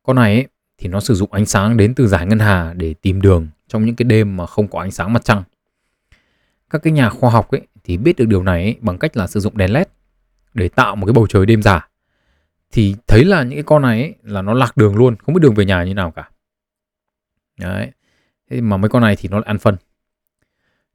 con 0.04 0.16
này 0.16 0.34
ấy, 0.34 0.48
thì 0.78 0.88
nó 0.88 1.00
sử 1.00 1.16
dụng 1.16 1.34
ánh 1.34 1.46
sáng 1.46 1.78
đến 1.78 1.96
từ 1.96 2.08
giải 2.08 2.26
ngân 2.26 2.40
hà 2.40 2.74
để 2.74 2.94
tìm 2.94 3.22
đường 3.22 3.48
trong 3.68 3.86
những 3.86 3.96
cái 3.96 4.04
đêm 4.04 4.38
mà 4.38 4.46
không 4.46 4.68
có 4.68 4.80
ánh 4.80 4.92
sáng 4.92 5.14
mặt 5.14 5.26
trăng. 5.26 5.44
Các 6.70 6.82
cái 6.84 6.94
nhà 6.94 7.10
khoa 7.10 7.30
học 7.30 7.52
ấy 7.52 7.62
thì 7.84 7.98
biết 7.98 8.16
được 8.16 8.26
điều 8.26 8.44
này 8.44 8.64
ấy, 8.64 8.78
bằng 8.82 8.98
cách 8.98 9.18
là 9.18 9.28
sử 9.28 9.40
dụng 9.40 9.58
đèn 9.58 9.74
led 9.74 9.88
để 10.54 10.70
tạo 10.70 10.96
một 10.96 11.06
cái 11.06 11.14
bầu 11.14 11.28
trời 11.28 11.46
đêm 11.46 11.62
giả 11.62 11.90
thì 12.72 12.96
thấy 13.08 13.26
là 13.26 13.44
những 13.44 13.54
cái 13.54 13.64
con 13.64 13.82
này 13.82 14.02
ấy, 14.02 14.16
là 14.24 14.42
nó 14.42 14.54
lạc 14.54 14.78
đường 14.78 14.96
luôn 14.96 15.16
không 15.16 15.36
biết 15.36 15.42
đường 15.42 15.54
về 15.54 15.66
nhà 15.66 15.84
như 15.84 15.94
nào 15.94 16.12
cả. 16.12 16.30
Đấy. 17.60 17.92
Thế 18.50 18.62
mà 18.62 18.78
mấy 18.78 18.90
con 18.90 19.02
này 19.02 19.16
thì 19.16 19.30
nó 19.30 19.38
lại 19.38 19.48
ăn 19.48 19.58
phân. 19.58 19.76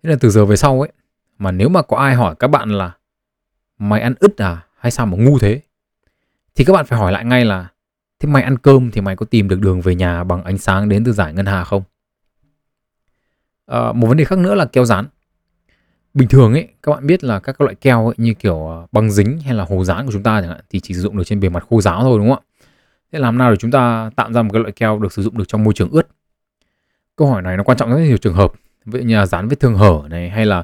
Thế 0.03 0.11
là 0.11 0.17
từ 0.21 0.31
giờ 0.31 0.47
về 0.47 0.57
sau 0.57 0.81
ấy 0.81 0.93
mà 1.39 1.53
nếu 1.53 1.69
mà 1.69 1.83
có 1.83 1.97
ai 1.97 2.15
hỏi 2.15 2.35
các 2.39 2.49
bạn 2.49 2.71
là 2.71 2.93
mày 3.89 4.01
ăn 4.01 4.15
ứt 4.21 4.43
à? 4.43 4.67
Hay 4.79 4.91
sao 4.91 5.07
mà 5.07 5.17
ngu 5.19 5.39
thế? 5.39 5.61
Thì 6.55 6.65
các 6.65 6.73
bạn 6.73 6.87
phải 6.87 6.99
hỏi 6.99 7.13
lại 7.13 7.25
ngay 7.25 7.45
là 7.45 7.69
thế 8.19 8.29
mày 8.29 8.43
ăn 8.43 8.59
cơm 8.59 8.91
thì 8.91 9.01
mày 9.01 9.17
có 9.17 9.27
tìm 9.27 9.49
được 9.49 9.61
đường 9.61 9.81
về 9.81 9.95
nhà 9.95 10.25
bằng 10.25 10.45
ánh 10.45 10.59
sáng 10.59 10.89
đến 10.89 11.05
từ 11.05 11.13
giải 11.13 11.33
ngân 11.33 11.47
hà 11.47 11.65
không? 11.65 11.83
À, 13.67 13.93
một 13.93 14.07
vấn 14.07 14.17
đề 14.17 14.25
khác 14.25 14.39
nữa 14.39 14.55
là 14.55 14.65
keo 14.65 14.85
dán 14.85 15.07
bình 16.15 16.29
thường 16.29 16.53
ấy 16.53 16.69
các 16.83 16.93
bạn 16.93 17.07
biết 17.07 17.25
là 17.25 17.41
các 17.41 17.61
loại 17.61 17.75
keo 17.75 18.07
ấy, 18.07 18.15
như 18.19 18.35
kiểu 18.35 18.67
ờ, 18.69 18.87
băng 18.93 19.11
dính 19.11 19.41
hay 19.41 19.55
là 19.55 19.65
hồ 19.65 19.85
dán 19.85 20.07
của 20.07 20.13
chúng 20.13 20.23
ta 20.23 20.41
chẳng 20.41 20.51
hạn 20.51 20.61
thì 20.71 20.81
chỉ 20.81 20.95
sử 20.95 21.01
dụng 21.01 21.17
được 21.17 21.25
trên 21.27 21.41
bề 21.41 21.49
mặt 21.49 21.65
khô 21.71 21.81
ráo 21.81 22.01
thôi 22.01 22.19
đúng 22.19 22.29
không 22.29 22.39
ạ? 22.39 22.65
Thế 23.13 23.19
làm 23.19 23.39
nào 23.39 23.51
để 23.51 23.57
chúng 23.57 23.71
ta 23.71 24.11
tạo 24.17 24.33
ra 24.33 24.43
một 24.43 24.51
cái 24.53 24.61
loại 24.63 24.73
keo 24.73 24.99
được 24.99 25.13
sử 25.13 25.23
dụng 25.23 25.39
được 25.39 25.45
trong 25.49 25.65
môi 25.65 25.75
trường 25.75 25.91
ướt? 25.91 26.09
Câu 27.17 27.29
hỏi 27.29 27.43
này 27.43 27.57
nó 27.57 27.65
quan 27.65 27.79
trọng 27.79 27.91
rất 27.91 27.99
nhiều 27.99 28.17
trường 28.17 28.35
hợp. 28.35 28.53
Ví 28.85 29.01
dụ 29.01 29.07
như 29.07 29.17
là 29.17 29.27
dán 29.27 29.49
vết 29.49 29.61
thương 29.61 29.75
hở 29.75 30.03
này 30.11 30.31
hay 30.31 30.47
là 30.47 30.63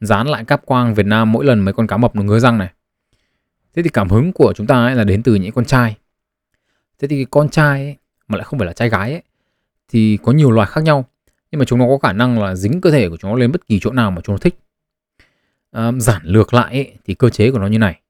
dán 0.00 0.28
lại 0.28 0.44
cáp 0.44 0.66
quang 0.66 0.94
Việt 0.94 1.06
Nam 1.06 1.32
mỗi 1.32 1.44
lần 1.44 1.60
mấy 1.60 1.74
con 1.74 1.86
cá 1.86 1.96
mập 1.96 2.16
nó 2.16 2.22
ngứa 2.22 2.38
răng 2.38 2.58
này. 2.58 2.68
Thế 3.74 3.82
thì 3.82 3.88
cảm 3.88 4.08
hứng 4.08 4.32
của 4.32 4.52
chúng 4.56 4.66
ta 4.66 4.84
ấy 4.84 4.94
là 4.94 5.04
đến 5.04 5.22
từ 5.22 5.34
những 5.34 5.52
con 5.52 5.64
trai. 5.64 5.96
Thế 6.98 7.08
thì 7.08 7.24
con 7.30 7.48
trai 7.48 7.82
ấy, 7.84 7.96
mà 8.28 8.38
lại 8.38 8.44
không 8.44 8.58
phải 8.58 8.66
là 8.66 8.72
trai 8.72 8.88
gái 8.88 9.12
ấy, 9.12 9.22
thì 9.88 10.18
có 10.22 10.32
nhiều 10.32 10.50
loài 10.50 10.68
khác 10.68 10.80
nhau 10.80 11.04
nhưng 11.50 11.58
mà 11.58 11.64
chúng 11.64 11.78
nó 11.78 11.86
có 11.88 11.98
khả 11.98 12.12
năng 12.12 12.42
là 12.42 12.54
dính 12.54 12.80
cơ 12.80 12.90
thể 12.90 13.08
của 13.08 13.16
chúng 13.16 13.30
nó 13.30 13.36
lên 13.36 13.52
bất 13.52 13.66
kỳ 13.66 13.80
chỗ 13.80 13.92
nào 13.92 14.10
mà 14.10 14.20
chúng 14.24 14.34
nó 14.34 14.38
thích. 14.38 14.58
À, 15.70 15.92
giản 15.98 16.22
lược 16.24 16.54
lại 16.54 16.72
ấy, 16.74 16.96
thì 17.04 17.14
cơ 17.14 17.30
chế 17.30 17.50
của 17.50 17.58
nó 17.58 17.66
như 17.66 17.78
này. 17.78 18.00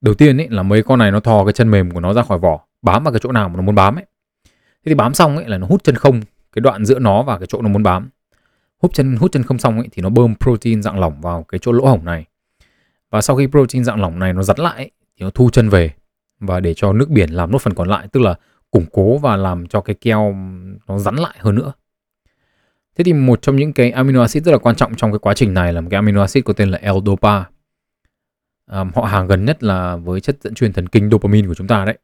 Đầu 0.00 0.14
tiên 0.14 0.40
ấy 0.40 0.48
là 0.50 0.62
mấy 0.62 0.82
con 0.82 0.98
này 0.98 1.10
nó 1.10 1.20
thò 1.20 1.44
cái 1.44 1.52
chân 1.52 1.70
mềm 1.70 1.90
của 1.90 2.00
nó 2.00 2.12
ra 2.12 2.22
khỏi 2.22 2.38
vỏ 2.38 2.60
bám 2.82 3.04
vào 3.04 3.12
cái 3.12 3.20
chỗ 3.22 3.32
nào 3.32 3.48
mà 3.48 3.56
nó 3.56 3.62
muốn 3.62 3.74
bám 3.74 3.98
ấy. 3.98 4.04
Thế 4.54 4.84
thì 4.84 4.94
bám 4.94 5.14
xong 5.14 5.36
ấy 5.36 5.48
là 5.48 5.58
nó 5.58 5.66
hút 5.66 5.84
chân 5.84 5.94
không 5.94 6.20
cái 6.52 6.60
đoạn 6.60 6.84
giữa 6.84 6.98
nó 6.98 7.22
và 7.22 7.38
cái 7.38 7.46
chỗ 7.46 7.62
nó 7.62 7.68
muốn 7.68 7.82
bám 7.82 8.10
hút 8.82 8.94
chân 8.94 9.16
hút 9.16 9.32
chân 9.32 9.42
không 9.42 9.58
xong 9.58 9.78
ấy 9.78 9.88
thì 9.92 10.02
nó 10.02 10.08
bơm 10.08 10.34
protein 10.40 10.82
dạng 10.82 11.00
lỏng 11.00 11.20
vào 11.20 11.42
cái 11.42 11.58
chỗ 11.58 11.72
lỗ 11.72 11.86
hổng 11.86 12.04
này. 12.04 12.24
Và 13.10 13.20
sau 13.20 13.36
khi 13.36 13.46
protein 13.46 13.84
dạng 13.84 14.00
lỏng 14.00 14.18
này 14.18 14.32
nó 14.32 14.42
dắt 14.42 14.58
lại 14.58 14.76
ấy, 14.76 14.90
thì 15.16 15.24
nó 15.24 15.30
thu 15.30 15.50
chân 15.50 15.68
về. 15.68 15.92
Và 16.40 16.60
để 16.60 16.74
cho 16.74 16.92
nước 16.92 17.08
biển 17.08 17.30
làm 17.30 17.50
nốt 17.50 17.58
phần 17.58 17.74
còn 17.74 17.88
lại 17.88 18.08
tức 18.12 18.20
là 18.20 18.34
củng 18.70 18.86
cố 18.92 19.18
và 19.18 19.36
làm 19.36 19.66
cho 19.66 19.80
cái 19.80 19.96
keo 20.00 20.36
nó 20.88 20.98
rắn 20.98 21.16
lại 21.16 21.36
hơn 21.38 21.54
nữa. 21.54 21.72
Thế 22.96 23.04
thì 23.04 23.12
một 23.12 23.42
trong 23.42 23.56
những 23.56 23.72
cái 23.72 23.90
amino 23.90 24.20
acid 24.20 24.44
rất 24.44 24.52
là 24.52 24.58
quan 24.58 24.76
trọng 24.76 24.94
trong 24.94 25.12
cái 25.12 25.18
quá 25.18 25.34
trình 25.34 25.54
này 25.54 25.72
là 25.72 25.80
một 25.80 25.88
cái 25.90 25.96
amino 25.96 26.20
acid 26.20 26.44
có 26.44 26.52
tên 26.52 26.70
là 26.70 26.78
L-dopa. 26.82 27.42
À, 28.66 28.84
họ 28.94 29.02
hàng 29.02 29.26
gần 29.26 29.44
nhất 29.44 29.62
là 29.62 29.96
với 29.96 30.20
chất 30.20 30.36
dẫn 30.42 30.54
truyền 30.54 30.72
thần 30.72 30.86
kinh 30.86 31.10
dopamine 31.10 31.48
của 31.48 31.54
chúng 31.54 31.66
ta 31.66 31.84
đấy. 31.84 31.98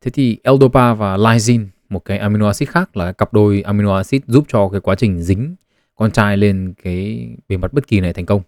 Thế 0.00 0.10
thì 0.10 0.38
L-dopa 0.44 0.94
và 0.94 1.16
lysine 1.16 1.64
một 1.88 2.04
cái 2.04 2.18
amino 2.18 2.46
acid 2.46 2.68
khác 2.68 2.96
là 2.96 3.12
cặp 3.12 3.32
đôi 3.32 3.62
amino 3.62 3.96
acid 3.96 4.22
giúp 4.26 4.44
cho 4.48 4.68
cái 4.68 4.80
quá 4.80 4.94
trình 4.94 5.22
dính 5.22 5.54
con 5.94 6.10
trai 6.10 6.36
lên 6.36 6.74
cái 6.82 7.28
bề 7.48 7.56
mặt 7.56 7.72
bất 7.72 7.86
kỳ 7.86 8.00
này 8.00 8.12
thành 8.12 8.26
công. 8.26 8.42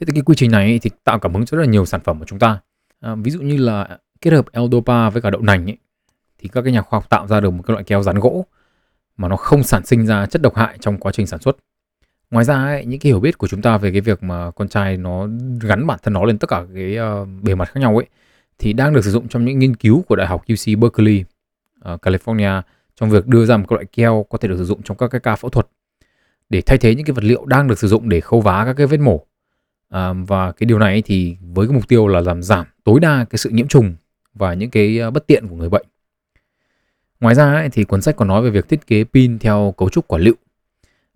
Thế 0.00 0.04
thì 0.06 0.12
cái 0.12 0.22
quy 0.22 0.34
trình 0.34 0.50
này 0.50 0.78
thì 0.82 0.90
tạo 1.04 1.18
cảm 1.18 1.34
hứng 1.34 1.46
cho 1.46 1.56
rất 1.56 1.62
là 1.62 1.70
nhiều 1.70 1.86
sản 1.86 2.00
phẩm 2.04 2.18
của 2.18 2.24
chúng 2.24 2.38
ta. 2.38 2.60
À, 3.00 3.14
ví 3.14 3.30
dụ 3.30 3.40
như 3.40 3.56
là 3.56 3.98
kết 4.20 4.32
hợp 4.32 4.46
L-dopa 4.52 5.10
với 5.10 5.22
cả 5.22 5.30
đậu 5.30 5.42
nành 5.42 5.70
ấy, 5.70 5.76
thì 6.38 6.48
các 6.48 6.62
cái 6.62 6.72
nhà 6.72 6.82
khoa 6.82 6.96
học 6.96 7.10
tạo 7.10 7.26
ra 7.26 7.40
được 7.40 7.50
một 7.50 7.62
cái 7.66 7.72
loại 7.72 7.84
keo 7.84 8.02
rán 8.02 8.18
gỗ 8.18 8.46
mà 9.16 9.28
nó 9.28 9.36
không 9.36 9.62
sản 9.62 9.86
sinh 9.86 10.06
ra 10.06 10.26
chất 10.26 10.42
độc 10.42 10.54
hại 10.54 10.78
trong 10.80 10.98
quá 10.98 11.12
trình 11.12 11.26
sản 11.26 11.40
xuất. 11.40 11.56
Ngoài 12.30 12.44
ra 12.44 12.64
ấy, 12.64 12.84
những 12.86 13.00
cái 13.00 13.10
hiểu 13.10 13.20
biết 13.20 13.38
của 13.38 13.48
chúng 13.48 13.62
ta 13.62 13.78
về 13.78 13.92
cái 13.92 14.00
việc 14.00 14.22
mà 14.22 14.50
con 14.50 14.68
trai 14.68 14.96
nó 14.96 15.28
gắn 15.60 15.86
bản 15.86 15.98
thân 16.02 16.14
nó 16.14 16.24
lên 16.24 16.38
tất 16.38 16.50
cả 16.50 16.64
cái 16.74 16.96
uh, 16.98 17.28
bề 17.42 17.54
mặt 17.54 17.68
khác 17.68 17.80
nhau 17.80 17.96
ấy 17.96 18.06
thì 18.58 18.72
đang 18.72 18.94
được 18.94 19.04
sử 19.04 19.10
dụng 19.10 19.28
trong 19.28 19.44
những 19.44 19.58
nghiên 19.58 19.76
cứu 19.76 20.02
của 20.08 20.16
đại 20.16 20.26
học 20.26 20.44
UC 20.52 20.78
Berkeley 20.78 21.24
uh, 21.92 22.00
California 22.00 22.62
trong 23.00 23.10
việc 23.10 23.26
đưa 23.26 23.46
ra 23.46 23.56
một 23.56 23.72
loại 23.72 23.84
keo 23.84 24.26
có 24.30 24.38
thể 24.38 24.48
được 24.48 24.56
sử 24.58 24.64
dụng 24.64 24.82
trong 24.82 24.96
các 24.96 25.08
cái 25.08 25.20
ca 25.20 25.36
phẫu 25.36 25.50
thuật 25.50 25.66
để 26.48 26.60
thay 26.60 26.78
thế 26.78 26.94
những 26.94 27.06
cái 27.06 27.14
vật 27.14 27.24
liệu 27.24 27.44
đang 27.44 27.68
được 27.68 27.78
sử 27.78 27.88
dụng 27.88 28.08
để 28.08 28.20
khâu 28.20 28.40
vá 28.40 28.64
các 28.64 28.72
cái 28.72 28.86
vết 28.86 29.00
mổ. 29.00 29.26
À, 29.88 30.12
và 30.12 30.52
cái 30.52 30.64
điều 30.64 30.78
này 30.78 31.02
thì 31.02 31.36
với 31.54 31.66
cái 31.66 31.74
mục 31.74 31.88
tiêu 31.88 32.08
là 32.08 32.20
làm 32.20 32.42
giảm 32.42 32.66
tối 32.84 33.00
đa 33.00 33.26
cái 33.30 33.38
sự 33.38 33.50
nhiễm 33.50 33.68
trùng 33.68 33.94
và 34.34 34.54
những 34.54 34.70
cái 34.70 35.00
à, 35.00 35.10
bất 35.10 35.26
tiện 35.26 35.48
của 35.48 35.56
người 35.56 35.68
bệnh. 35.68 35.86
Ngoài 37.20 37.34
ra 37.34 37.54
ấy, 37.54 37.68
thì 37.72 37.84
cuốn 37.84 38.02
sách 38.02 38.16
còn 38.16 38.28
nói 38.28 38.42
về 38.42 38.50
việc 38.50 38.68
thiết 38.68 38.86
kế 38.86 39.04
pin 39.04 39.38
theo 39.38 39.74
cấu 39.76 39.88
trúc 39.88 40.08
quả 40.08 40.18
lựu 40.18 40.34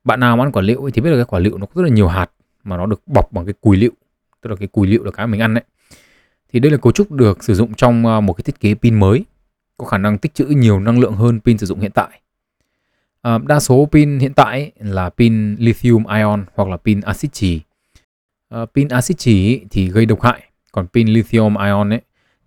bạn 0.05 0.21
nào 0.21 0.41
ăn 0.41 0.53
quả 0.53 0.63
lựu 0.63 0.91
thì 0.91 1.03
biết 1.03 1.11
là 1.11 1.17
cái 1.17 1.25
quả 1.25 1.39
lựu 1.39 1.59
nó 1.59 1.67
có 1.67 1.73
rất 1.75 1.83
là 1.83 1.95
nhiều 1.95 2.09
hạt 2.09 2.31
mà 2.65 2.77
nó 2.77 2.87
được 2.87 3.03
bọc 3.07 3.33
bằng 3.33 3.47
cái 3.47 3.55
cùi 3.61 3.77
lựu 3.77 3.93
tức 4.41 4.51
là 4.51 4.57
cái 4.57 4.69
cùi 4.69 4.87
lựu 4.87 5.05
là 5.05 5.11
cái 5.11 5.27
mình 5.27 5.41
ăn 5.41 5.55
đấy 5.55 5.65
thì 6.53 6.61
đây 6.61 6.73
là 6.73 6.79
cấu 6.79 6.93
trúc 6.93 7.13
được 7.13 7.45
sử 7.45 7.55
dụng 7.55 7.75
trong 7.75 8.07
à, 8.07 8.21
một 8.21 8.33
cái 8.33 8.43
thiết 8.43 8.61
kế 8.61 8.75
pin 8.75 8.95
mới 9.01 9.25
có 9.77 9.87
khả 9.87 9.99
năng 9.99 10.19
tích 10.19 10.35
trữ 10.35 10.45
nhiều 10.45 10.81
năng 10.81 10.99
lượng 10.99 11.15
hơn 11.15 11.41
pin 11.41 11.59
sử 11.59 11.67
dụng 11.67 11.81
hiện 11.81 11.93
tại. 11.95 12.21
À, 13.23 13.39
đa 13.39 13.61
số 13.61 13.89
pin 13.93 14.19
hiện 14.19 14.35
tại 14.35 14.73
là 14.79 15.11
pin 15.11 15.57
lithium 15.59 16.05
ion 16.07 16.45
hoặc 16.55 16.69
là 16.69 16.77
pin 16.77 17.01
axit 17.01 17.33
chì 17.33 17.61
à, 18.49 18.67
pin 18.75 18.89
axit 18.89 19.19
chì 19.19 19.61
thì 19.71 19.89
gây 19.89 20.07
độc 20.07 20.23
hại 20.23 20.43
còn 20.73 20.87
pin 20.87 21.09
lithium 21.09 21.57
ion 21.57 21.93
ấy 21.93 22.01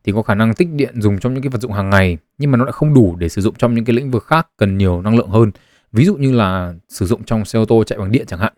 thì 0.04 0.12
có 0.12 0.22
khả 0.22 0.36
năng 0.36 0.54
tích 0.54 0.68
điện 0.74 1.02
dùng 1.02 1.20
trong 1.20 1.34
những 1.34 1.44
cái 1.44 1.50
vật 1.50 1.62
dụng 1.62 1.72
hàng 1.72 1.90
ngày 1.90 2.18
nhưng 2.38 2.52
mà 2.52 2.58
nó 2.58 2.66
lại 2.66 2.72
không 2.72 2.94
đủ 2.94 3.16
để 3.16 3.30
sử 3.30 3.42
dụng 3.42 3.56
trong 3.56 3.74
những 3.74 3.86
cái 3.86 3.96
lĩnh 3.96 4.12
vực 4.12 4.24
khác 4.24 4.48
cần 4.58 4.78
nhiều 4.78 5.02
năng 5.02 5.18
lượng 5.18 5.30
hơn. 5.30 5.52
Ví 5.92 6.06
dụ 6.06 6.16
như 6.16 6.32
là 6.32 6.74
sử 6.90 7.06
dụng 7.06 7.24
trong 7.24 7.46
xe 7.46 7.60
ô 7.60 7.66
tô 7.66 7.84
chạy 7.84 8.00
bằng 8.00 8.12
điện 8.12 8.26
chẳng 8.28 8.40
hạn. 8.40 8.54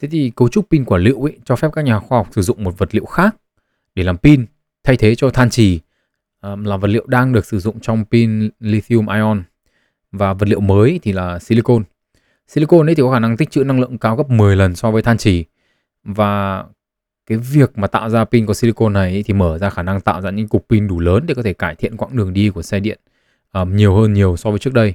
Thế 0.00 0.08
thì 0.08 0.32
cấu 0.36 0.48
trúc 0.48 0.70
pin 0.70 0.84
quả 0.84 0.98
liệu 0.98 1.26
ấy 1.26 1.38
cho 1.44 1.56
phép 1.56 1.68
các 1.72 1.82
nhà 1.82 1.98
khoa 1.98 2.18
học 2.18 2.28
sử 2.30 2.42
dụng 2.42 2.64
một 2.64 2.78
vật 2.78 2.94
liệu 2.94 3.04
khác 3.04 3.36
để 3.94 4.04
làm 4.04 4.16
pin 4.16 4.46
thay 4.84 4.96
thế 4.96 5.14
cho 5.14 5.30
than 5.30 5.50
trì 5.50 5.80
là 6.64 6.76
vật 6.76 6.88
liệu 6.88 7.06
đang 7.06 7.32
được 7.32 7.46
sử 7.46 7.58
dụng 7.58 7.80
trong 7.80 8.04
pin 8.04 8.50
lithium 8.60 9.06
ion 9.06 9.42
và 10.12 10.32
vật 10.32 10.48
liệu 10.48 10.60
mới 10.60 11.00
thì 11.02 11.12
là 11.12 11.38
silicon 11.38 11.84
silicon 12.48 12.88
ấy 12.88 12.94
thì 12.94 13.02
có 13.02 13.12
khả 13.12 13.18
năng 13.18 13.36
tích 13.36 13.50
trữ 13.50 13.64
năng 13.64 13.80
lượng 13.80 13.98
cao 13.98 14.16
gấp 14.16 14.30
10 14.30 14.56
lần 14.56 14.74
so 14.74 14.90
với 14.90 15.02
than 15.02 15.18
chỉ 15.18 15.44
và 16.04 16.64
cái 17.26 17.38
việc 17.38 17.78
mà 17.78 17.86
tạo 17.86 18.10
ra 18.10 18.24
pin 18.24 18.46
có 18.46 18.54
silicon 18.54 18.92
này 18.92 19.22
thì 19.26 19.34
mở 19.34 19.58
ra 19.58 19.70
khả 19.70 19.82
năng 19.82 20.00
tạo 20.00 20.20
ra 20.20 20.30
những 20.30 20.48
cục 20.48 20.66
pin 20.68 20.88
đủ 20.88 21.00
lớn 21.00 21.24
để 21.26 21.34
có 21.34 21.42
thể 21.42 21.52
cải 21.52 21.74
thiện 21.74 21.96
quãng 21.96 22.16
đường 22.16 22.32
đi 22.32 22.50
của 22.50 22.62
xe 22.62 22.80
điện 22.80 22.98
um, 23.54 23.76
nhiều 23.76 23.94
hơn 23.94 24.12
nhiều 24.12 24.36
so 24.36 24.50
với 24.50 24.58
trước 24.58 24.72
đây. 24.72 24.94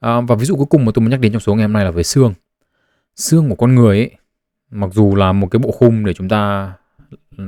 Um, 0.00 0.26
và 0.26 0.34
ví 0.34 0.44
dụ 0.44 0.56
cuối 0.56 0.66
cùng 0.70 0.84
mà 0.84 0.92
tôi 0.94 1.00
muốn 1.02 1.10
nhắc 1.10 1.20
đến 1.20 1.32
trong 1.32 1.40
số 1.40 1.54
ngày 1.54 1.64
hôm 1.64 1.72
nay 1.72 1.84
là 1.84 1.90
về 1.90 2.02
xương. 2.02 2.34
Xương 3.16 3.48
của 3.48 3.54
con 3.54 3.74
người 3.74 3.98
ấy, 3.98 4.10
mặc 4.70 4.90
dù 4.92 5.14
là 5.14 5.32
một 5.32 5.48
cái 5.50 5.58
bộ 5.58 5.70
khung 5.70 6.04
để 6.04 6.14
chúng 6.14 6.28
ta 6.28 6.72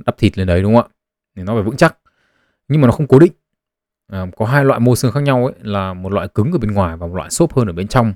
đắp 0.07 0.19
thịt 0.19 0.39
lên 0.39 0.47
đấy 0.47 0.63
đúng 0.63 0.75
không 0.75 0.85
ạ? 0.85 0.95
Để 1.35 1.43
nó 1.43 1.55
phải 1.55 1.63
vững 1.63 1.77
chắc, 1.77 1.99
nhưng 2.69 2.81
mà 2.81 2.87
nó 2.87 2.93
không 2.93 3.07
cố 3.07 3.19
định. 3.19 3.33
à, 4.07 4.27
có 4.37 4.47
hai 4.47 4.65
loại 4.65 4.81
mô 4.81 4.97
xương 4.97 5.13
khác 5.13 5.21
nhau 5.21 5.47
ấy 5.47 5.55
là 5.63 5.95
một 5.95 6.13
loại 6.13 6.29
cứng 6.29 6.53
ở 6.53 6.59
bên 6.59 6.73
ngoài 6.73 6.97
và 6.97 7.07
một 7.07 7.15
loại 7.15 7.31
xốp 7.31 7.55
hơn 7.55 7.67
ở 7.67 7.73
bên 7.73 7.89
trong. 7.89 8.15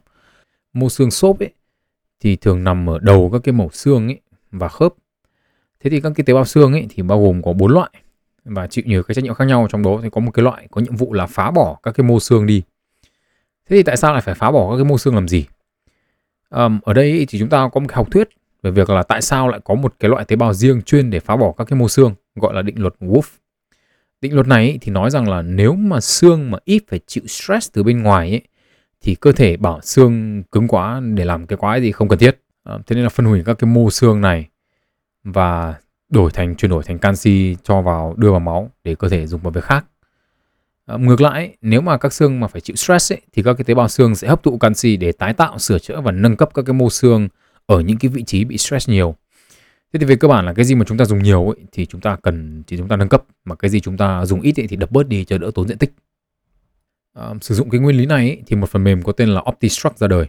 Mô 0.72 0.88
xương 0.88 1.10
xốp 1.10 1.38
ấy 1.38 1.50
thì 2.20 2.36
thường 2.36 2.64
nằm 2.64 2.90
ở 2.90 2.98
đầu 2.98 3.30
các 3.32 3.40
cái 3.44 3.52
mẩu 3.52 3.70
xương 3.72 4.08
ấy 4.08 4.20
và 4.50 4.68
khớp 4.68 4.94
Thế 5.80 5.90
thì 5.90 6.00
các 6.00 6.12
cái 6.16 6.24
tế 6.24 6.34
bào 6.34 6.44
xương 6.44 6.72
ấy 6.72 6.86
thì 6.90 7.02
bao 7.02 7.22
gồm 7.22 7.42
có 7.42 7.52
bốn 7.52 7.72
loại 7.72 7.90
và 8.44 8.66
chịu 8.66 8.84
nhiều 8.86 9.02
cái 9.02 9.14
trách 9.14 9.24
nhiệm 9.24 9.34
khác 9.34 9.44
nhau 9.44 9.66
trong 9.70 9.82
đó 9.82 10.00
thì 10.02 10.08
có 10.12 10.20
một 10.20 10.30
cái 10.30 10.42
loại 10.42 10.68
có 10.70 10.80
nhiệm 10.80 10.96
vụ 10.96 11.12
là 11.12 11.26
phá 11.26 11.50
bỏ 11.50 11.78
các 11.82 11.94
cái 11.94 12.04
mô 12.04 12.20
xương 12.20 12.46
đi. 12.46 12.62
Thế 13.68 13.76
thì 13.76 13.82
tại 13.82 13.96
sao 13.96 14.12
lại 14.12 14.22
phải 14.22 14.34
phá 14.34 14.50
bỏ 14.50 14.70
các 14.70 14.76
cái 14.76 14.84
mô 14.84 14.98
xương 14.98 15.14
làm 15.14 15.28
gì? 15.28 15.46
Um, 16.50 16.80
ở 16.82 16.92
đây 16.92 17.26
thì 17.28 17.38
chúng 17.38 17.48
ta 17.48 17.68
có 17.72 17.80
một 17.80 17.86
cái 17.88 17.96
học 17.96 18.08
thuyết 18.10 18.28
về 18.62 18.70
việc 18.70 18.90
là 18.90 19.02
tại 19.02 19.22
sao 19.22 19.48
lại 19.48 19.60
có 19.64 19.74
một 19.74 19.94
cái 19.98 20.08
loại 20.10 20.24
tế 20.24 20.36
bào 20.36 20.54
riêng 20.54 20.82
chuyên 20.82 21.10
để 21.10 21.20
phá 21.20 21.36
bỏ 21.36 21.52
các 21.52 21.64
cái 21.64 21.78
mô 21.78 21.88
xương 21.88 22.14
gọi 22.34 22.54
là 22.54 22.62
định 22.62 22.82
luật 22.82 22.94
Wolff. 23.00 23.22
Định 24.20 24.34
luật 24.34 24.46
này 24.46 24.78
thì 24.80 24.92
nói 24.92 25.10
rằng 25.10 25.28
là 25.28 25.42
nếu 25.42 25.74
mà 25.74 26.00
xương 26.00 26.50
mà 26.50 26.58
ít 26.64 26.82
phải 26.88 27.00
chịu 27.06 27.26
stress 27.26 27.72
từ 27.72 27.82
bên 27.82 28.02
ngoài 28.02 28.30
ấy, 28.30 28.42
thì 29.02 29.14
cơ 29.14 29.32
thể 29.32 29.56
bảo 29.56 29.80
xương 29.80 30.42
cứng 30.52 30.68
quá 30.68 31.00
để 31.14 31.24
làm 31.24 31.46
cái 31.46 31.56
quái 31.56 31.82
gì 31.82 31.92
không 31.92 32.08
cần 32.08 32.18
thiết. 32.18 32.40
À, 32.64 32.78
thế 32.86 32.96
nên 32.96 33.02
là 33.02 33.08
phân 33.08 33.26
hủy 33.26 33.42
các 33.46 33.58
cái 33.58 33.70
mô 33.70 33.90
xương 33.90 34.20
này 34.20 34.48
và 35.24 35.74
đổi 36.08 36.30
thành 36.30 36.56
chuyển 36.56 36.70
đổi 36.70 36.82
thành 36.82 36.98
canxi 36.98 37.56
cho 37.62 37.82
vào 37.82 38.14
đưa 38.16 38.30
vào 38.30 38.40
máu 38.40 38.70
để 38.84 38.94
cơ 38.94 39.08
thể 39.08 39.26
dùng 39.26 39.40
vào 39.40 39.50
việc 39.50 39.64
khác. 39.64 39.86
À, 40.86 40.96
ngược 40.96 41.20
lại, 41.20 41.56
nếu 41.60 41.80
mà 41.80 41.98
các 41.98 42.12
xương 42.12 42.40
mà 42.40 42.46
phải 42.46 42.60
chịu 42.60 42.76
stress 42.76 43.12
ấy, 43.12 43.20
thì 43.32 43.42
các 43.42 43.54
cái 43.54 43.64
tế 43.64 43.74
bào 43.74 43.88
xương 43.88 44.14
sẽ 44.14 44.28
hấp 44.28 44.42
thụ 44.42 44.58
canxi 44.58 44.96
để 44.96 45.12
tái 45.12 45.34
tạo, 45.34 45.58
sửa 45.58 45.78
chữa 45.78 46.00
và 46.00 46.12
nâng 46.12 46.36
cấp 46.36 46.50
các 46.54 46.62
cái 46.66 46.74
mô 46.74 46.90
xương 46.90 47.28
ở 47.66 47.80
những 47.80 47.96
cái 47.96 48.08
vị 48.08 48.22
trí 48.22 48.44
bị 48.44 48.58
stress 48.58 48.88
nhiều. 48.88 49.14
Thế 49.92 50.00
thì 50.00 50.06
về 50.06 50.16
cơ 50.16 50.28
bản 50.28 50.46
là 50.46 50.52
cái 50.52 50.64
gì 50.64 50.74
mà 50.74 50.84
chúng 50.84 50.98
ta 50.98 51.04
dùng 51.04 51.22
nhiều 51.22 51.48
ấy, 51.48 51.56
thì 51.72 51.86
chúng 51.86 52.00
ta 52.00 52.16
cần 52.22 52.62
thì 52.66 52.76
chúng 52.76 52.88
ta 52.88 52.96
nâng 52.96 53.08
cấp. 53.08 53.24
Mà 53.44 53.54
cái 53.54 53.70
gì 53.70 53.80
chúng 53.80 53.96
ta 53.96 54.24
dùng 54.24 54.40
ít 54.40 54.60
ấy, 54.60 54.66
thì 54.66 54.76
đập 54.76 54.90
bớt 54.90 55.08
đi 55.08 55.24
cho 55.24 55.38
đỡ 55.38 55.50
tốn 55.54 55.68
diện 55.68 55.78
tích. 55.78 55.92
À, 57.14 57.28
sử 57.40 57.54
dụng 57.54 57.70
cái 57.70 57.80
nguyên 57.80 57.96
lý 57.96 58.06
này 58.06 58.28
ấy, 58.28 58.42
thì 58.46 58.56
một 58.56 58.70
phần 58.70 58.84
mềm 58.84 59.02
có 59.02 59.12
tên 59.12 59.28
là 59.28 59.40
OptiStruct 59.40 59.98
ra 59.98 60.06
đời. 60.06 60.26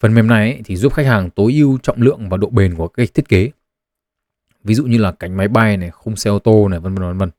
Phần 0.00 0.14
mềm 0.14 0.26
này 0.26 0.52
ấy, 0.52 0.62
thì 0.64 0.76
giúp 0.76 0.92
khách 0.92 1.06
hàng 1.06 1.30
tối 1.30 1.52
ưu 1.52 1.78
trọng 1.78 2.02
lượng 2.02 2.28
và 2.28 2.36
độ 2.36 2.50
bền 2.50 2.74
của 2.74 2.88
cái 2.88 3.06
thiết 3.06 3.28
kế. 3.28 3.50
Ví 4.64 4.74
dụ 4.74 4.84
như 4.84 4.98
là 4.98 5.12
cánh 5.12 5.36
máy 5.36 5.48
bay 5.48 5.76
này 5.76 5.90
khung 5.90 6.16
xe 6.16 6.30
ô 6.30 6.38
tô 6.38 6.68
này 6.68 6.80
vân 6.80 6.94
vân 6.94 7.08
vân 7.08 7.18
vân. 7.18 7.30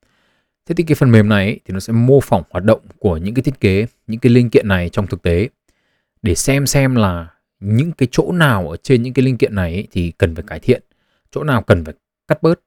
Thế 0.66 0.76
thì 0.76 0.84
cái 0.84 0.96
phần 0.96 1.12
mềm 1.12 1.30
này 1.30 1.46
ấy, 1.46 1.60
thì 1.66 1.74
nó 1.74 1.80
sẽ 1.80 1.94
mô 1.94 2.20
phỏng 2.20 2.44
hoạt 2.50 2.64
động 2.64 2.80
của 3.00 3.18
những 3.18 3.34
cái 3.34 3.44
thiết 3.44 3.60
kế 3.60 3.88
những 4.08 4.20
cái 4.20 4.32
linh 4.32 4.50
kiện 4.50 4.68
này 4.68 4.90
trong 4.90 5.08
thực 5.08 5.22
tế. 5.22 5.50
Để 6.22 6.36
xem 6.36 6.68
xem 6.68 6.96
là 6.96 7.28
những 7.60 7.92
cái 7.92 8.08
chỗ 8.12 8.32
nào 8.32 8.70
ở 8.70 8.78
trên 8.78 9.04
những 9.04 9.14
cái 9.14 9.26
linh 9.26 9.38
kiện 9.38 9.56
này 9.56 9.74
ấy, 9.74 9.88
thì 9.92 10.12
cần 10.12 10.36
phải 10.36 10.44
cải 10.48 10.60
thiện 10.60 10.84
chỗ 11.36 11.44
nào 11.44 11.62
cần 11.62 11.86
phải 11.86 11.94
cắt 12.28 12.44
bớt 12.44 12.60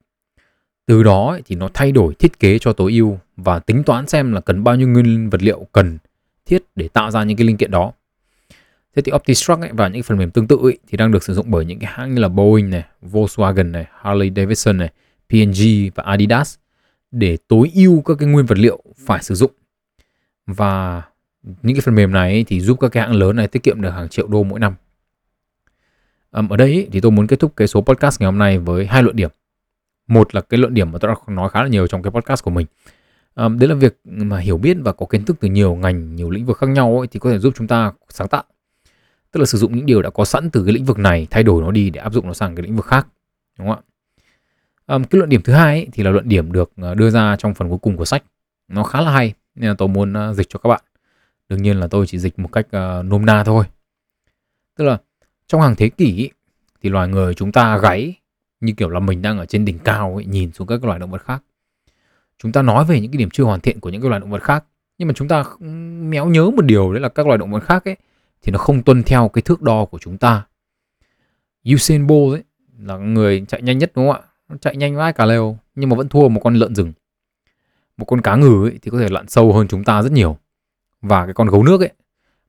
từ 0.86 1.02
đó 1.02 1.38
thì 1.46 1.56
nó 1.56 1.68
thay 1.74 1.92
đổi 1.92 2.14
thiết 2.14 2.40
kế 2.40 2.58
cho 2.58 2.72
tối 2.72 2.92
ưu 2.92 3.18
và 3.36 3.58
tính 3.58 3.82
toán 3.84 4.06
xem 4.06 4.32
là 4.32 4.40
cần 4.40 4.64
bao 4.64 4.76
nhiêu 4.76 4.88
nguyên 4.88 5.30
vật 5.30 5.42
liệu 5.42 5.66
cần 5.72 5.98
thiết 6.46 6.62
để 6.74 6.88
tạo 6.88 7.10
ra 7.10 7.24
những 7.24 7.36
cái 7.36 7.46
linh 7.46 7.56
kiện 7.56 7.70
đó 7.70 7.92
Thế 8.98 9.02
thì 9.02 9.12
OptiStruct 9.12 9.60
ấy, 9.60 9.70
và 9.72 9.88
những 9.88 10.02
phần 10.02 10.18
mềm 10.18 10.30
tương 10.30 10.46
tự 10.46 10.58
ấy, 10.62 10.78
thì 10.88 10.96
đang 10.96 11.12
được 11.12 11.22
sử 11.22 11.34
dụng 11.34 11.46
bởi 11.50 11.64
những 11.64 11.78
cái 11.78 11.92
hãng 11.94 12.14
như 12.14 12.20
là 12.20 12.28
Boeing 12.28 12.70
này, 12.70 12.84
Volkswagen 13.02 13.70
này, 13.70 13.86
Harley 14.00 14.32
Davidson 14.36 14.78
này, 14.78 14.90
P&G 15.28 15.62
và 15.94 16.02
Adidas 16.02 16.56
để 17.10 17.36
tối 17.48 17.70
ưu 17.74 18.02
các 18.02 18.16
cái 18.18 18.28
nguyên 18.28 18.46
vật 18.46 18.58
liệu 18.58 18.82
phải 19.06 19.22
sử 19.22 19.34
dụng. 19.34 19.50
Và 20.46 21.02
những 21.42 21.76
cái 21.76 21.80
phần 21.80 21.94
mềm 21.94 22.12
này 22.12 22.32
ấy, 22.32 22.44
thì 22.44 22.60
giúp 22.60 22.80
các 22.80 22.88
cái 22.88 23.02
hãng 23.02 23.16
lớn 23.16 23.36
này 23.36 23.48
tiết 23.48 23.62
kiệm 23.62 23.80
được 23.80 23.90
hàng 23.90 24.08
triệu 24.08 24.26
đô 24.26 24.42
mỗi 24.42 24.60
năm. 24.60 24.74
Um, 26.32 26.48
ở 26.48 26.56
đây 26.56 26.70
ý, 26.70 26.86
thì 26.92 27.00
tôi 27.00 27.12
muốn 27.12 27.26
kết 27.26 27.40
thúc 27.40 27.52
cái 27.56 27.68
số 27.68 27.80
podcast 27.80 28.20
ngày 28.20 28.26
hôm 28.26 28.38
nay 28.38 28.58
với 28.58 28.86
hai 28.86 29.02
luận 29.02 29.16
điểm. 29.16 29.30
Một 30.06 30.34
là 30.34 30.40
cái 30.40 30.58
luận 30.58 30.74
điểm 30.74 30.92
mà 30.92 30.98
tôi 30.98 31.10
đã 31.10 31.34
nói 31.34 31.50
khá 31.50 31.62
là 31.62 31.68
nhiều 31.68 31.86
trong 31.86 32.02
cái 32.02 32.10
podcast 32.10 32.44
của 32.44 32.50
mình. 32.50 32.66
Um, 33.34 33.58
đấy 33.58 33.68
là 33.68 33.74
việc 33.74 34.00
mà 34.04 34.38
hiểu 34.38 34.58
biết 34.58 34.76
và 34.80 34.92
có 34.92 35.06
kiến 35.06 35.24
thức 35.24 35.36
từ 35.40 35.48
nhiều 35.48 35.74
ngành, 35.74 36.16
nhiều 36.16 36.30
lĩnh 36.30 36.46
vực 36.46 36.58
khác 36.58 36.68
nhau 36.68 36.98
ấy, 36.98 37.06
thì 37.06 37.20
có 37.20 37.30
thể 37.30 37.38
giúp 37.38 37.54
chúng 37.56 37.66
ta 37.66 37.92
sáng 38.08 38.28
tạo. 38.28 38.44
Tức 39.32 39.40
là 39.40 39.46
sử 39.46 39.58
dụng 39.58 39.76
những 39.76 39.86
điều 39.86 40.02
đã 40.02 40.10
có 40.10 40.24
sẵn 40.24 40.50
từ 40.50 40.64
cái 40.64 40.72
lĩnh 40.72 40.84
vực 40.84 40.98
này, 40.98 41.26
thay 41.30 41.42
đổi 41.42 41.62
nó 41.62 41.70
đi 41.70 41.90
để 41.90 42.00
áp 42.00 42.12
dụng 42.12 42.26
nó 42.26 42.32
sang 42.32 42.54
cái 42.54 42.62
lĩnh 42.62 42.76
vực 42.76 42.86
khác. 42.86 43.06
Đúng 43.58 43.68
không 43.68 43.76
ạ? 43.76 43.82
Um, 44.94 45.04
cái 45.04 45.18
luận 45.18 45.28
điểm 45.28 45.42
thứ 45.42 45.52
hai 45.52 45.74
ấy, 45.74 45.88
thì 45.92 46.02
là 46.02 46.10
luận 46.10 46.28
điểm 46.28 46.52
được 46.52 46.70
ờ, 46.76 46.94
đưa 46.94 47.10
ra 47.10 47.36
trong 47.36 47.54
phần 47.54 47.68
cuối 47.68 47.78
cùng 47.78 47.96
của 47.96 48.04
sách. 48.04 48.22
Nó 48.68 48.82
khá 48.82 49.00
là 49.00 49.10
hay 49.10 49.34
nên 49.54 49.68
là 49.68 49.74
tôi 49.78 49.88
muốn 49.88 50.12
ờ, 50.12 50.34
dịch 50.34 50.46
cho 50.48 50.58
các 50.58 50.68
bạn. 50.68 50.80
Đương 51.48 51.62
nhiên 51.62 51.80
là 51.80 51.86
tôi 51.86 52.06
chỉ 52.06 52.18
dịch 52.18 52.38
một 52.38 52.52
cách 52.52 52.66
uh, 52.66 53.04
nôm 53.04 53.26
na 53.26 53.44
thôi. 53.44 53.64
Tức 54.76 54.84
là 54.84 54.98
trong 55.48 55.60
hàng 55.60 55.76
thế 55.76 55.88
kỷ 55.88 56.30
thì 56.82 56.90
loài 56.90 57.08
người 57.08 57.34
chúng 57.34 57.52
ta 57.52 57.78
gáy 57.78 58.14
như 58.60 58.72
kiểu 58.76 58.88
là 58.88 59.00
mình 59.00 59.22
đang 59.22 59.38
ở 59.38 59.46
trên 59.46 59.64
đỉnh 59.64 59.78
cao 59.78 60.14
ấy, 60.14 60.24
nhìn 60.24 60.52
xuống 60.52 60.66
các 60.66 60.84
loài 60.84 60.98
động 60.98 61.10
vật 61.10 61.22
khác. 61.22 61.42
Chúng 62.38 62.52
ta 62.52 62.62
nói 62.62 62.84
về 62.84 63.00
những 63.00 63.10
cái 63.12 63.18
điểm 63.18 63.30
chưa 63.30 63.44
hoàn 63.44 63.60
thiện 63.60 63.80
của 63.80 63.90
những 63.90 64.02
cái 64.02 64.08
loài 64.08 64.20
động 64.20 64.30
vật 64.30 64.42
khác 64.42 64.64
nhưng 64.98 65.08
mà 65.08 65.14
chúng 65.16 65.28
ta 65.28 65.44
méo 66.00 66.26
nhớ 66.26 66.50
một 66.50 66.64
điều 66.64 66.92
đấy 66.92 67.00
là 67.00 67.08
các 67.08 67.26
loài 67.26 67.38
động 67.38 67.50
vật 67.50 67.60
khác 67.60 67.84
ấy 67.84 67.96
thì 68.42 68.52
nó 68.52 68.58
không 68.58 68.82
tuân 68.82 69.02
theo 69.02 69.28
cái 69.28 69.42
thước 69.42 69.62
đo 69.62 69.84
của 69.84 69.98
chúng 69.98 70.18
ta. 70.18 70.46
Usain 71.74 72.06
Bolt 72.06 72.34
ấy 72.34 72.44
là 72.78 72.96
người 72.96 73.44
chạy 73.48 73.62
nhanh 73.62 73.78
nhất 73.78 73.92
đúng 73.94 74.12
không 74.12 74.22
ạ? 74.22 74.28
Nó 74.48 74.56
chạy 74.56 74.76
nhanh 74.76 74.96
vãi 74.96 75.12
cả 75.12 75.26
lều 75.26 75.58
nhưng 75.74 75.90
mà 75.90 75.96
vẫn 75.96 76.08
thua 76.08 76.28
một 76.28 76.40
con 76.44 76.54
lợn 76.54 76.74
rừng. 76.74 76.92
Một 77.96 78.04
con 78.04 78.20
cá 78.20 78.36
ngừ 78.36 78.68
ấy 78.68 78.78
thì 78.82 78.90
có 78.90 78.98
thể 78.98 79.08
lặn 79.08 79.28
sâu 79.28 79.52
hơn 79.52 79.68
chúng 79.68 79.84
ta 79.84 80.02
rất 80.02 80.12
nhiều. 80.12 80.38
Và 81.02 81.24
cái 81.24 81.34
con 81.34 81.48
gấu 81.48 81.62
nước 81.62 81.80
ấy 81.80 81.90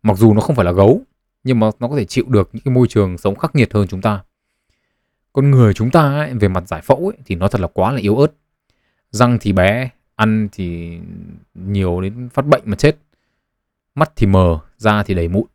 mặc 0.03 0.17
dù 0.17 0.33
nó 0.33 0.41
không 0.41 0.55
phải 0.55 0.65
là 0.65 0.71
gấu 0.71 1.01
nhưng 1.43 1.59
mà 1.59 1.69
nó 1.79 1.87
có 1.87 1.97
thể 1.97 2.05
chịu 2.05 2.25
được 2.27 2.49
những 2.53 2.63
cái 2.63 2.73
môi 2.73 2.87
trường 2.87 3.17
sống 3.17 3.35
khắc 3.35 3.55
nghiệt 3.55 3.73
hơn 3.73 3.87
chúng 3.87 4.01
ta. 4.01 4.23
Con 5.33 5.51
người 5.51 5.73
chúng 5.73 5.91
ta 5.91 6.01
ấy, 6.01 6.33
về 6.33 6.47
mặt 6.47 6.67
giải 6.67 6.81
phẫu 6.81 7.11
ấy, 7.15 7.17
thì 7.25 7.35
nó 7.35 7.47
thật 7.47 7.61
là 7.61 7.67
quá 7.67 7.91
là 7.91 7.99
yếu 7.99 8.17
ớt. 8.17 8.33
Răng 9.11 9.37
thì 9.41 9.53
bé 9.53 9.89
ăn 10.15 10.49
thì 10.51 10.99
nhiều 11.53 12.01
đến 12.01 12.29
phát 12.29 12.45
bệnh 12.45 12.61
mà 12.65 12.75
chết. 12.75 12.97
Mắt 13.95 14.11
thì 14.15 14.27
mờ 14.27 14.59
da 14.77 15.03
thì 15.03 15.13
đầy 15.13 15.27
mụn. 15.27 15.45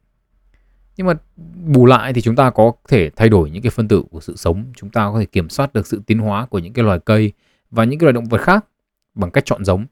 Nhưng 0.96 1.06
mà 1.06 1.14
bù 1.66 1.86
lại 1.86 2.12
thì 2.12 2.20
chúng 2.20 2.36
ta 2.36 2.50
có 2.50 2.72
thể 2.88 3.10
thay 3.10 3.28
đổi 3.28 3.50
những 3.50 3.62
cái 3.62 3.70
phân 3.70 3.88
tử 3.88 4.04
của 4.10 4.20
sự 4.20 4.36
sống. 4.36 4.64
Chúng 4.76 4.90
ta 4.90 5.10
có 5.12 5.18
thể 5.20 5.26
kiểm 5.26 5.48
soát 5.48 5.72
được 5.72 5.86
sự 5.86 6.02
tiến 6.06 6.18
hóa 6.18 6.46
của 6.46 6.58
những 6.58 6.72
cái 6.72 6.84
loài 6.84 6.98
cây 7.04 7.32
và 7.70 7.84
những 7.84 7.98
cái 7.98 8.04
loài 8.04 8.12
động 8.12 8.24
vật 8.24 8.40
khác 8.40 8.66
bằng 9.14 9.30
cách 9.30 9.44
chọn 9.44 9.64
giống. 9.64 9.86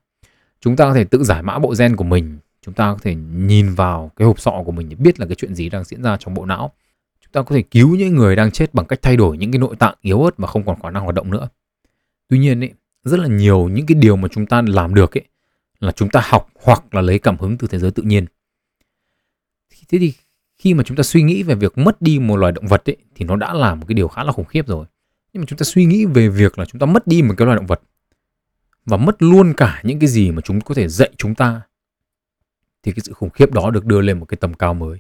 Chúng 0.61 0.77
ta 0.77 0.85
có 0.85 0.95
thể 0.95 1.05
tự 1.05 1.25
giải 1.25 1.43
mã 1.43 1.59
bộ 1.59 1.75
gen 1.79 1.97
của 1.97 2.05
mình 2.05 2.39
chúng 2.63 2.75
ta 2.75 2.93
có 2.93 2.99
thể 3.03 3.15
nhìn 3.15 3.75
vào 3.75 4.11
cái 4.17 4.27
hộp 4.27 4.41
sọ 4.41 4.63
của 4.67 4.73
mình 4.73 4.89
để 4.89 4.97
biết 4.97 5.21
là 5.21 5.27
cái 5.27 5.35
chuyện 5.35 5.55
gì 5.55 5.69
đang 5.69 5.85
diễn 5.85 6.03
ra 6.03 6.17
trong 6.17 6.35
bộ 6.35 6.47
não. 6.47 6.73
Chúng 7.21 7.33
ta 7.33 7.43
có 7.43 7.55
thể 7.55 7.63
cứu 7.63 7.97
những 7.97 8.17
người 8.17 8.37
đang 8.37 8.51
chết 8.51 8.75
bằng 8.75 8.87
cách 8.87 8.99
thay 9.03 9.17
đổi 9.17 9.39
những 9.39 9.53
cái 9.53 9.59
nội 9.59 9.77
tạng 9.77 9.95
yếu 10.01 10.23
ớt 10.23 10.41
mà 10.41 10.49
không 10.49 10.65
còn 10.65 10.81
khả 10.83 10.91
năng 10.91 11.03
hoạt 11.03 11.15
động 11.15 11.31
nữa. 11.31 11.49
Tuy 12.29 12.39
nhiên 12.39 12.61
ấy, 12.61 12.73
rất 13.05 13.21
là 13.21 13.29
nhiều 13.29 13.69
những 13.69 13.87
cái 13.87 13.95
điều 13.95 14.17
mà 14.17 14.29
chúng 14.29 14.47
ta 14.47 14.63
làm 14.67 14.95
được 14.95 15.17
ấy 15.17 15.25
là 15.81 15.93
chúng 15.93 16.09
ta 16.09 16.21
học 16.25 16.51
hoặc 16.63 16.95
là 16.95 17.01
lấy 17.01 17.19
cảm 17.19 17.37
hứng 17.39 17.59
từ 17.59 17.67
thế 17.67 17.79
giới 17.79 17.91
tự 17.91 18.03
nhiên. 18.03 18.27
Thế 19.89 19.99
thì 19.99 20.13
khi 20.59 20.75
mà 20.75 20.85
chúng 20.85 20.97
ta 20.97 21.03
suy 21.03 21.23
nghĩ 21.23 21.43
về 21.43 21.55
việc 21.55 21.79
mất 21.79 22.03
đi 22.03 22.19
một 22.19 22.37
loài 22.37 22.53
động 22.53 22.67
vật 22.67 22.91
ấy, 22.91 22.97
thì 23.15 23.25
nó 23.25 23.37
đã 23.37 23.55
là 23.55 23.75
một 23.75 23.85
cái 23.89 23.95
điều 23.95 24.09
khá 24.09 24.25
là 24.25 24.33
khủng 24.33 24.45
khiếp 24.45 24.67
rồi. 24.67 24.87
Nhưng 25.33 25.41
mà 25.41 25.47
chúng 25.47 25.59
ta 25.59 25.65
suy 25.65 25.85
nghĩ 25.85 26.07
về 26.07 26.29
việc 26.29 26.59
là 26.59 26.65
chúng 26.65 26.79
ta 26.79 26.87
mất 26.87 27.07
đi 27.07 27.23
một 27.23 27.35
cái 27.37 27.47
loài 27.47 27.57
động 27.57 27.67
vật 27.67 27.81
và 28.85 28.97
mất 28.97 29.23
luôn 29.23 29.55
cả 29.57 29.81
những 29.85 29.99
cái 29.99 30.09
gì 30.09 30.31
mà 30.31 30.41
chúng 30.41 30.61
có 30.61 30.75
thể 30.75 30.89
dạy 30.89 31.11
chúng 31.17 31.35
ta 31.35 31.61
thì 32.83 32.93
cái 32.93 33.01
sự 33.05 33.13
khủng 33.13 33.31
khiếp 33.31 33.53
đó 33.53 33.71
được 33.71 33.87
đưa 33.87 34.01
lên 34.01 34.19
một 34.19 34.27
cái 34.27 34.37
tầm 34.37 34.55
cao 34.55 34.75
mới. 34.75 34.99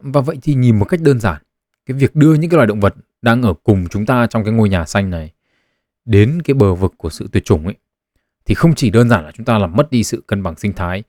Và 0.00 0.20
vậy 0.20 0.38
thì 0.42 0.54
nhìn 0.54 0.78
một 0.78 0.84
cách 0.84 1.00
đơn 1.00 1.20
giản, 1.20 1.42
cái 1.86 1.96
việc 1.96 2.16
đưa 2.16 2.34
những 2.34 2.50
cái 2.50 2.56
loài 2.56 2.66
động 2.66 2.80
vật 2.80 2.94
đang 3.22 3.42
ở 3.42 3.54
cùng 3.64 3.88
chúng 3.88 4.06
ta 4.06 4.26
trong 4.26 4.44
cái 4.44 4.52
ngôi 4.52 4.68
nhà 4.68 4.84
xanh 4.84 5.10
này 5.10 5.32
đến 6.04 6.42
cái 6.44 6.54
bờ 6.54 6.74
vực 6.74 6.94
của 6.96 7.10
sự 7.10 7.28
tuyệt 7.32 7.44
chủng 7.44 7.64
ấy 7.64 7.74
thì 8.46 8.54
không 8.54 8.74
chỉ 8.74 8.90
đơn 8.90 9.08
giản 9.08 9.24
là 9.24 9.32
chúng 9.34 9.46
ta 9.46 9.58
làm 9.58 9.76
mất 9.76 9.90
đi 9.90 10.04
sự 10.04 10.22
cân 10.26 10.42
bằng 10.42 10.56
sinh 10.56 10.72
thái, 10.72 11.02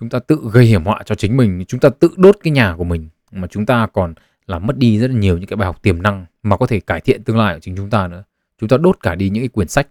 chúng 0.00 0.08
ta 0.08 0.18
tự 0.18 0.40
gây 0.52 0.64
hiểm 0.64 0.84
họa 0.84 1.02
cho 1.06 1.14
chính 1.14 1.36
mình, 1.36 1.64
chúng 1.68 1.80
ta 1.80 1.88
tự 1.88 2.10
đốt 2.16 2.36
cái 2.42 2.50
nhà 2.50 2.74
của 2.78 2.84
mình 2.84 3.08
mà 3.30 3.48
chúng 3.50 3.66
ta 3.66 3.86
còn 3.92 4.14
làm 4.46 4.66
mất 4.66 4.78
đi 4.78 4.98
rất 4.98 5.10
là 5.10 5.16
nhiều 5.16 5.38
những 5.38 5.46
cái 5.46 5.56
bài 5.56 5.66
học 5.66 5.82
tiềm 5.82 6.02
năng 6.02 6.26
mà 6.42 6.56
có 6.56 6.66
thể 6.66 6.80
cải 6.80 7.00
thiện 7.00 7.24
tương 7.24 7.38
lai 7.38 7.54
của 7.54 7.60
chính 7.60 7.76
chúng 7.76 7.90
ta 7.90 8.08
nữa. 8.08 8.24
Chúng 8.60 8.68
ta 8.68 8.76
đốt 8.76 9.00
cả 9.00 9.14
đi 9.14 9.30
những 9.30 9.42
cái 9.42 9.48
quyển 9.48 9.68
sách 9.68 9.88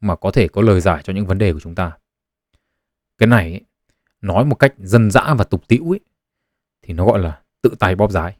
mà 0.00 0.16
có 0.16 0.30
thể 0.30 0.48
có 0.48 0.62
lời 0.62 0.80
giải 0.80 1.02
cho 1.02 1.12
những 1.12 1.26
vấn 1.26 1.38
đề 1.38 1.52
của 1.52 1.60
chúng 1.60 1.74
ta. 1.74 1.92
Cái 3.18 3.26
này 3.26 3.50
ấy, 3.50 3.60
nói 4.24 4.44
một 4.44 4.54
cách 4.54 4.74
dân 4.78 5.10
dã 5.10 5.34
và 5.34 5.44
tục 5.44 5.68
tĩu 5.68 5.94
ấy, 5.94 6.00
thì 6.82 6.94
nó 6.94 7.06
gọi 7.06 7.18
là 7.18 7.40
tự 7.62 7.70
tay 7.78 7.94
bóp 7.94 8.10
rái. 8.10 8.36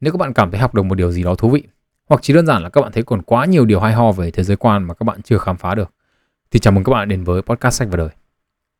Nếu 0.00 0.12
các 0.12 0.16
bạn 0.16 0.32
cảm 0.32 0.50
thấy 0.50 0.60
học 0.60 0.74
được 0.74 0.82
một 0.82 0.94
điều 0.94 1.12
gì 1.12 1.22
đó 1.22 1.34
thú 1.34 1.50
vị, 1.50 1.62
hoặc 2.08 2.22
chỉ 2.22 2.34
đơn 2.34 2.46
giản 2.46 2.62
là 2.62 2.68
các 2.68 2.80
bạn 2.80 2.92
thấy 2.92 3.02
còn 3.02 3.22
quá 3.22 3.44
nhiều 3.44 3.64
điều 3.64 3.80
hay 3.80 3.92
ho 3.92 4.12
về 4.12 4.30
thế 4.30 4.42
giới 4.42 4.56
quan 4.56 4.82
mà 4.82 4.94
các 4.94 5.04
bạn 5.04 5.22
chưa 5.22 5.38
khám 5.38 5.56
phá 5.56 5.74
được, 5.74 5.90
thì 6.50 6.60
chào 6.60 6.72
mừng 6.72 6.84
các 6.84 6.92
bạn 6.92 7.08
đến 7.08 7.24
với 7.24 7.42
podcast 7.42 7.74
sách 7.78 7.88
và 7.90 7.96
đời. 7.96 8.10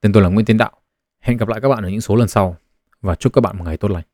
Tên 0.00 0.12
tôi 0.12 0.22
là 0.22 0.28
Nguyễn 0.28 0.46
Tiến 0.46 0.56
Đạo. 0.56 0.72
Hẹn 1.20 1.36
gặp 1.36 1.48
lại 1.48 1.60
các 1.60 1.68
bạn 1.68 1.84
ở 1.84 1.88
những 1.88 2.00
số 2.00 2.16
lần 2.16 2.28
sau, 2.28 2.56
và 3.00 3.14
chúc 3.14 3.32
các 3.32 3.40
bạn 3.40 3.58
một 3.58 3.64
ngày 3.64 3.76
tốt 3.76 3.90
lành. 3.90 4.04